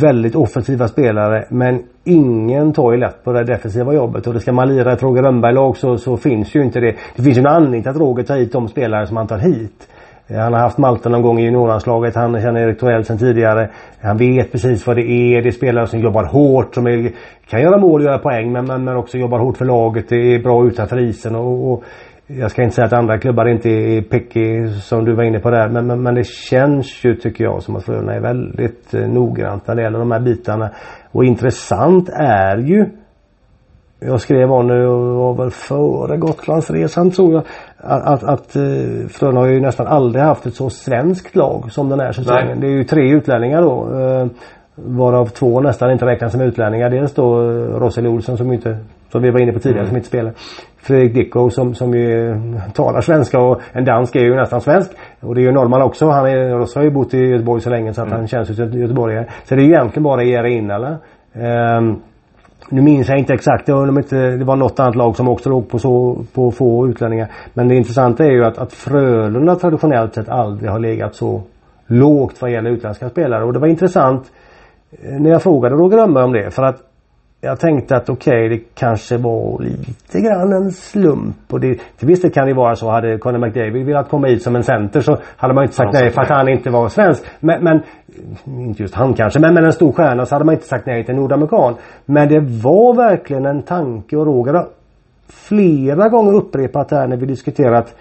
väldigt 0.00 0.34
offensiva 0.34 0.88
spelare 0.88 1.44
men 1.48 1.82
ingen 2.04 2.72
tar 2.72 2.92
ju 2.92 2.98
lätt 2.98 3.24
på 3.24 3.32
det 3.32 3.44
defensiva 3.44 3.94
jobbet 3.94 4.26
och 4.26 4.34
det 4.34 4.40
ska 4.40 4.52
man 4.52 4.68
lira 4.68 4.92
ett 4.92 5.02
Roger 5.02 5.22
Rönnberg-lag 5.22 5.76
så, 5.76 5.98
så 5.98 6.16
finns 6.16 6.54
ju 6.54 6.62
inte 6.62 6.80
det. 6.80 6.96
Det 7.16 7.22
finns 7.22 7.36
ju 7.36 7.40
en 7.40 7.46
anledning 7.46 7.82
till 7.82 7.90
att 7.90 7.96
Roger 7.96 8.24
tar 8.24 8.36
hit 8.36 8.52
de 8.52 8.68
spelare 8.68 9.06
som 9.06 9.16
han 9.16 9.26
tar 9.26 9.38
hit. 9.38 9.88
Han 10.36 10.52
har 10.52 10.60
haft 10.60 10.78
Malte 10.78 11.08
någon 11.08 11.22
gång 11.22 11.38
i 11.38 11.44
juniorlandslaget. 11.44 12.14
Han 12.14 12.40
känner 12.40 12.60
Erik 12.60 12.80
Torell 12.80 13.04
sedan 13.04 13.18
tidigare. 13.18 13.70
Han 14.02 14.16
vet 14.16 14.52
precis 14.52 14.86
vad 14.86 14.96
det 14.96 15.02
är. 15.02 15.42
Det 15.42 15.48
är 15.48 15.52
spelare 15.52 15.86
som 15.86 16.00
jobbar 16.00 16.24
hårt. 16.24 16.74
Som 16.74 16.86
är, 16.86 17.12
kan 17.48 17.60
göra 17.60 17.78
mål 17.78 18.00
och 18.00 18.06
göra 18.06 18.18
poäng 18.18 18.52
men, 18.52 18.66
men, 18.66 18.84
men 18.84 18.96
också 18.96 19.18
jobbar 19.18 19.38
hårt 19.38 19.56
för 19.56 19.64
laget. 19.64 20.08
Det 20.08 20.34
är 20.34 20.38
bra 20.38 20.66
utanför 20.66 20.98
isen. 21.00 21.36
Och, 21.36 21.72
och 21.72 21.84
jag 22.30 22.50
ska 22.50 22.62
inte 22.62 22.74
säga 22.74 22.86
att 22.86 22.92
andra 22.92 23.18
klubbar 23.18 23.48
inte 23.48 23.68
är 23.68 24.02
picky 24.02 24.68
som 24.68 25.04
du 25.04 25.14
var 25.14 25.24
inne 25.24 25.38
på 25.38 25.50
där. 25.50 25.68
Men, 25.68 25.86
men, 25.86 26.02
men 26.02 26.14
det 26.14 26.26
känns 26.26 27.04
ju 27.04 27.14
tycker 27.14 27.44
jag 27.44 27.62
som 27.62 27.76
att 27.76 27.84
Frölunda 27.84 28.14
är 28.14 28.20
väldigt 28.20 28.94
eh, 28.94 29.08
noggrant 29.08 29.66
när 29.66 29.74
det 29.74 29.82
gäller 29.82 29.98
de 29.98 30.10
här 30.10 30.20
bitarna. 30.20 30.70
Och 31.12 31.24
intressant 31.24 32.08
är 32.12 32.56
ju 32.56 32.86
jag 34.00 34.20
skrev 34.20 34.52
om 34.52 34.70
och 34.70 35.14
var 35.14 35.34
väl 35.34 35.50
före 35.50 36.16
Gotlandsresan 36.16 37.10
tror 37.10 37.32
jag. 37.32 37.42
Att, 37.76 38.02
att, 38.02 38.24
att 38.24 38.56
eh, 38.56 39.08
Frölunda 39.08 39.40
har 39.40 39.48
ju 39.48 39.60
nästan 39.60 39.86
aldrig 39.86 40.24
haft 40.24 40.46
ett 40.46 40.54
så 40.54 40.70
svenskt 40.70 41.36
lag 41.36 41.72
som 41.72 41.88
den 41.88 42.00
här 42.00 42.12
säsongen. 42.12 42.46
Nej. 42.46 42.56
Det 42.60 42.66
är 42.66 42.76
ju 42.76 42.84
tre 42.84 43.10
utlänningar 43.10 43.62
då. 43.62 44.00
Eh, 44.00 44.26
varav 44.74 45.26
två 45.26 45.60
nästan 45.60 45.90
inte 45.90 46.06
räknas 46.06 46.32
som 46.32 46.40
utlänningar. 46.40 46.90
Dels 46.90 47.14
då 47.14 47.40
Roseli 47.78 48.08
Olsson 48.08 48.36
som 48.36 48.52
inte 48.52 48.78
som 49.12 49.22
vi 49.22 49.30
var 49.30 49.40
inne 49.40 49.52
på 49.52 49.58
tidigare 49.58 49.80
mm. 49.80 49.88
som 49.88 49.96
inte 49.96 50.08
spelar. 50.08 50.32
Fredrik 50.78 51.14
Dicko 51.14 51.50
som, 51.50 51.74
som 51.74 51.94
ju 51.94 52.36
talar 52.74 53.00
svenska 53.00 53.40
och 53.40 53.60
en 53.72 53.84
dansk 53.84 54.16
är 54.16 54.20
ju 54.20 54.34
nästan 54.34 54.60
svensk. 54.60 54.90
Och 55.20 55.34
det 55.34 55.40
är 55.40 55.42
ju 55.42 55.52
norrman 55.52 55.82
också. 55.82 56.08
Han 56.08 56.26
är, 56.26 56.74
har 56.76 56.82
ju 56.82 56.90
bott 56.90 57.14
i 57.14 57.18
Göteborg 57.18 57.62
så 57.62 57.70
länge 57.70 57.94
så 57.94 58.00
att 58.00 58.06
mm. 58.06 58.18
han 58.18 58.28
känns 58.28 58.50
ju 58.50 58.54
som 58.54 58.72
göteborgare. 58.72 59.26
Så 59.44 59.54
det 59.54 59.62
är 59.62 59.64
egentligen 59.64 60.02
bara 60.02 60.22
Jere 60.22 60.50
Innala. 60.50 60.96
Um, 61.32 62.02
nu 62.70 62.82
minns 62.82 63.08
jag 63.08 63.18
inte 63.18 63.34
exakt. 63.34 63.66
Det 63.66 63.72
var, 63.72 63.98
inte, 63.98 64.16
det 64.16 64.44
var 64.44 64.56
något 64.56 64.80
annat 64.80 64.94
lag 64.94 65.16
som 65.16 65.28
också 65.28 65.50
låg 65.50 65.68
på, 65.68 65.78
så, 65.78 66.24
på 66.34 66.50
få 66.50 66.88
utlänningar. 66.88 67.28
Men 67.54 67.68
det 67.68 67.74
intressanta 67.74 68.24
är 68.24 68.30
ju 68.30 68.44
att, 68.44 68.58
att 68.58 68.72
Frölunda 68.72 69.56
traditionellt 69.56 70.14
sett 70.14 70.28
aldrig 70.28 70.70
har 70.70 70.78
legat 70.78 71.14
så 71.14 71.42
lågt 71.86 72.42
vad 72.42 72.50
gäller 72.50 72.70
utländska 72.70 73.08
spelare. 73.08 73.44
Och 73.44 73.52
det 73.52 73.58
var 73.58 73.68
intressant 73.68 74.32
eh, 74.90 75.20
när 75.20 75.30
jag 75.30 75.42
frågade 75.42 75.74
Roger 75.74 75.96
Rönnberg 75.96 76.24
om 76.24 76.32
det. 76.32 76.50
För 76.50 76.62
att 76.62 76.82
jag 77.40 77.60
tänkte 77.60 77.96
att 77.96 78.08
okej, 78.08 78.46
okay, 78.46 78.48
det 78.48 78.64
kanske 78.74 79.16
var 79.16 79.62
lite 79.62 80.20
grann 80.20 80.52
en 80.52 80.72
slump. 80.72 81.36
Och 81.50 81.60
det, 81.60 81.80
till 81.98 82.08
viss 82.08 82.22
del 82.22 82.32
kan 82.32 82.46
det 82.46 82.54
vara 82.54 82.76
så. 82.76 82.90
Hade 82.90 83.18
Conor 83.18 83.38
McDavid 83.38 83.86
velat 83.86 84.08
komma 84.08 84.26
hit 84.26 84.42
som 84.42 84.56
en 84.56 84.64
center 84.64 85.00
så 85.00 85.18
hade 85.36 85.54
man 85.54 85.64
inte 85.64 85.74
sagt 85.74 85.92
nej 85.92 86.10
för 86.10 86.22
att 86.22 86.28
han 86.28 86.48
inte 86.48 86.70
var 86.70 86.88
svensk. 86.88 87.24
Men, 87.40 87.64
men 87.64 87.82
inte 88.46 88.82
just 88.82 88.94
han 88.94 89.14
kanske, 89.14 89.40
men, 89.40 89.54
men 89.54 89.64
en 89.64 89.72
stor 89.72 89.92
stjärna 89.92 90.26
så 90.26 90.34
hade 90.34 90.44
man 90.44 90.54
inte 90.54 90.66
sagt 90.66 90.86
nej 90.86 91.04
till 91.04 91.14
en 91.14 91.20
nordamerikan. 91.20 91.74
Men 92.04 92.28
det 92.28 92.40
var 92.40 92.94
verkligen 92.94 93.46
en 93.46 93.62
tanke 93.62 94.16
och 94.16 94.26
Roger 94.26 94.66
flera 95.28 96.08
gånger 96.08 96.34
upprepat 96.34 96.88
det 96.88 96.96
här 96.96 97.06
när 97.06 97.16
vi 97.16 97.26
diskuterat 97.26 97.94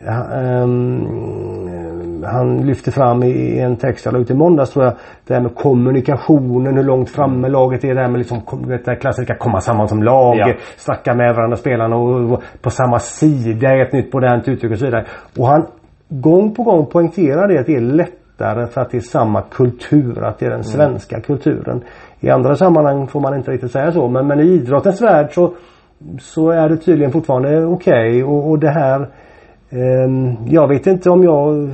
um, 0.00 2.22
han 2.24 2.66
lyfte 2.66 2.90
fram 2.90 3.22
i 3.22 3.58
en 3.58 3.76
text 3.76 4.04
jag 4.04 4.14
la 4.14 4.20
ut 4.20 4.30
i 4.30 4.34
måndags 4.34 4.70
tror 4.70 4.84
jag. 4.84 4.94
Det 5.26 5.34
här 5.34 5.40
med 5.40 5.54
kommunikationen, 5.54 6.76
hur 6.76 6.84
långt 6.84 7.10
framme 7.10 7.48
laget 7.48 7.84
är. 7.84 7.94
Det 7.94 8.00
här 8.00 8.08
med 8.08 8.18
liksom 8.18 8.40
det 8.84 8.96
klassiska 8.96 9.34
komma 9.34 9.60
samman 9.60 9.88
som 9.88 10.02
lag. 10.02 10.36
Ja. 10.36 10.54
Snacka 10.76 11.14
med 11.14 11.34
varandra 11.34 11.56
spelarna 11.56 11.96
och, 11.96 12.32
och 12.32 12.42
på 12.62 12.70
samma 12.70 12.98
sida 12.98 13.68
är 13.68 13.86
ett 13.86 13.92
nytt 13.92 14.12
modernt 14.12 14.48
uttryck 14.48 14.72
och 14.72 14.78
så 14.78 14.84
vidare. 14.84 15.06
Och 15.38 15.46
han 15.46 15.66
gång 16.08 16.54
på 16.54 16.62
gång 16.62 16.86
poängterar 16.86 17.48
det 17.48 17.60
att 17.60 17.66
det 17.66 17.76
är 17.76 17.80
lättare 17.80 18.66
för 18.66 18.80
att 18.80 18.90
det 18.90 18.96
är 18.96 19.00
samma 19.00 19.42
kultur. 19.42 20.24
Att 20.24 20.38
det 20.38 20.46
är 20.46 20.50
den 20.50 20.60
mm. 20.60 20.64
svenska 20.64 21.16
mm. 21.16 21.24
kulturen. 21.24 21.82
I 22.20 22.30
andra 22.30 22.56
sammanhang 22.56 23.06
får 23.06 23.20
man 23.20 23.36
inte 23.36 23.50
riktigt 23.50 23.72
säga 23.72 23.92
så 23.92 24.08
men, 24.08 24.26
men 24.26 24.40
i 24.40 24.44
idrottens 24.44 25.02
värld 25.02 25.34
så 25.34 25.54
så 26.20 26.50
är 26.50 26.68
det 26.68 26.76
tydligen 26.76 27.12
fortfarande 27.12 27.64
okej 27.64 27.64
okay. 27.64 28.22
och, 28.22 28.50
och 28.50 28.58
det 28.58 28.70
här 28.70 29.08
Jag 30.46 30.68
vet 30.68 30.86
inte 30.86 31.10
om 31.10 31.24
jag 31.24 31.70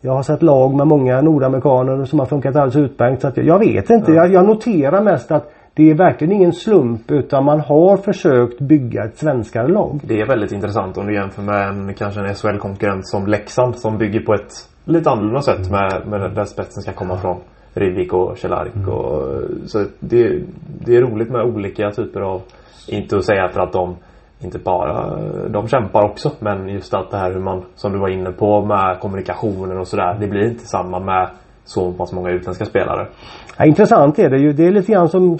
Jag 0.00 0.12
har 0.12 0.22
sett 0.22 0.42
lag 0.42 0.74
med 0.74 0.86
många 0.86 1.20
nordamerikaner 1.20 2.04
som 2.04 2.18
har 2.18 2.26
funkat 2.26 2.56
alldeles 2.56 2.90
utmärkt 2.90 3.22
så 3.22 3.32
jag, 3.34 3.46
jag 3.46 3.58
vet 3.58 3.90
inte. 3.90 4.12
Ja. 4.12 4.16
Jag, 4.16 4.32
jag 4.32 4.46
noterar 4.46 5.02
mest 5.02 5.30
att 5.30 5.52
det 5.74 5.90
är 5.90 5.94
verkligen 5.94 6.32
ingen 6.32 6.52
slump 6.52 7.10
utan 7.10 7.44
man 7.44 7.60
har 7.60 7.96
försökt 7.96 8.60
bygga 8.60 9.04
ett 9.04 9.18
svenskare 9.18 9.68
lag. 9.68 10.00
Det 10.02 10.20
är 10.20 10.26
väldigt 10.26 10.52
intressant 10.52 10.98
om 10.98 11.06
du 11.06 11.14
jämför 11.14 11.42
med 11.42 11.68
en, 11.68 11.94
kanske 11.94 12.20
en 12.20 12.34
SHL-konkurrent 12.34 13.06
som 13.06 13.26
Leksand 13.26 13.76
som 13.76 13.98
bygger 13.98 14.20
på 14.20 14.34
ett 14.34 14.52
lite 14.84 15.10
annorlunda 15.10 15.42
sätt 15.42 15.70
med, 15.70 16.02
med 16.06 16.34
där 16.34 16.44
spetsen 16.44 16.82
ska 16.82 16.92
komma 16.92 17.16
från. 17.16 17.36
Rivik 17.74 18.12
och 18.12 18.38
Cehlarik. 18.38 18.76
Mm. 18.76 18.88
Och, 18.88 19.42
så 19.66 19.84
det, 20.00 20.42
det 20.84 20.96
är 20.96 21.00
roligt 21.00 21.30
med 21.30 21.42
olika 21.42 21.90
typer 21.90 22.20
av 22.20 22.42
inte 22.88 23.16
att 23.16 23.24
säga 23.24 23.48
för 23.48 23.60
att 23.60 23.72
de 23.72 23.96
inte 24.40 24.58
bara, 24.58 25.16
de 25.48 25.68
kämpar 25.68 26.04
också 26.04 26.30
men 26.38 26.68
just 26.68 26.94
att 26.94 27.10
det 27.10 27.16
här 27.16 27.32
hur 27.32 27.40
man, 27.40 27.64
som 27.74 27.92
du 27.92 27.98
var 27.98 28.08
inne 28.08 28.32
på 28.32 28.64
med 28.64 29.00
kommunikationen 29.00 29.78
och 29.78 29.88
sådär. 29.88 30.16
Det 30.20 30.26
blir 30.26 30.48
inte 30.50 30.66
samma 30.66 31.00
med 31.00 31.28
så 31.64 31.92
pass 31.92 32.12
många 32.12 32.30
utländska 32.30 32.64
spelare. 32.64 33.06
Ja, 33.58 33.64
intressant 33.64 34.18
är 34.18 34.30
det 34.30 34.38
ju. 34.38 34.52
Det 34.52 34.66
är 34.66 34.70
lite 34.70 34.92
grann 34.92 35.08
som, 35.08 35.38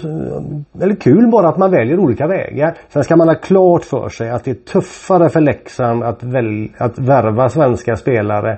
eller 0.81 0.95
kul 0.95 1.31
bara 1.31 1.49
att 1.49 1.57
man 1.57 1.71
väljer 1.71 1.99
olika 1.99 2.27
vägar. 2.27 2.77
Sen 2.89 3.03
ska 3.03 3.15
man 3.15 3.27
ha 3.27 3.35
klart 3.35 3.83
för 3.83 4.09
sig 4.09 4.29
att 4.29 4.43
det 4.43 4.51
är 4.51 4.55
tuffare 4.55 5.29
för 5.29 5.41
Leksand 5.41 6.03
att, 6.03 6.23
väl, 6.23 6.69
att 6.77 6.99
värva 6.99 7.49
svenska 7.49 7.95
spelare. 7.95 8.51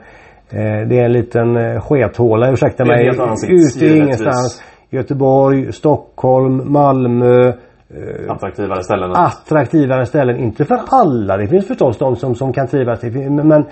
Eh, 0.50 0.88
det 0.88 1.00
är 1.00 1.06
en 1.06 1.14
liten 1.14 1.58
eh, 1.58 1.82
skethåla, 1.82 2.52
ursäkta 2.52 2.86
mig, 2.86 3.08
ute 3.48 3.88
ingenstans. 3.88 4.64
Göteborg, 4.90 5.74
Stockholm, 5.74 6.72
Malmö, 6.72 7.54
attraktivare 8.30 8.84
ställen? 8.84 9.12
Attraktivare 9.16 10.06
ställen. 10.06 10.38
Inte 10.38 10.66
för 10.66 10.80
alla. 10.88 11.38
Det 11.38 11.48
finns 11.48 11.68
förstås 11.68 11.98
de 11.98 12.16
som, 12.16 12.36
som 12.36 12.54
kan 12.54 12.68
trivas. 12.68 13.04
Men 13.04 13.66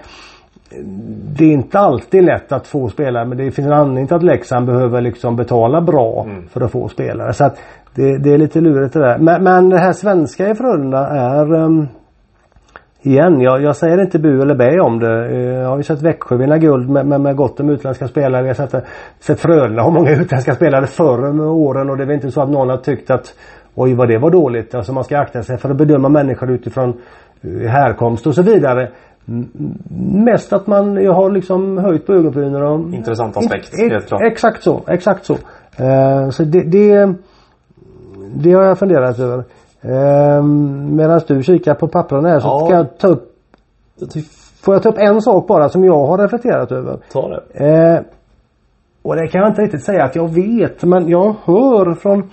det 1.36 1.46
är 1.46 1.52
inte 1.52 1.80
alltid 1.80 2.24
lätt 2.24 2.52
att 2.52 2.68
få 2.68 2.90
spelare. 2.90 3.26
Men 3.26 3.38
det 3.38 3.52
finns 3.52 3.68
en 3.68 3.74
anledning 3.74 4.08
till 4.08 4.16
att 4.16 4.24
Leksand 4.24 4.66
behöver 4.66 5.02
liksom 5.02 5.36
betala 5.36 5.82
bra 5.82 6.26
mm. 6.30 6.48
för 6.48 6.62
att 6.62 6.72
få 6.72 6.88
spelare. 6.88 7.34
Så 7.34 7.46
att 7.46 7.58
det, 7.96 8.18
det 8.18 8.34
är 8.34 8.38
lite 8.38 8.62
lurigt 8.62 8.94
det 8.94 9.00
där. 9.00 9.18
Men, 9.18 9.44
men 9.44 9.70
det 9.70 9.78
här 9.78 9.94
svenska 9.94 10.50
i 10.50 10.56
Frölunda 10.56 11.08
är 11.08 11.54
um, 11.54 11.88
Igen, 13.02 13.42
jag, 13.42 13.62
jag, 13.62 13.76
säger 13.76 14.02
inte 14.02 14.20
bu 14.20 14.42
eller 14.42 14.56
bä 14.56 14.80
om 14.80 15.00
det. 15.00 15.26
Eh, 15.26 15.42
jag 15.42 15.70
har 15.70 15.78
ju 15.78 15.84
sett 15.84 16.02
Växjö 16.02 16.38
vinna 16.38 16.58
guld 16.58 16.90
med, 16.90 17.06
med, 17.06 17.22
med 17.22 17.36
gott 17.36 17.60
om 17.60 17.70
utländska 17.70 18.08
spelare. 18.08 18.42
Vi 18.42 18.48
har 18.48 18.56
sett, 18.56 18.86
sett 19.20 19.40
Frölunda 19.40 19.82
ha 19.82 19.90
många 19.90 20.12
utländska 20.12 20.56
spelare 20.56 20.88
förr 20.88 21.34
med 21.34 21.46
åren 21.46 21.90
och 21.90 21.98
det 21.98 22.04
är 22.04 22.08
väl 22.08 22.16
inte 22.16 22.32
så 22.32 22.42
att 22.42 22.50
någon 22.50 22.70
har 22.70 22.78
tyckt 22.78 23.12
att 23.12 23.34
Oj 23.80 23.94
vad 23.94 24.08
det 24.08 24.18
var 24.18 24.32
dåligt. 24.32 24.76
Alltså 24.76 24.94
man 24.94 25.04
ska 25.04 25.18
akta 25.18 25.44
sig 25.44 25.58
för 25.58 25.70
att 25.70 25.78
bedöma 25.78 26.10
människor 26.10 26.52
utifrån 26.52 26.94
eh, 27.42 27.70
härkomst 27.70 28.28
och 28.28 28.36
så 28.36 28.42
vidare. 28.42 28.90
Mest 30.14 30.54
att 30.54 30.68
man, 30.68 31.04
jag 31.04 31.14
har 31.14 31.32
liksom 31.32 31.78
höjt 31.78 32.06
på 32.06 32.14
ögonbrynen 32.14 32.64
och... 32.64 32.94
Intressant 32.94 33.38
aspekt, 33.38 33.80
helt 33.80 34.08
klart. 34.08 34.22
Exakt 34.22 34.64
så, 34.64 34.82
exakt 34.88 35.26
så. 35.26 35.34
Uh, 35.34 36.30
så 36.30 36.44
det, 36.44 36.64
det, 36.64 37.14
det, 38.36 38.54
har 38.54 38.64
jag 38.64 38.80
funderat 38.80 39.20
över. 39.20 39.38
Uh, 39.86 40.44
Medan 40.92 41.22
du 41.28 41.44
kikar 41.44 41.74
på 41.74 41.88
pappren 41.88 42.26
här 42.26 42.40
så 42.40 42.48
ja. 42.48 42.66
ska 42.66 42.76
jag 42.76 42.98
ta 42.98 43.08
upp 43.08 43.34
Får 44.62 44.76
jag 44.76 44.84
ta 44.84 44.90
upp 44.90 44.98
en 44.98 45.22
sak 45.22 45.48
bara 45.48 45.70
som 45.70 45.84
jag 45.84 46.06
har 46.06 46.18
reflekterat 46.18 46.72
över? 46.72 46.98
Ta 47.12 47.30
det. 47.30 47.66
Uh, 47.66 48.02
och 49.02 49.16
det 49.16 49.28
kan 49.28 49.42
jag 49.42 49.50
inte 49.50 49.62
riktigt 49.62 49.84
säga 49.84 50.04
att 50.04 50.16
jag 50.16 50.34
vet 50.34 50.84
men 50.84 51.10
jag 51.10 51.36
hör 51.46 51.94
från 51.94 52.30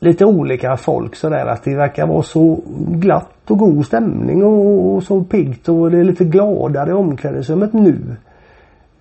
lite 0.00 0.24
olika 0.24 0.76
folk 0.76 1.16
sådär 1.16 1.46
att 1.46 1.64
det 1.64 1.76
verkar 1.76 2.06
vara 2.06 2.22
så 2.22 2.60
glatt 2.88 3.50
och 3.50 3.58
god 3.58 3.86
stämning 3.86 4.44
och, 4.44 4.94
och 4.94 5.02
så 5.02 5.22
piggt 5.22 5.68
och 5.68 5.90
det 5.90 5.98
är 5.98 6.04
lite 6.04 6.24
gladare 6.24 6.90
i 6.90 6.92
omklädningsrummet 6.92 7.72
nu. 7.72 7.96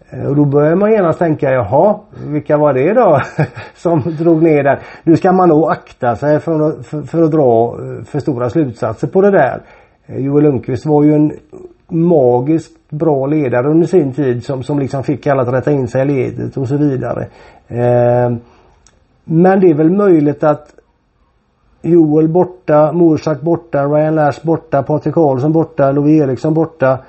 Eh, 0.10 0.26
och 0.26 0.36
då 0.36 0.46
börjar 0.46 0.76
man 0.76 0.92
genast 0.92 1.20
tänka, 1.20 1.52
jaha, 1.52 2.00
vilka 2.28 2.58
var 2.58 2.74
det 2.74 2.94
då 2.94 3.22
som 3.76 4.04
drog 4.20 4.44
ner 4.44 4.64
den? 4.64 4.78
Nu 5.04 5.18
ska 5.18 5.32
man 5.32 5.50
nog 5.50 5.72
akta 5.72 6.16
sig 6.16 6.40
för 6.40 6.70
att, 6.70 6.86
för, 6.86 7.02
för 7.02 7.24
att 7.24 7.32
dra 7.32 7.78
eh, 7.80 8.04
för 8.04 8.20
stora 8.20 8.50
slutsatser 8.50 9.08
på 9.08 9.22
det 9.22 9.32
där. 9.32 9.62
Eh, 10.06 10.20
Joel 10.20 10.44
Lundqvist 10.44 10.86
var 10.86 11.04
ju 11.04 11.14
en 11.14 11.32
magiskt 11.88 12.90
bra 12.90 13.28
ledare 13.28 13.68
under 13.68 13.88
sin 13.88 14.14
tid 14.14 14.44
som, 14.44 14.64
som 14.64 14.80
liksom 14.80 15.04
fick 15.04 15.28
alla 15.28 15.42
att 15.42 15.54
rätta 15.54 15.72
in 15.72 15.88
sig 15.88 16.02
i 16.02 16.06
ledet 16.06 16.58
och 16.58 16.68
så 16.68 16.78
vidare. 16.78 17.28
Eh, 17.68 18.38
men 19.24 19.60
det 19.60 19.70
är 19.70 19.74
väl 19.74 19.92
möjligt 19.92 20.44
att 20.44 20.77
Joel 21.82 22.30
borta, 22.30 22.92
Morsak 22.92 23.42
borta, 23.42 23.86
Ryan 23.86 24.16
Lash 24.16 24.46
borta, 24.46 24.84
Patrik 24.84 25.14
Karlsson 25.14 25.52
borta, 25.52 25.92
Love 25.92 26.12
Eriksson 26.12 26.54
borta. 26.54 27.00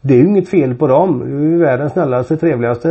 Det 0.00 0.14
är 0.14 0.18
ju 0.18 0.26
inget 0.26 0.48
fel 0.48 0.74
på 0.74 0.86
dem. 0.86 1.18
Det 1.18 1.24
är 1.24 1.50
ju 1.50 1.58
världens 1.58 1.92
snällaste, 1.92 2.36
trevligaste 2.36 2.88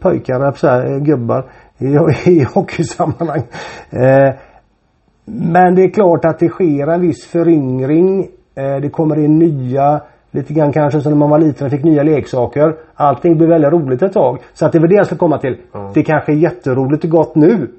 pojkar, 0.00 0.40
här, 0.40 1.00
gubbar 1.00 1.44
i, 1.78 1.86
i 2.30 2.46
hockeysammanhang. 2.54 3.42
Eh, 3.90 4.34
men 5.24 5.74
det 5.74 5.82
är 5.82 5.90
klart 5.90 6.24
att 6.24 6.38
det 6.38 6.48
sker 6.48 6.86
en 6.86 7.00
viss 7.00 7.26
föryngring. 7.26 8.20
Eh, 8.54 8.76
det 8.82 8.88
kommer 8.88 9.18
in 9.18 9.38
nya 9.38 10.00
Lite 10.36 10.54
grann 10.54 10.72
kanske 10.72 11.00
som 11.00 11.12
när 11.12 11.18
man 11.18 11.30
var 11.30 11.38
liten 11.38 11.66
och 11.66 11.70
fick 11.70 11.84
nya 11.84 12.02
leksaker. 12.02 12.76
Allting 12.94 13.36
blir 13.36 13.46
väldigt 13.46 13.72
roligt 13.72 14.02
ett 14.02 14.12
tag. 14.12 14.38
Så 14.54 14.66
att 14.66 14.72
det 14.72 14.78
är 14.78 14.80
väl 14.80 14.90
det 14.90 14.96
jag 14.96 15.06
ska 15.06 15.16
komma 15.16 15.38
till. 15.38 15.56
Mm. 15.74 15.92
Det 15.94 16.02
kanske 16.02 16.32
är 16.32 16.36
jätteroligt 16.36 17.04
och 17.04 17.10
gott 17.10 17.34
nu. 17.34 17.70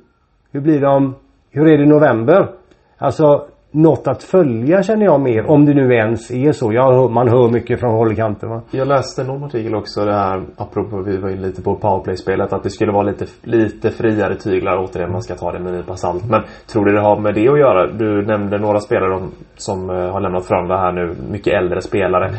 Hur 0.51 0.61
blir 0.61 0.81
det 0.81 0.87
om... 0.87 1.15
Hur 1.51 1.67
är 1.67 1.77
det 1.77 1.83
i 1.83 1.87
november? 1.87 2.49
Alltså 2.97 3.47
något 3.71 4.07
att 4.07 4.23
följa 4.23 4.83
känner 4.83 5.05
jag 5.05 5.21
mer. 5.21 5.49
Om 5.49 5.65
det 5.65 5.73
nu 5.73 5.93
ens 5.93 6.31
är 6.31 6.51
så. 6.51 6.73
Jag, 6.73 7.11
man 7.11 7.27
hör 7.27 7.49
mycket 7.49 7.79
från 7.79 7.91
håll 7.91 8.15
och. 8.15 8.47
Va? 8.47 8.61
Jag 8.71 8.87
läste 8.87 9.23
någon 9.23 9.43
artikel 9.43 9.75
också 9.75 10.05
det 10.05 10.13
här 10.13 10.43
apropå 10.57 11.01
vi 11.05 11.17
var 11.17 11.29
lite 11.29 11.61
på 11.61 11.75
powerplay-spelet 11.75 12.53
att 12.53 12.63
det 12.63 12.69
skulle 12.69 12.91
vara 12.91 13.03
lite, 13.03 13.25
lite 13.43 13.89
friare 13.89 14.35
tyglar 14.35 14.77
återigen 14.77 15.11
man 15.11 15.21
ska 15.21 15.35
ta 15.35 15.51
det 15.51 15.59
med 15.59 15.73
en 15.73 15.79
nypa 15.79 15.95
salt. 15.95 16.29
Men 16.29 16.41
tror 16.67 16.85
du 16.85 16.93
det 16.93 17.01
har 17.01 17.19
med 17.19 17.35
det 17.35 17.49
att 17.49 17.59
göra? 17.59 17.87
Du 17.87 18.25
nämnde 18.25 18.57
några 18.57 18.79
spelare 18.79 19.19
som 19.19 19.31
som 19.55 19.89
har 19.89 20.21
lämnat 20.21 20.45
fram 20.45 20.67
det 20.67 20.77
här 20.77 20.91
nu. 20.91 21.15
Mycket 21.31 21.53
äldre 21.53 21.81
spelare. 21.81 22.31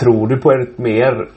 Tror 0.00 0.26
du 0.26 0.40
på 0.40 0.52
ett 0.52 0.78
mer 0.78 1.28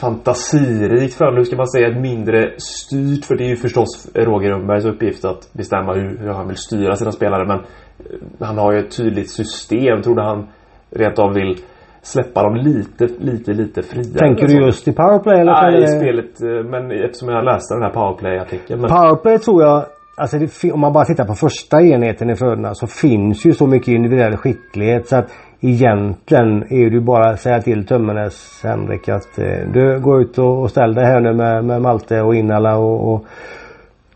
fantasirikt 0.00 1.14
Frölunda. 1.14 1.38
Hur 1.38 1.44
ska 1.44 1.56
man 1.56 1.68
säga? 1.68 1.88
Ett 1.88 2.00
mindre 2.00 2.54
styrt. 2.58 3.24
För 3.24 3.36
det 3.36 3.44
är 3.44 3.48
ju 3.48 3.56
förstås 3.56 4.10
Roger 4.14 4.50
Rönnbergs 4.50 4.84
uppgift 4.84 5.24
att 5.24 5.52
bestämma 5.52 5.94
hur, 5.94 6.18
hur 6.18 6.28
han 6.28 6.48
vill 6.48 6.56
styra 6.56 6.96
sina 6.96 7.12
spelare. 7.12 7.46
Men 7.46 7.58
eh, 7.58 8.46
han 8.46 8.58
har 8.58 8.72
ju 8.72 8.78
ett 8.78 8.96
tydligt 8.96 9.30
system. 9.30 10.02
Tror 10.02 10.16
du 10.16 10.22
han 10.22 10.48
rent 10.90 11.18
av 11.18 11.34
vill 11.34 11.56
släppa 12.02 12.42
dem 12.42 12.54
lite, 12.54 13.08
lite, 13.18 13.52
lite 13.52 13.82
friare. 13.82 14.18
Tänker 14.18 14.46
du 14.46 14.66
just 14.66 14.88
i 14.88 14.92
powerplay 14.92 15.40
eller? 15.40 15.52
Nej, 15.52 15.82
i 15.82 15.86
spelet. 15.86 16.42
Eh, 16.42 16.70
men 16.70 16.90
eftersom 17.04 17.28
jag 17.28 17.44
läste 17.44 17.74
den 17.74 17.82
här 17.82 17.90
powerplay-artikeln. 17.90 18.80
Men... 18.80 18.90
Powerplay 18.90 19.38
tror 19.38 19.62
jag 19.62 19.86
Alltså 20.18 20.38
det, 20.38 20.72
om 20.72 20.80
man 20.80 20.92
bara 20.92 21.04
tittar 21.04 21.24
på 21.24 21.34
första 21.34 21.82
enheten 21.82 22.30
i 22.30 22.36
Frölunda 22.36 22.74
så 22.74 22.86
finns 22.86 23.46
ju 23.46 23.52
så 23.52 23.66
mycket 23.66 23.88
individuell 23.88 24.36
skicklighet 24.36 25.08
så 25.08 25.16
att 25.16 25.30
egentligen 25.60 26.62
är 26.62 26.90
det 26.90 26.96
ju 26.96 27.00
bara 27.00 27.30
att 27.30 27.40
säga 27.40 27.62
till 27.62 27.86
Tömmernes 27.86 28.60
Henrik 28.64 29.08
att 29.08 29.38
eh, 29.38 29.68
du 29.72 30.00
går 30.00 30.20
ut 30.20 30.38
och, 30.38 30.62
och 30.62 30.70
ställ 30.70 30.94
dig 30.94 31.04
här 31.04 31.20
nu 31.20 31.34
med, 31.34 31.64
med 31.64 31.82
Malte 31.82 32.20
och 32.20 32.34
Innala 32.34 32.76
och, 32.76 33.14
och 33.14 33.26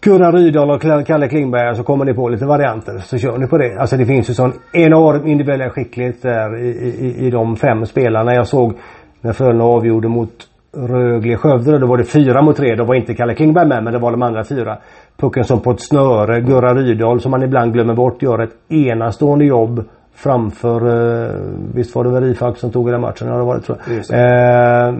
Kurra 0.01 0.32
Rydahl 0.32 0.70
och 0.70 1.07
Kalle 1.07 1.28
Klingberg 1.28 1.76
så 1.76 1.82
kommer 1.82 2.05
ni 2.05 2.14
på 2.14 2.28
lite 2.28 2.47
varianter 2.47 2.99
så 2.99 3.18
kör 3.18 3.38
ni 3.38 3.47
på 3.47 3.59
det. 3.59 3.76
Alltså 3.78 3.97
det 3.97 4.07
finns 4.07 4.30
ju 4.30 4.34
sån 4.34 4.53
enorm 4.72 5.26
individuell 5.26 5.70
skicklighet 5.70 6.22
där 6.22 6.59
i, 6.59 6.68
i, 6.68 7.26
i 7.26 7.30
de 7.30 7.57
fem 7.57 7.86
spelarna. 7.86 8.34
Jag 8.34 8.47
såg 8.47 8.72
när 9.20 9.32
Frölunda 9.32 9.64
avgjorde 9.64 10.09
mot 10.09 10.47
Rögle 10.76 11.36
Skövde 11.36 11.78
då 11.78 11.86
var 11.86 11.97
det 11.97 12.05
fyra 12.05 12.43
mot 12.43 12.57
tre. 12.57 12.74
Då 12.74 12.84
var 12.84 12.95
inte 12.95 13.14
Kalle 13.14 13.34
Klingberg 13.34 13.68
med 13.68 13.84
men 13.84 13.93
det 13.93 13.99
var 13.99 14.11
de 14.11 14.22
andra 14.22 14.45
fyra. 14.45 14.78
Pucken 15.16 15.45
som 15.45 15.61
på 15.61 15.70
ett 15.70 15.80
snöre. 15.80 16.41
Gurra 16.41 16.74
Rydahl 16.74 17.20
som 17.20 17.30
man 17.30 17.43
ibland 17.43 17.72
glömmer 17.72 17.95
bort 17.95 18.22
gör 18.22 18.38
ett 18.38 18.72
enastående 18.72 19.45
jobb 19.45 19.84
framför, 20.14 20.80
eh, 20.86 21.34
visst 21.74 21.94
var 21.94 22.04
det 22.04 22.11
väl 22.11 22.24
Rifalk 22.24 22.56
som 22.56 22.70
tog 22.70 22.90
den 22.90 23.00
matchen? 23.00 23.28
Ja 23.28 23.36
det 23.36 23.44
var 23.44 23.54
det 23.54 23.62
tror 23.62 23.78
jag. 23.86 23.96
Eh, 23.96 24.94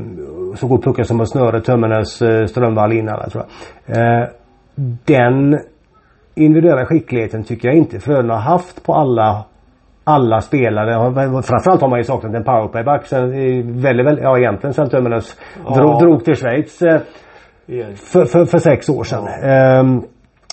så 0.55 0.67
går 0.67 0.79
pucken 0.79 1.05
som 1.05 1.19
på 1.19 1.27
snöre, 1.27 1.61
Tömmernes, 1.61 2.23
eh, 2.23 2.47
Strömvall 2.47 2.93
in 2.93 3.09
alla 3.09 3.29
tror 3.29 3.45
jag. 3.87 3.97
Eh, 3.97 4.29
den 5.05 5.59
individuella 6.35 6.87
skickligheten 6.87 7.45
tycker 7.45 7.69
jag 7.69 7.77
inte 7.77 8.01
Frölunda 8.01 8.35
har 8.35 8.41
haft 8.41 8.87
på 8.87 8.95
alla 8.95 9.45
alla 10.05 10.41
spelare. 10.41 10.93
Framförallt 11.43 11.81
har 11.81 11.89
man 11.89 11.99
ju 11.99 12.05
saknat 12.05 12.35
en 12.35 12.45
powerplayback 12.45 13.07
sen 13.07 13.31
väldigt, 13.83 14.07
väldigt, 14.07 14.25
ja 14.25 14.39
egentligen 14.39 14.75
sen 14.75 14.89
Tummenes 14.89 15.37
ja. 15.67 15.75
drog, 15.75 16.01
drog 16.01 16.25
till 16.25 16.35
Schweiz. 16.35 16.83
Eh, 16.83 17.01
för, 17.95 18.25
för, 18.25 18.45
för, 18.45 18.59
sex 18.59 18.89
år 18.89 19.05
sedan. 19.05 19.25
Ja. 19.43 19.81
Um, 19.81 20.05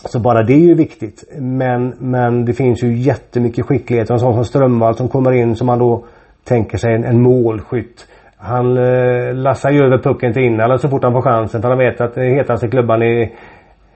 så 0.06 0.20
bara 0.20 0.44
det 0.44 0.54
är 0.54 0.68
ju 0.68 0.74
viktigt. 0.74 1.24
Men, 1.38 1.94
men 2.00 2.46
det 2.46 2.54
finns 2.54 2.84
ju 2.84 2.98
jättemycket 2.98 3.66
skicklighet. 3.66 4.10
En 4.10 4.20
sån 4.20 4.34
som 4.34 4.46
Strömvall 4.46 4.96
som 4.96 5.10
kommer 5.10 5.32
in 5.32 5.56
som 5.56 5.68
man 5.68 5.80
då 5.80 6.06
tänker 6.44 6.78
sig 6.78 6.96
en, 6.96 7.04
en 7.04 7.22
målskytt. 7.22 8.08
Han 8.38 8.78
eh, 8.78 9.34
lassar 9.34 9.72
ju 9.72 9.84
över 9.84 9.98
pucken 9.98 10.34
till 10.34 10.44
innan 10.44 10.80
så 10.80 10.90
fort 10.90 11.04
han 11.04 11.14
får 11.14 11.22
chansen 11.22 11.62
för 11.62 11.70
han 11.70 11.78
vet 11.78 12.02
att 12.02 12.16
den 12.16 12.36
hetaste 12.36 12.68
klubban 12.68 13.04
i 13.04 13.36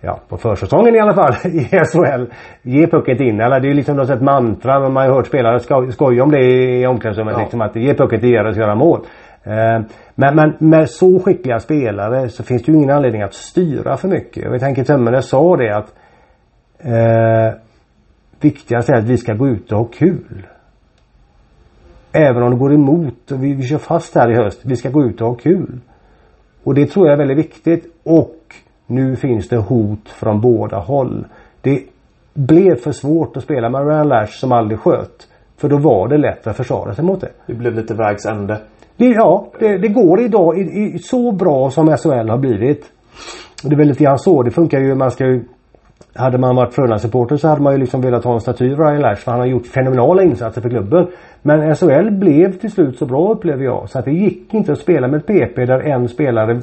Ja, 0.03 0.19
på 0.29 0.37
försäsongen 0.37 0.95
i 0.95 0.99
alla 0.99 1.13
fall 1.13 1.33
i 1.43 1.65
SHL. 1.65 2.25
Ge 2.61 2.87
pucken 2.87 3.17
till 3.17 3.27
Innala. 3.27 3.59
Det 3.59 3.67
är 3.67 3.69
ju 3.69 3.75
liksom 3.75 3.95
något 3.97 4.09
ett 4.09 4.21
mantra. 4.21 4.79
Man 4.79 4.95
har 4.95 5.05
ju 5.05 5.11
hört 5.11 5.27
spelare 5.27 5.59
sko 5.59 5.91
skoja 5.91 6.23
om 6.23 6.31
det 6.31 6.39
i 6.39 6.87
omklädningsrummet. 6.87 7.33
Ja. 7.37 7.41
Liksom, 7.41 7.61
att 7.61 7.75
ge 7.75 7.93
pucken 7.93 8.19
till 8.19 8.33
er 8.33 8.45
och 8.45 8.57
göra 8.57 8.75
mål. 8.75 8.99
Eh, 9.43 9.81
men, 10.15 10.35
men 10.35 10.53
med 10.59 10.89
så 10.89 11.19
skickliga 11.19 11.59
spelare 11.59 12.29
så 12.29 12.43
finns 12.43 12.63
det 12.63 12.71
ju 12.71 12.77
ingen 12.77 12.89
anledning 12.89 13.21
att 13.21 13.33
styra 13.33 13.97
för 13.97 14.07
mycket. 14.07 14.43
Jag 14.43 14.59
tänker 14.59 14.83
Tömmernes 14.83 15.29
sa 15.29 15.57
det 15.57 15.77
att 15.77 15.93
eh, 16.79 17.59
viktigast 18.39 18.89
är 18.89 18.93
att 18.93 19.03
vi 19.03 19.17
ska 19.17 19.33
gå 19.33 19.47
ut 19.47 19.71
och 19.71 19.77
ha 19.77 19.85
kul. 19.85 20.47
Även 22.11 22.43
om 22.43 22.51
det 22.51 22.57
går 22.57 22.73
emot 22.73 23.31
och 23.31 23.43
vi, 23.43 23.53
vi 23.53 23.63
kör 23.63 23.77
fast 23.77 24.15
här 24.15 24.31
i 24.31 24.35
höst. 24.35 24.59
Vi 24.63 24.75
ska 24.75 24.89
gå 24.89 25.03
ut 25.03 25.21
och 25.21 25.27
ha 25.27 25.35
kul. 25.35 25.79
Och 26.63 26.75
det 26.75 26.85
tror 26.85 27.07
jag 27.07 27.13
är 27.13 27.17
väldigt 27.17 27.37
viktigt. 27.37 27.85
Och 28.03 28.55
nu 28.87 29.15
finns 29.15 29.49
det 29.49 29.57
hot 29.57 30.09
från 30.09 30.41
båda 30.41 30.77
håll. 30.77 31.25
Det 31.61 31.83
blev 32.33 32.75
för 32.75 32.91
svårt 32.91 33.37
att 33.37 33.43
spela 33.43 33.69
med 33.69 33.87
Ryan 33.87 34.07
Lash 34.07 34.31
som 34.31 34.51
aldrig 34.51 34.79
sköt. 34.79 35.27
För 35.57 35.69
då 35.69 35.77
var 35.77 36.07
det 36.07 36.17
lätt 36.17 36.47
att 36.47 36.57
försvara 36.57 36.95
sig 36.95 37.05
mot 37.05 37.21
det. 37.21 37.31
Det 37.45 37.53
blev 37.53 37.75
lite 37.75 37.93
vägs 37.93 38.25
ände. 38.25 38.61
Det, 39.01 39.07
ja, 39.07 39.47
det, 39.59 39.77
det, 39.77 39.87
går 39.87 40.21
idag 40.21 40.57
i, 40.57 40.61
i, 40.61 40.99
så 40.99 41.31
bra 41.31 41.71
som 41.71 41.97
SHL 41.97 42.29
har 42.29 42.37
blivit. 42.37 42.85
Det 43.63 43.75
är 43.75 43.77
väl 43.77 43.87
lite 43.87 44.03
grann 44.03 44.19
så. 44.19 44.43
Det 44.43 44.51
funkar 44.51 44.79
ju. 44.79 44.95
Man 44.95 45.11
ska 45.11 45.25
ju 45.25 45.43
hade 46.13 46.37
man 46.37 46.55
varit 46.55 46.73
Frölunda-supporter 46.73 47.37
så 47.37 47.47
hade 47.47 47.61
man 47.61 47.73
ju 47.73 47.79
liksom 47.79 48.01
velat 48.01 48.23
ha 48.23 48.33
en 48.33 48.41
staty 48.41 48.73
av 48.73 48.79
Ryan 48.79 49.01
Lash 49.01 49.15
för 49.15 49.31
han 49.31 49.39
har 49.39 49.47
gjort 49.47 49.67
fenomenala 49.67 50.23
insatser 50.23 50.61
för 50.61 50.69
klubben. 50.69 51.07
Men 51.41 51.75
SHL 51.75 52.11
blev 52.11 52.59
till 52.59 52.71
slut 52.71 52.97
så 52.97 53.05
bra 53.05 53.31
upplever 53.31 53.63
jag 53.63 53.89
så 53.89 53.99
att 53.99 54.05
det 54.05 54.11
gick 54.11 54.53
inte 54.53 54.71
att 54.71 54.79
spela 54.79 55.07
med 55.07 55.17
ett 55.17 55.27
PP 55.27 55.65
där 55.65 55.79
en 55.79 56.09
spelare 56.09 56.61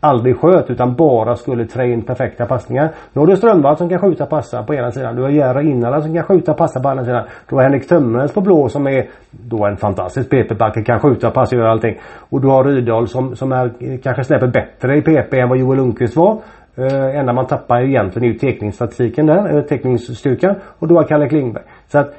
aldrig 0.00 0.36
sköt 0.36 0.70
utan 0.70 0.94
bara 0.94 1.36
skulle 1.36 1.66
trä 1.66 1.86
in 1.86 2.02
perfekta 2.02 2.46
passningar. 2.46 2.90
Nu 3.12 3.20
har 3.20 3.26
du 3.26 3.36
Strömvall 3.36 3.76
som 3.76 3.88
kan 3.88 3.98
skjuta 3.98 4.26
passa 4.26 4.62
på 4.62 4.74
ena 4.74 4.90
sidan. 4.90 5.16
Du 5.16 5.22
har 5.22 5.28
Jerry 5.28 5.70
Innala 5.70 6.00
som 6.00 6.14
kan 6.14 6.24
skjuta 6.24 6.54
passa 6.54 6.80
på 6.80 6.88
andra 6.88 7.04
sidan. 7.04 7.24
Du 7.48 7.56
har 7.56 7.62
Henrik 7.62 7.88
Tömmernes 7.88 8.32
på 8.32 8.40
blå 8.40 8.68
som 8.68 8.86
är 8.86 9.06
då 9.30 9.66
en 9.66 9.76
fantastisk 9.76 10.30
PP-backe. 10.30 10.84
Kan 10.84 11.00
skjuta, 11.00 11.30
passa 11.30 11.56
och 11.56 11.60
göra 11.60 11.72
allting. 11.72 11.98
Och 12.18 12.40
du 12.40 12.48
har 12.48 12.64
Rydahl 12.64 13.08
som, 13.08 13.36
som 13.36 13.52
är 13.52 13.96
kanske 14.02 14.24
snäppet 14.24 14.52
bättre 14.52 14.96
i 14.96 15.02
PP 15.02 15.40
än 15.40 15.48
vad 15.48 15.58
Joel 15.58 15.78
Lundqvist 15.78 16.16
var. 16.16 16.38
Äh, 16.76 17.18
enda 17.18 17.32
man 17.32 17.46
tappar 17.46 17.80
egentligen 17.80 18.28
är 18.28 18.32
ju 18.32 18.38
teckningsstatistiken 18.38 19.26
där, 19.26 19.56
äh, 19.56 19.62
teckningsstyrkan. 19.62 20.54
Och 20.78 20.88
du 20.88 20.94
har 20.94 21.02
Kalle 21.02 21.28
Klingberg. 21.28 21.64
Så 21.88 21.98
att 21.98 22.14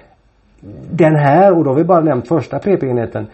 den 0.91 1.15
här, 1.15 1.57
och 1.57 1.63
då 1.63 1.69
har 1.69 1.75
vi 1.75 1.83
bara 1.83 1.99
nämnt 1.99 2.27
första 2.27 2.59
PP-enheten. 2.59 3.27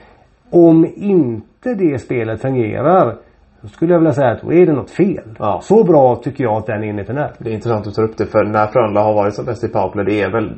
Om 0.50 0.88
inte 0.96 1.74
det 1.74 2.02
spelet 2.02 2.42
fungerar 2.42 3.16
då 3.66 3.70
skulle 3.70 3.94
jag 3.94 4.00
vilja 4.00 4.14
säga 4.14 4.32
att 4.32 4.42
då 4.42 4.54
är 4.54 4.66
det 4.66 4.74
något 4.74 4.92
fel. 4.92 5.36
Ja. 5.40 5.60
Så 5.62 5.84
bra 5.84 6.16
tycker 6.16 6.44
jag 6.44 6.58
att 6.58 6.66
den 6.66 6.84
enheten 6.84 7.18
är. 7.18 7.32
Det 7.40 7.50
är 7.50 7.54
intressant 7.54 7.80
att 7.80 7.86
du 7.86 7.92
tar 7.92 8.04
upp 8.04 8.18
det 8.18 8.26
för 8.26 8.44
när 8.44 8.68
Frölunda 8.68 9.02
har 9.02 9.14
varit 9.14 9.34
som 9.34 9.46
bäst 9.46 9.64
i 9.64 9.68
powerplay 9.68 10.06
det 10.06 10.22
är 10.22 10.32
väl 10.32 10.54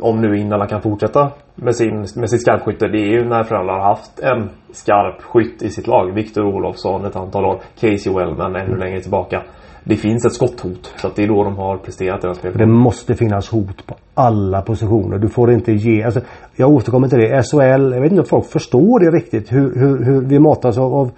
om 0.00 0.20
nu 0.20 0.38
Innala 0.38 0.66
kan 0.66 0.82
fortsätta 0.82 1.30
med, 1.54 1.76
sin, 1.76 1.96
med 1.96 2.30
sitt 2.30 2.42
skarpskytte. 2.42 2.88
Det 2.88 2.98
är 2.98 3.12
ju 3.12 3.28
när 3.28 3.42
Frölunda 3.42 3.72
har 3.72 3.88
haft 3.88 4.20
en 4.20 4.50
skarp 4.72 5.22
skytt 5.22 5.62
i 5.62 5.68
sitt 5.68 5.86
lag. 5.86 6.14
Viktor 6.14 6.44
Olofsson 6.44 7.04
ett 7.04 7.16
antal 7.16 7.44
år. 7.44 7.60
Casey 7.80 8.14
Wellman 8.14 8.56
ännu 8.56 8.76
längre 8.76 9.00
tillbaka. 9.00 9.42
Det 9.84 9.96
finns 9.96 10.24
ett 10.24 10.32
skotthot. 10.32 10.94
Så 10.96 11.06
att 11.06 11.16
det 11.16 11.22
är 11.22 11.28
då 11.28 11.44
de 11.44 11.56
har 11.56 11.76
presterat 11.76 12.22
deras 12.22 12.38
spel. 12.38 12.52
Det 12.56 12.66
måste 12.66 13.14
finnas 13.14 13.48
hot 13.48 13.86
på 13.86 13.94
alla 14.14 14.62
positioner. 14.62 15.18
Du 15.18 15.28
får 15.28 15.52
inte 15.52 15.72
ge... 15.72 16.02
Alltså, 16.02 16.20
jag 16.56 16.70
återkommer 16.70 17.08
till 17.08 17.18
det. 17.18 17.42
SHL, 17.42 17.92
jag 17.92 18.00
vet 18.00 18.10
inte 18.10 18.20
om 18.20 18.26
folk 18.26 18.46
förstår 18.46 19.00
det 19.00 19.10
riktigt. 19.10 19.52
Hur, 19.52 19.74
hur, 19.78 20.04
hur 20.04 20.20
vi 20.20 20.38
matas 20.38 20.78
av, 20.78 20.94
av 20.94 21.10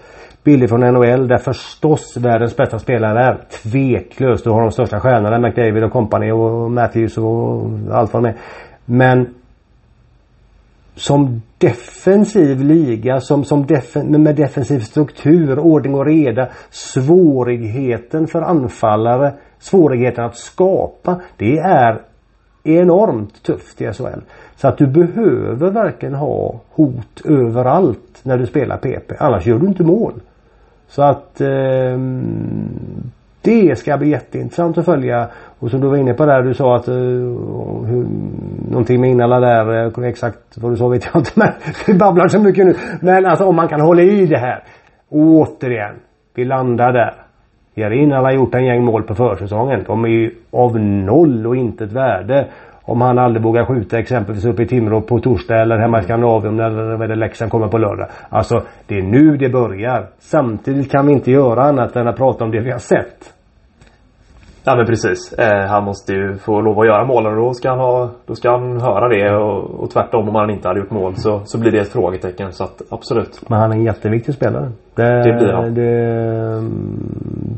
bilder 0.44 0.66
från 0.66 0.80
NHL 0.80 1.28
där 1.28 1.38
förstås 1.38 2.16
världens 2.16 2.56
bästa 2.56 2.78
spelare 2.78 3.20
är. 3.20 3.38
Tveklöst. 3.62 4.44
Du 4.44 4.50
har 4.50 4.60
de 4.60 4.70
största 4.70 5.00
stjärnorna. 5.00 5.38
McDavid 5.38 5.84
och 5.84 5.92
company 5.92 6.30
och 6.30 6.70
Matthews 6.70 7.18
och 7.18 7.70
allt 7.92 8.12
vad 8.12 8.22
de 8.22 8.28
är. 8.28 8.36
Men 8.84 9.34
som 10.94 11.42
defensiv 11.58 12.60
liga, 12.60 13.20
som, 13.20 13.44
som 13.44 13.66
defen, 13.66 14.22
med 14.22 14.36
defensiv 14.36 14.80
struktur, 14.80 15.58
ordning 15.58 15.94
och 15.94 16.06
reda, 16.06 16.48
svårigheten 16.70 18.26
för 18.26 18.42
anfallare, 18.42 19.34
svårigheten 19.58 20.24
att 20.24 20.36
skapa. 20.36 21.20
Det 21.36 21.58
är 21.58 22.00
enormt 22.64 23.42
tufft 23.42 23.80
i 23.80 23.92
SHL. 23.92 24.20
Så 24.56 24.68
att 24.68 24.78
du 24.78 24.86
behöver 24.86 25.70
verkligen 25.70 26.14
ha 26.14 26.60
hot 26.70 27.20
överallt 27.24 28.20
när 28.22 28.38
du 28.38 28.46
spelar 28.46 28.76
PP. 28.76 29.12
Annars 29.18 29.46
gör 29.46 29.58
du 29.58 29.66
inte 29.66 29.82
mål. 29.82 30.14
Så 30.88 31.02
att 31.02 31.40
eh, 31.40 31.98
det 33.44 33.78
ska 33.78 33.96
bli 33.96 34.08
jätteintressant 34.08 34.78
att 34.78 34.84
följa. 34.84 35.28
Och 35.58 35.70
som 35.70 35.80
du 35.80 35.88
var 35.88 35.96
inne 35.96 36.14
på 36.14 36.26
där, 36.26 36.42
du 36.42 36.54
sa 36.54 36.76
att 36.76 36.88
uh, 36.88 36.94
hur, 37.84 38.06
någonting 38.70 39.00
med 39.00 39.10
Innala 39.10 39.40
där, 39.40 39.98
uh, 39.98 40.08
exakt 40.08 40.38
vad 40.56 40.72
du 40.72 40.76
sa 40.76 40.88
vet 40.88 41.08
jag 41.12 41.20
inte 41.20 41.30
men 41.38 41.48
vi 41.86 41.94
babblar 41.94 42.28
så 42.28 42.40
mycket 42.40 42.66
nu. 42.66 42.74
Men 43.00 43.26
alltså 43.26 43.44
om 43.44 43.56
man 43.56 43.68
kan 43.68 43.80
hålla 43.80 44.02
i 44.02 44.26
det 44.26 44.38
här. 44.38 44.62
Återigen, 45.08 45.94
vi 46.34 46.44
landar 46.44 46.92
där. 46.92 47.14
Jerry 47.74 48.02
Innala 48.02 48.28
har 48.28 48.32
gjort 48.32 48.54
en 48.54 48.64
gäng 48.64 48.84
mål 48.84 49.02
på 49.02 49.14
försäsongen. 49.14 49.84
De 49.86 50.04
är 50.04 50.08
ju 50.08 50.30
av 50.50 50.80
noll 50.80 51.46
och 51.46 51.56
inte 51.56 51.84
ett 51.84 51.92
värde. 51.92 52.48
Om 52.82 53.00
han 53.00 53.18
aldrig 53.18 53.42
vågar 53.42 53.64
skjuta 53.64 53.98
exempelvis 53.98 54.44
uppe 54.44 54.62
i 54.62 54.66
Timrå 54.66 55.00
på 55.00 55.18
torsdag 55.18 55.60
eller 55.60 55.78
hemma 55.78 56.00
i 56.00 56.02
Skandinavien 56.02 56.60
eller 56.60 57.16
Leksand 57.16 57.50
kommer 57.50 57.68
på 57.68 57.78
lördag. 57.78 58.08
Alltså 58.28 58.62
det 58.86 58.98
är 58.98 59.02
nu 59.02 59.36
det 59.36 59.48
börjar. 59.48 60.06
Samtidigt 60.18 60.90
kan 60.90 61.06
vi 61.06 61.12
inte 61.12 61.30
göra 61.30 61.62
annat 61.62 61.96
än 61.96 62.08
att 62.08 62.16
prata 62.16 62.44
om 62.44 62.50
det 62.50 62.60
vi 62.60 62.70
har 62.70 62.78
sett. 62.78 63.33
Ja 64.66 64.76
men 64.76 64.86
precis. 64.86 65.32
Eh, 65.32 65.66
han 65.68 65.84
måste 65.84 66.12
ju 66.12 66.36
få 66.36 66.60
lov 66.60 66.80
att 66.80 66.86
göra 66.86 67.04
målen 67.04 67.32
och 67.32 67.44
då 67.44 67.54
ska 67.54 67.68
han, 67.68 67.78
ha, 67.78 68.10
då 68.26 68.34
ska 68.34 68.50
han 68.50 68.80
höra 68.80 69.08
det 69.08 69.36
och, 69.36 69.82
och 69.82 69.90
tvärtom 69.90 70.28
om 70.28 70.34
han 70.34 70.50
inte 70.50 70.68
hade 70.68 70.80
gjort 70.80 70.90
mål 70.90 71.14
så, 71.16 71.40
så 71.44 71.58
blir 71.58 71.72
det 71.72 71.80
ett 71.80 71.92
frågetecken. 71.92 72.52
Så 72.52 72.64
att 72.64 72.82
absolut. 72.90 73.40
Men 73.48 73.60
han 73.60 73.72
är 73.72 73.76
en 73.76 73.82
jätteviktig 73.82 74.34
spelare. 74.34 74.70
Det, 74.94 75.22
det 75.22 75.32
blir 75.38 75.52
han. 75.52 75.74
Det, 75.74 76.62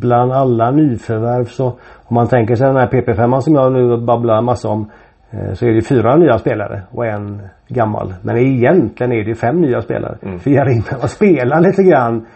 bland 0.01 0.33
alla 0.33 0.71
nyförvärv 0.71 1.45
så 1.45 1.67
om 2.05 2.15
man 2.15 2.29
tänker 2.29 2.55
sig 2.55 2.67
den 2.67 2.77
här 2.77 2.89
PP5 2.89 3.41
som 3.41 3.55
jag 3.55 3.73
nu 3.73 3.97
babblar 3.97 4.43
massa 4.43 4.69
om. 4.69 4.91
Eh, 5.31 5.53
så 5.53 5.67
är 5.67 5.73
det 5.73 5.83
fyra 5.83 6.17
nya 6.17 6.39
spelare 6.39 6.83
och 6.91 7.07
en 7.07 7.43
gammal. 7.69 8.15
Men 8.23 8.37
egentligen 8.37 9.13
är 9.13 9.25
det 9.25 9.35
fem 9.35 9.61
nya 9.61 9.83
spelare. 9.83 10.19
Mm. 10.23 10.39
För 10.39 10.51
Jarinava 10.51 11.09
spelar 11.09 11.61
lite 11.61 11.83
grann 11.83 12.27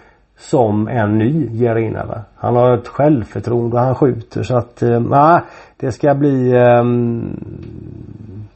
som 0.40 0.88
en 0.88 1.18
ny 1.18 1.48
Jarinava. 1.52 2.20
Han 2.36 2.56
har 2.56 2.74
ett 2.74 2.88
självförtroende 2.88 3.76
och 3.76 3.82
han 3.82 3.94
skjuter 3.94 4.42
så 4.42 4.56
att 4.56 4.82
eh, 4.82 5.00
nej, 5.00 5.40
det 5.76 5.92
ska 5.92 6.14
bli 6.14 6.54
um, 6.54 7.36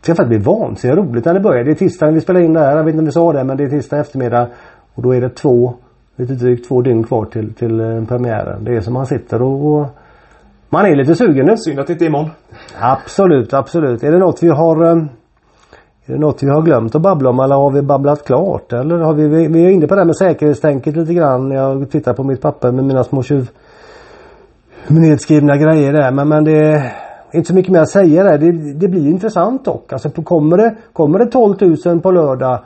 det 0.01 0.05
ska 0.05 0.15
faktiskt 0.15 0.29
bli 0.29 0.53
vansinnigt 0.53 0.99
roligt 0.99 1.25
när 1.25 1.35
det 1.35 1.41
börjar. 1.41 1.65
Det 1.65 1.71
är 1.71 1.75
tisdag 1.75 2.07
när 2.07 2.13
vi 2.13 2.21
spelar 2.21 2.41
in 2.41 2.53
det 2.53 2.61
här. 2.61 2.77
Jag 2.77 2.85
vet 2.85 2.95
inte 2.95 2.99
om 2.99 3.05
vi 3.05 3.13
sa 3.13 3.33
det 3.33 3.45
men 3.45 3.57
det 3.57 3.65
är 3.65 3.69
tisdag 3.69 3.99
eftermiddag. 3.99 4.49
Och 4.95 5.03
då 5.03 5.15
är 5.15 5.21
det 5.21 5.29
två, 5.29 5.75
lite 6.17 6.33
drygt 6.35 6.69
två 6.69 6.83
dygn 6.83 7.05
kvar 7.05 7.25
till, 7.25 7.55
till 7.55 7.81
uh, 7.81 8.05
premiären. 8.07 8.65
Det 8.65 8.77
är 8.77 8.81
som 8.81 8.95
man 8.95 9.07
sitter 9.07 9.43
och, 9.43 9.73
och 9.73 9.87
man 10.69 10.87
är 10.87 10.97
lite 10.97 11.15
sugen 11.15 11.47
nu. 11.47 11.57
Synd 11.57 11.81
att 11.81 11.87
det 11.87 11.93
inte 11.93 12.05
är 12.05 12.09
imorgon. 12.09 12.31
Absolut, 12.81 13.55
absolut. 13.55 14.03
Är 14.03 14.13
det 14.13 14.19
något 14.19 14.43
vi 14.43 14.49
har 14.49 14.87
eh, 14.87 15.05
är 16.07 16.13
det 16.13 16.19
något 16.19 16.43
vi 16.43 16.51
har 16.51 16.63
glömt 16.63 16.95
att 16.95 17.03
babbla 17.03 17.31
om 17.31 17.41
eller 17.41 17.55
har 17.55 17.71
vi 17.71 17.83
babblat 17.83 18.25
klart? 18.25 18.73
Eller 18.73 18.99
har 18.99 19.15
vi, 19.15 19.49
vi 19.49 19.65
är 19.65 19.71
inne 19.71 19.87
på 19.87 19.95
det 19.95 20.01
här 20.01 20.07
med 20.07 20.17
säkerhetstänket 20.17 20.97
lite 20.97 21.15
grann. 21.15 21.51
Jag 21.51 21.91
tittar 21.91 22.15
på 22.15 22.25
mitt 22.25 22.41
papper 22.41 22.73
med 22.73 22.85
mina 22.85 23.05
små 23.05 23.23
tjuv 23.23 23.51
nedskrivna 24.89 25.57
grejer 25.57 25.93
där. 25.93 26.11
Men, 26.11 26.29
men 26.29 26.45
det 26.45 26.53
är 26.53 26.93
inte 27.33 27.49
så 27.49 27.55
mycket 27.55 27.73
mer 27.73 27.81
att 27.81 27.89
säga 27.89 28.23
där. 28.23 28.39
Det, 28.39 28.53
det 28.73 28.89
blir 28.89 29.09
intressant 29.09 29.65
dock. 29.65 29.93
Alltså 29.93 30.11
kommer 30.11 30.57
det, 30.57 30.77
kommer 30.93 31.19
det 31.19 31.27
12 31.27 31.57
000 31.85 32.01
på 32.01 32.11
lördag 32.11 32.59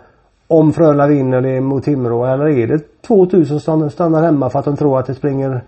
om 0.48 0.72
Frölunda 0.72 1.06
vinner 1.06 1.60
mot 1.60 1.84
Timrå 1.84 2.24
eller 2.24 2.48
är 2.48 2.66
det 2.66 3.02
2 3.06 3.26
000 3.32 3.60
som 3.60 3.90
stannar 3.90 4.22
hemma 4.22 4.50
för 4.50 4.58
att 4.58 4.64
de 4.64 4.76
tror 4.76 4.98
att 4.98 5.06
det 5.06 5.14
springer 5.14 5.62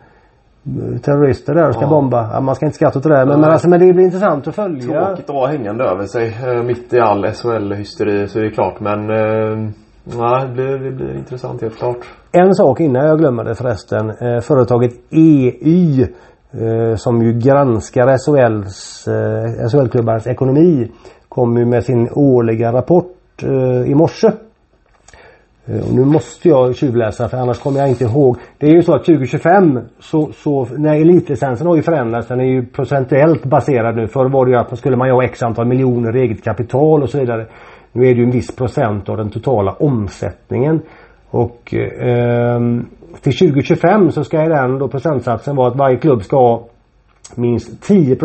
terrorister 1.02 1.54
där 1.54 1.68
och 1.68 1.74
ska 1.74 1.82
ja. 1.82 1.88
bomba. 1.88 2.30
Ja, 2.32 2.40
man 2.40 2.54
ska 2.54 2.66
inte 2.66 2.76
skratta 2.76 2.98
åt 2.98 3.02
det 3.02 3.08
där 3.08 3.26
men, 3.26 3.40
men, 3.40 3.50
alltså, 3.50 3.68
men 3.68 3.80
det 3.80 3.92
blir 3.92 4.04
intressant 4.04 4.48
att 4.48 4.54
följa. 4.54 5.06
Tråkigt 5.06 5.30
att 5.30 5.34
vara 5.34 5.50
hängande 5.50 5.84
över 5.84 6.06
sig 6.06 6.36
eh, 6.46 6.62
mitt 6.62 6.92
i 6.92 7.00
all 7.00 7.24
SHL-hysteri 7.24 8.28
så 8.28 8.38
är 8.38 8.42
det 8.42 8.50
klart 8.50 8.80
men 8.80 9.10
eh, 9.10 9.70
Nej, 10.04 10.48
det 10.48 10.52
blir, 10.54 10.78
det 10.78 10.90
blir 10.90 11.16
intressant 11.16 11.62
helt 11.62 11.76
klart. 11.76 11.98
En 12.32 12.54
sak 12.54 12.80
innan 12.80 13.06
jag 13.06 13.18
glömmer 13.18 13.44
det 13.44 13.54
förresten. 13.54 14.10
Eh, 14.10 14.40
företaget 14.40 14.92
EY 15.10 16.02
eh, 16.02 16.96
som 16.96 17.22
ju 17.22 17.32
granskar 17.32 18.16
SHLs, 18.18 19.08
eh, 19.08 19.68
SHL-klubbarnas 19.68 20.26
ekonomi 20.26 20.90
kom 21.28 21.56
ju 21.56 21.66
med 21.66 21.84
sin 21.84 22.08
årliga 22.12 22.72
rapport 22.72 23.42
eh, 23.42 23.90
i 23.90 23.94
morse. 23.94 24.30
Eh, 25.66 25.88
och 25.88 25.94
nu 25.94 26.04
måste 26.04 26.48
jag 26.48 26.76
tjuvläsa 26.76 27.28
för 27.28 27.36
annars 27.36 27.58
kommer 27.58 27.80
jag 27.80 27.88
inte 27.88 28.04
ihåg. 28.04 28.36
Det 28.58 28.66
är 28.66 28.70
ju 28.70 28.82
så 28.82 28.94
att 28.94 29.04
2025 29.04 29.80
så, 30.00 30.32
så 30.32 30.66
när 30.76 31.00
elitlicensen 31.00 31.66
har 31.66 31.76
ju 31.76 31.82
förändrats. 31.82 32.28
Den 32.28 32.40
är 32.40 32.44
ju 32.44 32.66
procentuellt 32.66 33.44
baserad 33.44 33.96
nu. 33.96 34.06
Förr 34.06 34.28
var 34.28 34.46
det 34.46 34.52
ju 34.52 34.58
att 34.58 34.78
skulle 34.78 34.96
man 34.96 35.08
ju 35.08 35.14
ha 35.14 35.24
x 35.24 35.42
antal 35.42 35.66
miljoner 35.66 36.16
eget 36.16 36.44
kapital 36.44 37.02
och 37.02 37.10
så 37.10 37.18
vidare. 37.18 37.46
Nu 37.92 38.02
är 38.02 38.14
det 38.14 38.20
ju 38.20 38.24
en 38.24 38.30
viss 38.30 38.56
procent 38.56 39.08
av 39.08 39.16
den 39.16 39.30
totala 39.30 39.72
omsättningen. 39.72 40.80
Och 41.30 41.74
eh, 41.74 42.60
till 43.20 43.38
2025 43.38 44.10
så 44.10 44.24
ska 44.24 44.38
den 44.38 44.78
då 44.78 44.88
procentsatsen 44.88 45.56
vara 45.56 45.68
att 45.68 45.76
varje 45.76 45.96
klubb 45.96 46.22
ska 46.22 46.36
ha 46.36 46.66
minst 47.34 47.82
10 47.82 48.16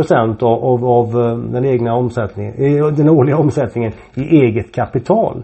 av, 0.41 0.65
av, 0.65 0.85
av, 0.85 1.21
eh, 1.21 1.37
den 1.37 1.65
egna 1.65 1.93
omsättningen, 1.93 2.53
eh, 2.53 2.87
den 2.87 3.09
årliga 3.09 3.37
omsättningen 3.37 3.91
i 4.13 4.21
eget 4.21 4.75
kapital. 4.75 5.43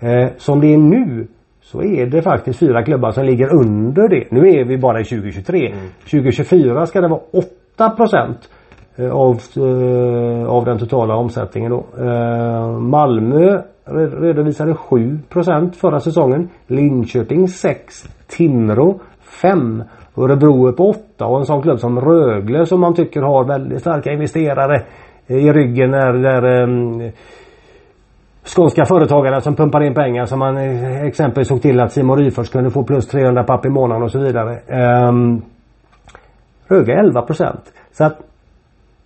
Eh, 0.00 0.28
som 0.36 0.60
det 0.60 0.74
är 0.74 0.78
nu 0.78 1.26
så 1.62 1.82
är 1.82 2.06
det 2.06 2.22
faktiskt 2.22 2.58
fyra 2.58 2.82
klubbar 2.82 3.10
som 3.10 3.24
ligger 3.24 3.54
under 3.54 4.08
det. 4.08 4.30
Nu 4.30 4.48
är 4.48 4.64
vi 4.64 4.78
bara 4.78 5.00
i 5.00 5.04
2023. 5.04 5.66
Mm. 5.66 5.78
2024 6.10 6.86
ska 6.86 7.00
det 7.00 7.08
vara 7.08 7.20
8 7.32 7.96
eh, 8.96 9.10
av, 9.12 9.40
eh, 9.56 10.48
av 10.48 10.64
den 10.64 10.78
totala 10.78 11.16
omsättningen 11.16 11.70
då. 11.70 11.84
Malmö 12.80 13.62
redovisade 14.20 14.74
7% 14.74 15.72
förra 15.72 16.00
säsongen. 16.00 16.48
Linköping 16.66 17.48
6. 17.48 18.08
Timrå 18.26 19.00
5. 19.42 19.82
Örebro 20.16 20.68
är 20.68 20.72
på 20.72 20.88
8 20.88 21.26
och 21.26 21.38
en 21.38 21.46
sån 21.46 21.62
klubb 21.62 21.78
som 21.78 22.00
Rögle 22.00 22.66
som 22.66 22.80
man 22.80 22.94
tycker 22.94 23.22
har 23.22 23.44
väldigt 23.44 23.80
starka 23.80 24.12
investerare 24.12 24.82
i 25.26 25.52
ryggen 25.52 25.90
när, 25.90 26.12
där 26.12 26.62
um, 26.62 27.10
skånska 28.44 28.84
företagare 28.84 29.40
som 29.40 29.56
pumpar 29.56 29.82
in 29.82 29.94
pengar 29.94 30.24
som 30.24 30.38
man 30.38 30.56
eh, 30.56 31.02
exempelvis 31.02 31.48
såg 31.48 31.62
till 31.62 31.80
att 31.80 31.92
Simon 31.92 32.18
Ryfors 32.18 32.50
kunde 32.50 32.70
få 32.70 32.84
plus 32.84 33.08
300 33.08 33.44
papp 33.44 33.66
i 33.66 33.68
månaden 33.68 34.02
och 34.02 34.10
så 34.10 34.18
vidare. 34.18 34.58
Um, 35.08 35.42
Röga 36.68 36.94
11% 36.94 37.56
Så 37.92 38.04
att 38.04 38.18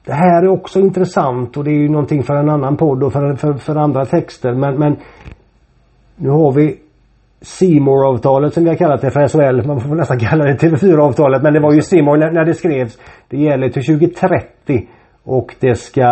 det 0.06 0.12
här 0.12 0.42
är 0.42 0.48
också 0.48 0.80
intressant 0.80 1.56
och 1.56 1.64
det 1.64 1.70
är 1.70 1.82
ju 1.82 1.88
någonting 1.88 2.22
för 2.22 2.34
en 2.34 2.50
annan 2.50 2.76
podd 2.76 3.02
och 3.02 3.12
för, 3.12 3.34
för, 3.34 3.52
för 3.52 3.76
andra 3.76 4.04
texter 4.04 4.54
men, 4.54 4.78
men 4.78 4.96
nu 6.16 6.30
har 6.30 6.52
vi 6.52 6.78
simor 7.40 8.08
avtalet 8.08 8.54
som 8.54 8.64
vi 8.64 8.68
har 8.68 8.76
kallat 8.76 9.00
det 9.00 9.10
för 9.10 9.28
SHL. 9.28 9.66
Man 9.66 9.80
får 9.80 9.94
nästan 9.94 10.18
kalla 10.18 10.44
det 10.44 10.54
TV4 10.54 10.98
avtalet 10.98 11.42
men 11.42 11.52
det 11.52 11.60
var 11.60 11.72
ju 11.72 11.82
Simor 11.82 12.16
när, 12.16 12.30
när 12.30 12.44
det 12.44 12.54
skrevs. 12.54 12.98
Det 13.28 13.36
gäller 13.36 13.68
till 13.68 13.84
2030. 13.84 14.88
Och 15.24 15.54
det 15.60 15.74
ska 15.74 16.02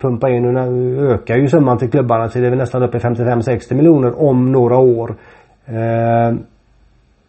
pumpa 0.00 0.30
in 0.30 0.56
och 0.56 1.12
öka 1.12 1.36
ju 1.36 1.48
summan 1.48 1.78
till 1.78 1.90
klubbarna 1.90 2.28
så 2.28 2.38
det 2.38 2.46
är 2.46 2.56
nästan 2.56 2.82
uppe 2.82 2.96
i 2.96 3.00
55-60 3.00 3.74
miljoner 3.74 4.22
om 4.22 4.52
några 4.52 4.76
år. 4.76 5.14
Eh, 5.66 6.36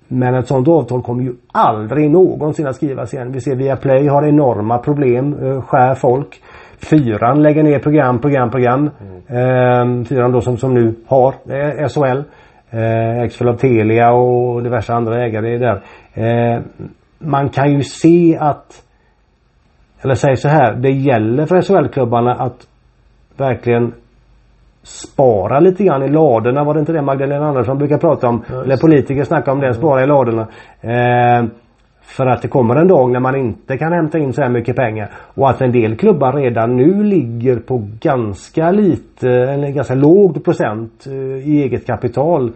men 0.07 0.35
ett 0.35 0.47
sånt 0.47 0.67
avtal 0.67 1.01
kommer 1.01 1.23
ju 1.23 1.33
aldrig 1.51 2.11
någonsin 2.11 2.67
att 2.67 2.75
skrivas 2.75 3.13
igen. 3.13 3.31
Vi 3.31 3.41
ser 3.41 3.55
via 3.55 3.75
Play 3.75 4.07
har 4.07 4.27
enorma 4.27 4.77
problem, 4.77 5.35
eh, 5.43 5.61
skär 5.61 5.95
folk. 5.95 6.41
Fyran 6.89 7.41
lägger 7.41 7.63
ner 7.63 7.79
program, 7.79 8.19
program, 8.19 8.49
program. 8.49 8.89
Mm. 9.29 10.05
Fyran 10.05 10.31
då 10.31 10.41
som, 10.41 10.57
som 10.57 10.73
nu 10.73 10.95
har 11.07 11.33
SHL. 11.89 12.23
Eh, 12.69 13.49
av 13.49 13.57
Telia 13.57 14.11
och 14.11 14.63
diverse 14.63 14.93
andra 14.93 15.25
ägare 15.25 15.57
där. 15.57 15.81
Man 17.19 17.49
kan 17.49 17.73
ju 17.73 17.83
se 17.83 18.37
att 18.39 18.86
eller 20.01 20.15
säg 20.15 20.35
så 20.35 20.47
här, 20.47 20.75
det 20.75 20.91
gäller 20.91 21.45
för 21.45 21.61
SHL-klubbarna 21.61 22.33
att 22.33 22.67
verkligen 23.37 23.93
spara 24.83 25.59
lite 25.59 25.83
grann 25.83 26.03
i 26.03 26.09
ladorna. 26.09 26.63
Var 26.63 26.73
det 26.73 26.79
inte 26.79 26.93
det 26.93 27.01
Magdalena 27.01 27.47
Andersson 27.47 27.77
brukar 27.77 27.97
prata 27.97 28.27
om? 28.27 28.43
Just. 28.49 28.65
Eller 28.65 28.77
politiker 28.77 29.23
snackar 29.23 29.51
om 29.51 29.59
det, 29.59 29.73
spara 29.73 30.03
i 30.03 30.07
ladorna. 30.07 30.47
Eh, 30.81 31.45
för 32.01 32.25
att 32.25 32.41
det 32.41 32.47
kommer 32.47 32.75
en 32.75 32.87
dag 32.87 33.11
när 33.11 33.19
man 33.19 33.35
inte 33.35 33.77
kan 33.77 33.93
hämta 33.93 34.17
in 34.17 34.33
så 34.33 34.41
här 34.41 34.49
mycket 34.49 34.75
pengar. 34.75 35.11
Och 35.35 35.49
att 35.49 35.61
en 35.61 35.71
del 35.71 35.97
klubbar 35.97 36.33
redan 36.33 36.75
nu 36.75 37.03
ligger 37.03 37.59
på 37.59 37.87
ganska 37.99 38.71
lite, 38.71 39.29
eller 39.29 39.69
ganska 39.69 39.95
låg 39.95 40.43
procent 40.43 41.07
eh, 41.07 41.47
i 41.49 41.63
eget 41.63 41.87
kapital. 41.87 42.51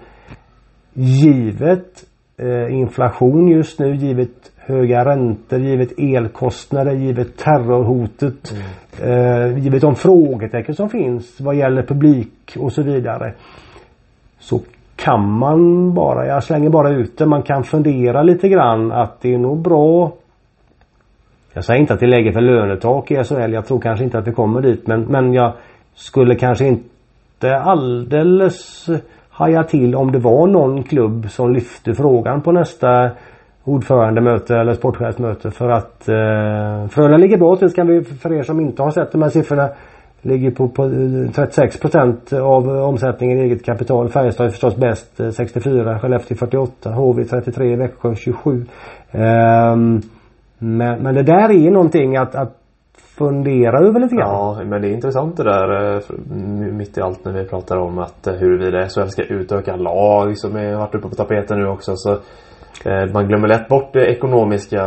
Givet 0.94 2.04
eh, 2.38 2.74
inflation 2.74 3.48
just 3.48 3.80
nu, 3.80 3.96
givet 3.96 4.51
höga 4.66 5.06
räntor, 5.06 5.60
givet 5.60 6.00
elkostnader, 6.00 6.94
givet 6.94 7.38
terrorhotet. 7.38 8.54
Mm. 9.00 9.52
Eh, 9.54 9.58
givet 9.58 9.82
de 9.82 9.96
frågetecken 9.96 10.76
som 10.76 10.90
finns 10.90 11.42
vad 11.42 11.56
gäller 11.56 11.84
publik 11.84 12.58
och 12.60 12.74
så 12.74 12.82
vidare. 12.82 13.34
Så 14.40 14.62
kan 14.96 15.32
man 15.32 15.94
bara, 15.94 16.26
jag 16.26 16.44
slänger 16.44 16.70
bara 16.70 16.90
ut 16.90 17.18
det, 17.18 17.26
man 17.26 17.44
kan 17.44 17.64
fundera 17.64 18.24
lite 18.24 18.50
grann 18.50 18.92
att 18.92 19.22
det 19.22 19.34
är 19.34 19.38
nog 19.38 19.58
bra 19.58 20.12
jag 21.54 21.64
säger 21.64 21.80
inte 21.80 21.94
att 21.94 22.00
det 22.00 22.08
lägger 22.08 22.32
för 22.32 22.42
lönetak 22.42 23.12
i 23.12 23.24
SHL. 23.24 23.54
Jag 23.54 23.66
tror 23.66 23.80
kanske 23.80 24.06
inte 24.06 24.18
att 24.18 24.26
det 24.26 24.32
kommer 24.32 24.62
dit. 24.62 24.88
Men, 24.88 25.02
men 25.02 25.34
jag 25.34 25.54
skulle 25.94 26.36
kanske 26.36 26.68
inte 26.68 27.56
alldeles 27.56 28.90
haja 29.30 29.64
till 29.64 29.96
om 29.96 30.12
det 30.12 30.20
var 30.20 30.48
någon 30.48 30.84
klubb 30.84 31.30
som 31.30 31.54
lyfte 31.54 31.96
frågan 31.96 32.42
på 32.42 32.52
nästa 32.52 33.10
ordförandemöte 33.64 34.56
eller 34.56 34.74
sportchefsmöte 34.74 35.52
för 35.52 35.70
att 35.70 36.10
eh, 36.10 36.88
Frölunda 36.90 37.18
ligger 37.18 37.38
bra 37.38 37.56
till 37.56 37.74
kan 37.74 37.88
vi 37.88 38.04
för 38.04 38.34
er 38.34 38.44
som 38.44 38.60
inte 38.60 38.84
har 38.84 38.92
sett 38.92 39.12
de 39.12 39.22
här 39.22 39.30
siffrorna 39.30 39.70
Ligger 40.24 40.52
på, 40.52 40.70
på 40.70 40.84
eh, 40.84 40.90
36% 40.90 42.40
av 42.40 42.70
omsättningen 42.70 43.38
i 43.38 43.42
eget 43.42 43.66
kapital. 43.66 44.10
Färjestad 44.10 44.46
är 44.46 44.50
förstås 44.50 44.76
bäst 44.76 45.20
eh, 45.20 45.30
64, 45.30 46.00
Skellefteå 46.00 46.38
48, 46.38 46.92
HV 46.92 47.24
33, 47.24 47.76
Växjö 47.76 48.16
27. 48.16 48.52
Um, 48.52 48.66
ehm, 49.12 50.02
men, 50.58 51.04
men 51.04 51.16
det 51.16 51.24
där 51.24 51.52
är 51.52 51.72
någonting 51.72 52.18
att, 52.18 52.36
att 52.36 52.58
fundera 53.18 53.80
över 53.80 54.00
lite 54.00 54.16
grann. 54.16 54.30
Ja 54.30 54.64
men 54.66 54.82
det 54.82 54.88
är 54.88 54.94
intressant 54.94 55.38
det 55.38 55.44
där 55.44 55.96
eh, 55.96 56.02
mitt 56.72 56.98
i 56.98 57.02
allt 57.02 57.26
när 57.26 57.32
vi 57.32 57.46
pratar 57.46 57.78
om 57.78 58.00
att 58.00 58.28
huruvida 58.40 58.90
SHL 58.90 59.08
ska 59.08 59.24
utöka 59.24 59.76
lag 59.76 60.38
som 60.38 60.56
har 60.56 60.78
varit 60.78 60.96
uppe 60.96 61.10
på 61.10 61.16
tapeten 61.16 61.60
nu 61.60 61.68
också. 61.68 61.96
Så 61.96 62.18
man 63.14 63.28
glömmer 63.28 63.48
lätt 63.48 63.68
bort 63.68 63.94
det 63.94 64.06
ekonomiska 64.06 64.82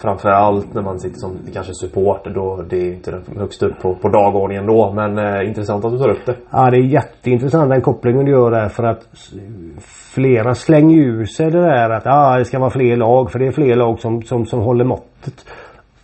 framförallt 0.00 0.74
när 0.74 0.82
man 0.82 0.98
sitter 0.98 1.16
som 1.16 1.38
kanske 1.54 1.74
supporter 1.74 2.30
då. 2.30 2.64
Det 2.70 2.76
är 2.76 2.92
inte 2.92 3.20
högst 3.38 3.62
upp 3.62 3.78
på, 3.82 3.94
på 3.94 4.08
dagordningen 4.08 4.66
då. 4.66 4.92
Men 4.92 5.18
eh, 5.18 5.48
intressant 5.48 5.84
att 5.84 5.92
du 5.92 5.98
tar 5.98 6.10
upp 6.10 6.26
det. 6.26 6.34
Ja 6.50 6.70
det 6.70 6.76
är 6.76 6.82
jätteintressant 6.82 7.70
den 7.70 7.80
kopplingen 7.80 8.24
du 8.24 8.30
gör 8.30 8.50
där 8.50 8.68
för 8.68 8.84
att 8.84 9.06
flera 10.14 10.54
slänger 10.54 10.96
ur 10.96 11.24
sig 11.24 11.50
det 11.50 11.60
där 11.60 11.90
att 11.90 12.06
ah, 12.06 12.38
det 12.38 12.44
ska 12.44 12.58
vara 12.58 12.70
fler 12.70 12.96
lag 12.96 13.30
för 13.30 13.38
det 13.38 13.46
är 13.46 13.52
fler 13.52 13.76
lag 13.76 13.98
som, 13.98 14.22
som, 14.22 14.46
som 14.46 14.60
håller 14.60 14.84
måttet. 14.84 15.44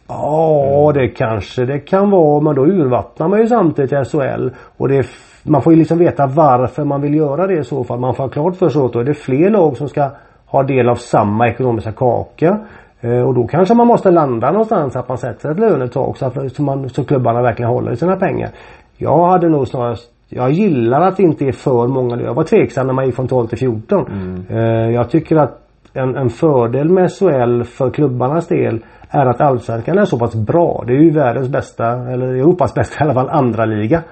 Ja 0.08 0.90
mm. 0.90 1.02
det 1.02 1.08
kanske 1.08 1.64
det 1.64 1.78
kan 1.78 2.10
vara 2.10 2.40
men 2.40 2.54
då 2.54 2.66
urvattnar 2.66 3.28
man 3.28 3.40
ju 3.40 3.46
samtidigt 3.46 4.08
SHL. 4.10 4.48
Och 4.76 4.88
det 4.88 5.06
man 5.46 5.62
får 5.62 5.72
ju 5.72 5.78
liksom 5.78 5.98
veta 5.98 6.26
varför 6.26 6.84
man 6.84 7.00
vill 7.00 7.14
göra 7.14 7.46
det 7.46 7.58
i 7.58 7.64
så 7.64 7.84
fall. 7.84 8.00
Man 8.00 8.14
får 8.14 8.24
ha 8.24 8.30
klart 8.30 8.56
för 8.56 8.68
sig 8.68 8.82
att 8.82 8.92
då 8.92 8.98
är 8.98 9.04
det 9.04 9.14
fler 9.14 9.50
lag 9.50 9.76
som 9.76 9.88
ska 9.88 10.10
har 10.56 10.64
del 10.64 10.88
av 10.88 10.94
samma 10.94 11.48
ekonomiska 11.48 11.92
kaka. 11.92 12.58
Eh, 13.00 13.20
och 13.20 13.34
då 13.34 13.46
kanske 13.46 13.74
man 13.74 13.86
måste 13.86 14.10
landa 14.10 14.50
någonstans 14.50 14.96
att 14.96 15.08
man 15.08 15.18
sätter 15.18 15.50
ett 15.50 15.58
lönetak 15.58 16.16
så 16.16 16.26
att 16.26 16.52
så, 16.52 16.62
man, 16.62 16.88
så 16.88 17.04
klubbarna 17.04 17.42
verkligen 17.42 17.70
håller 17.70 17.92
i 17.92 17.96
sina 17.96 18.16
pengar. 18.16 18.50
Jag 18.96 19.26
hade 19.26 19.48
nog 19.48 19.68
snarast 19.68 20.10
jag 20.28 20.50
gillar 20.50 21.00
att 21.00 21.16
det 21.16 21.22
inte 21.22 21.44
är 21.44 21.52
för 21.52 21.86
många. 21.86 22.20
Jag 22.20 22.34
var 22.34 22.44
tveksam 22.44 22.86
när 22.86 22.94
man 22.94 23.06
gick 23.06 23.14
från 23.14 23.28
12 23.28 23.46
till 23.46 23.58
14. 23.58 24.06
Mm. 24.06 24.44
Eh, 24.48 24.94
jag 24.94 25.10
tycker 25.10 25.36
att 25.36 25.60
en, 25.92 26.16
en 26.16 26.30
fördel 26.30 26.88
med 26.88 27.10
SHL 27.12 27.62
för 27.62 27.90
klubbarnas 27.90 28.48
del 28.48 28.84
är 29.10 29.26
att 29.26 29.40
Allsvenskan 29.40 29.98
är 29.98 30.04
så 30.04 30.18
pass 30.18 30.34
bra. 30.34 30.84
Det 30.86 30.92
är 30.92 30.98
ju 30.98 31.10
världens 31.10 31.48
bästa, 31.48 31.86
eller 31.86 32.26
Europas 32.26 32.74
bästa 32.74 33.04
i 33.04 33.04
alla 33.04 33.14
fall, 33.14 33.28
andra 33.28 33.64
liga. 33.64 34.02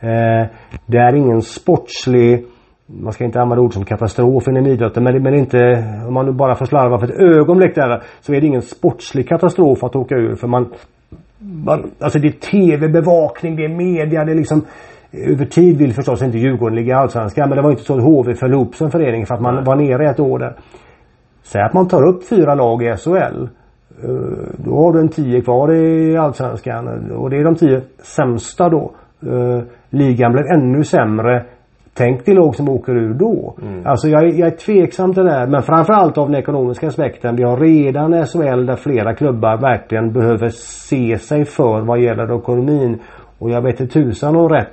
Eh, 0.00 0.46
det 0.86 0.98
är 0.98 1.14
ingen 1.14 1.42
sportslig 1.42 2.46
man 2.86 3.12
ska 3.12 3.24
inte 3.24 3.40
använda 3.40 3.62
ord 3.62 3.74
som 3.74 3.84
katastrof 3.84 4.48
inom 4.48 4.66
idrotten 4.66 5.04
men, 5.04 5.22
men 5.22 5.34
inte 5.34 5.84
om 6.06 6.14
man 6.14 6.26
nu 6.26 6.32
bara 6.32 6.54
får 6.54 6.66
slarva 6.66 6.98
för 6.98 7.06
ett 7.06 7.20
ögonblick 7.20 7.74
där 7.74 8.02
så 8.20 8.34
är 8.34 8.40
det 8.40 8.46
ingen 8.46 8.62
sportslig 8.62 9.28
katastrof 9.28 9.84
att 9.84 9.96
åka 9.96 10.14
ur 10.14 10.34
för 10.34 10.48
man, 10.48 10.72
man 11.38 11.90
alltså 12.00 12.18
det 12.18 12.28
är 12.28 12.32
tv-bevakning, 12.32 13.56
det 13.56 13.64
är 13.64 13.68
media, 13.68 14.24
det 14.24 14.32
är 14.32 14.36
liksom 14.36 14.62
över 15.12 15.44
tid 15.44 15.78
vill 15.78 15.94
förstås 15.94 16.22
inte 16.22 16.38
Djurgården 16.38 16.76
ligga 16.76 16.94
i 16.94 16.98
Allsvenskan 16.98 17.48
men 17.48 17.56
det 17.56 17.62
var 17.62 17.70
inte 17.70 17.82
så 17.82 17.94
att 17.94 18.04
HV 18.04 18.34
föll 18.34 18.52
ihop 18.52 18.74
som 18.74 18.90
förening 18.90 19.26
för 19.26 19.34
att 19.34 19.40
man 19.40 19.64
var 19.64 19.76
nere 19.76 20.10
ett 20.10 20.20
år 20.20 20.38
där. 20.38 20.56
Säg 21.42 21.62
att 21.62 21.74
man 21.74 21.88
tar 21.88 22.08
upp 22.08 22.28
fyra 22.28 22.54
lag 22.54 22.82
i 22.82 22.96
SHL. 22.96 23.48
Eh, 24.04 24.48
då 24.56 24.76
har 24.76 24.92
du 24.92 25.00
en 25.00 25.08
tio 25.08 25.40
kvar 25.40 25.72
i 25.72 26.16
Allsvenskan 26.16 27.10
och 27.10 27.30
det 27.30 27.36
är 27.36 27.44
de 27.44 27.54
tio 27.54 27.82
sämsta 27.98 28.68
då. 28.68 28.92
Eh, 29.26 29.62
ligan 29.90 30.32
blir 30.32 30.52
ännu 30.54 30.84
sämre 30.84 31.44
Tänk 31.94 32.26
dig 32.26 32.34
lag 32.34 32.54
som 32.54 32.68
åker 32.68 32.92
ur 32.96 33.14
då. 33.14 33.54
Mm. 33.62 33.86
Alltså 33.86 34.08
jag, 34.08 34.30
jag 34.30 34.46
är 34.48 34.56
tveksam 34.56 35.14
till 35.14 35.24
det 35.24 35.30
där 35.30 35.46
men 35.46 35.62
framförallt 35.62 36.18
av 36.18 36.30
den 36.30 36.40
ekonomiska 36.40 36.86
aspekten. 36.86 37.36
Vi 37.36 37.42
har 37.42 37.56
redan 37.56 38.26
SHL 38.26 38.66
där 38.66 38.76
flera 38.76 39.14
klubbar 39.14 39.56
verkligen 39.60 40.12
behöver 40.12 40.48
se 40.88 41.18
sig 41.18 41.44
för 41.44 41.80
vad 41.80 42.00
gäller 42.00 42.38
ekonomin. 42.38 42.98
Och 43.38 43.50
jag 43.50 43.62
vet 43.62 43.80
inte 43.80 43.92
tusan 43.92 44.36
om 44.36 44.48
rätt 44.48 44.68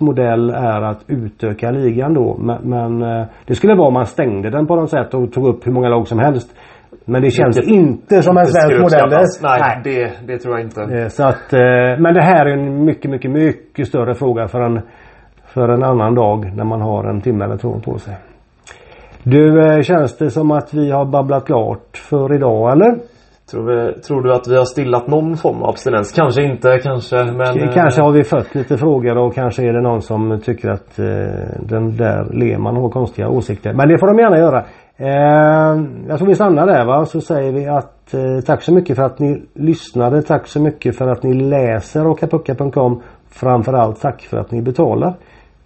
modell 0.00 0.50
är 0.50 0.82
att 0.82 1.04
utöka 1.06 1.70
ligan 1.70 2.14
då. 2.14 2.38
Men, 2.40 2.58
men 2.62 3.02
eh, 3.02 3.26
det 3.46 3.54
skulle 3.54 3.74
vara 3.74 3.88
om 3.88 3.94
man 3.94 4.06
stängde 4.06 4.50
den 4.50 4.66
på 4.66 4.76
något 4.76 4.90
sätt 4.90 5.14
och 5.14 5.32
tog 5.32 5.46
upp 5.46 5.66
hur 5.66 5.72
många 5.72 5.88
lag 5.88 6.08
som 6.08 6.18
helst. 6.18 6.56
Men 7.04 7.22
det 7.22 7.30
känns 7.30 7.58
Vilket 7.58 7.74
inte 7.74 8.22
som 8.22 8.36
en 8.36 8.46
svensk 8.46 8.80
modell. 8.82 9.10
Nej, 9.42 9.60
Nej. 9.60 9.80
Det, 9.84 10.32
det 10.32 10.38
tror 10.38 10.54
jag 10.54 10.66
inte. 10.66 10.82
Eh, 10.82 11.08
Så 11.08 11.24
att, 11.24 11.52
eh, 11.52 11.98
men 11.98 12.14
det 12.14 12.22
här 12.22 12.46
är 12.46 12.52
en 12.52 12.84
mycket, 12.84 13.10
mycket, 13.10 13.30
mycket 13.30 13.86
större 13.86 14.14
fråga 14.14 14.48
för 14.48 14.60
en, 14.60 14.80
för 15.54 15.68
en 15.68 15.82
annan 15.82 16.14
dag 16.14 16.52
när 16.56 16.64
man 16.64 16.80
har 16.80 17.04
en 17.04 17.20
timme 17.20 17.44
eller 17.44 17.56
två 17.56 17.80
på 17.84 17.98
sig. 17.98 18.14
Du, 19.22 19.72
eh, 19.74 19.82
känns 19.82 20.18
det 20.18 20.30
som 20.30 20.50
att 20.50 20.74
vi 20.74 20.90
har 20.90 21.04
babblat 21.04 21.44
klart 21.46 21.96
för 21.96 22.34
idag 22.34 22.72
eller? 22.72 22.98
Tror, 23.50 23.62
vi, 23.66 24.00
tror 24.00 24.22
du 24.22 24.34
att 24.34 24.48
vi 24.48 24.56
har 24.56 24.64
stillat 24.64 25.06
någon 25.06 25.36
form 25.36 25.62
av 25.62 25.68
abstinens? 25.68 26.12
Kanske 26.12 26.42
inte, 26.42 26.78
kanske 26.82 27.16
men... 27.24 27.60
eh, 27.62 27.72
Kanske 27.74 28.02
har 28.02 28.12
vi 28.12 28.24
fått 28.24 28.54
lite 28.54 28.76
frågor 28.78 29.18
och 29.18 29.34
kanske 29.34 29.62
är 29.68 29.72
det 29.72 29.80
någon 29.80 30.02
som 30.02 30.40
tycker 30.44 30.68
att 30.70 30.98
eh, 30.98 31.06
den 31.60 31.96
där 31.96 32.26
Lehmann 32.32 32.76
har 32.76 32.88
konstiga 32.90 33.28
åsikter. 33.28 33.72
Men 33.72 33.88
det 33.88 33.98
får 33.98 34.06
de 34.06 34.18
gärna 34.18 34.38
göra. 34.38 34.64
Eh, 34.96 35.82
jag 36.08 36.18
tror 36.18 36.28
vi 36.28 36.34
stannar 36.34 36.66
där 36.66 36.84
va. 36.84 37.04
Så 37.04 37.20
säger 37.20 37.52
vi 37.52 37.66
att 37.66 38.14
eh, 38.14 38.20
tack 38.46 38.62
så 38.62 38.72
mycket 38.74 38.96
för 38.96 39.02
att 39.02 39.18
ni 39.18 39.42
lyssnade. 39.54 40.22
Tack 40.22 40.46
så 40.46 40.60
mycket 40.60 40.96
för 40.98 41.08
att 41.08 41.22
ni 41.22 41.34
läser 41.34 42.04
rockapucka.com. 42.04 43.02
Framförallt 43.30 44.00
tack 44.00 44.22
för 44.22 44.38
att 44.38 44.50
ni 44.50 44.62
betalar. 44.62 45.14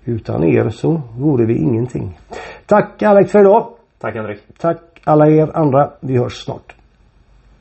Utan 0.05 0.45
er 0.45 0.71
så 0.71 1.01
vore 1.19 1.47
vi 1.47 1.57
ingenting. 1.57 2.19
Tack 2.67 3.03
Alex 3.03 3.33
för 3.33 3.41
idag. 3.41 3.69
Tack 3.99 4.15
Henrik. 4.15 4.39
Tack 4.59 4.81
alla 5.05 5.27
er 5.31 5.57
andra. 5.57 5.91
Vi 6.01 6.17
hörs 6.19 6.45
snart. 6.45 6.74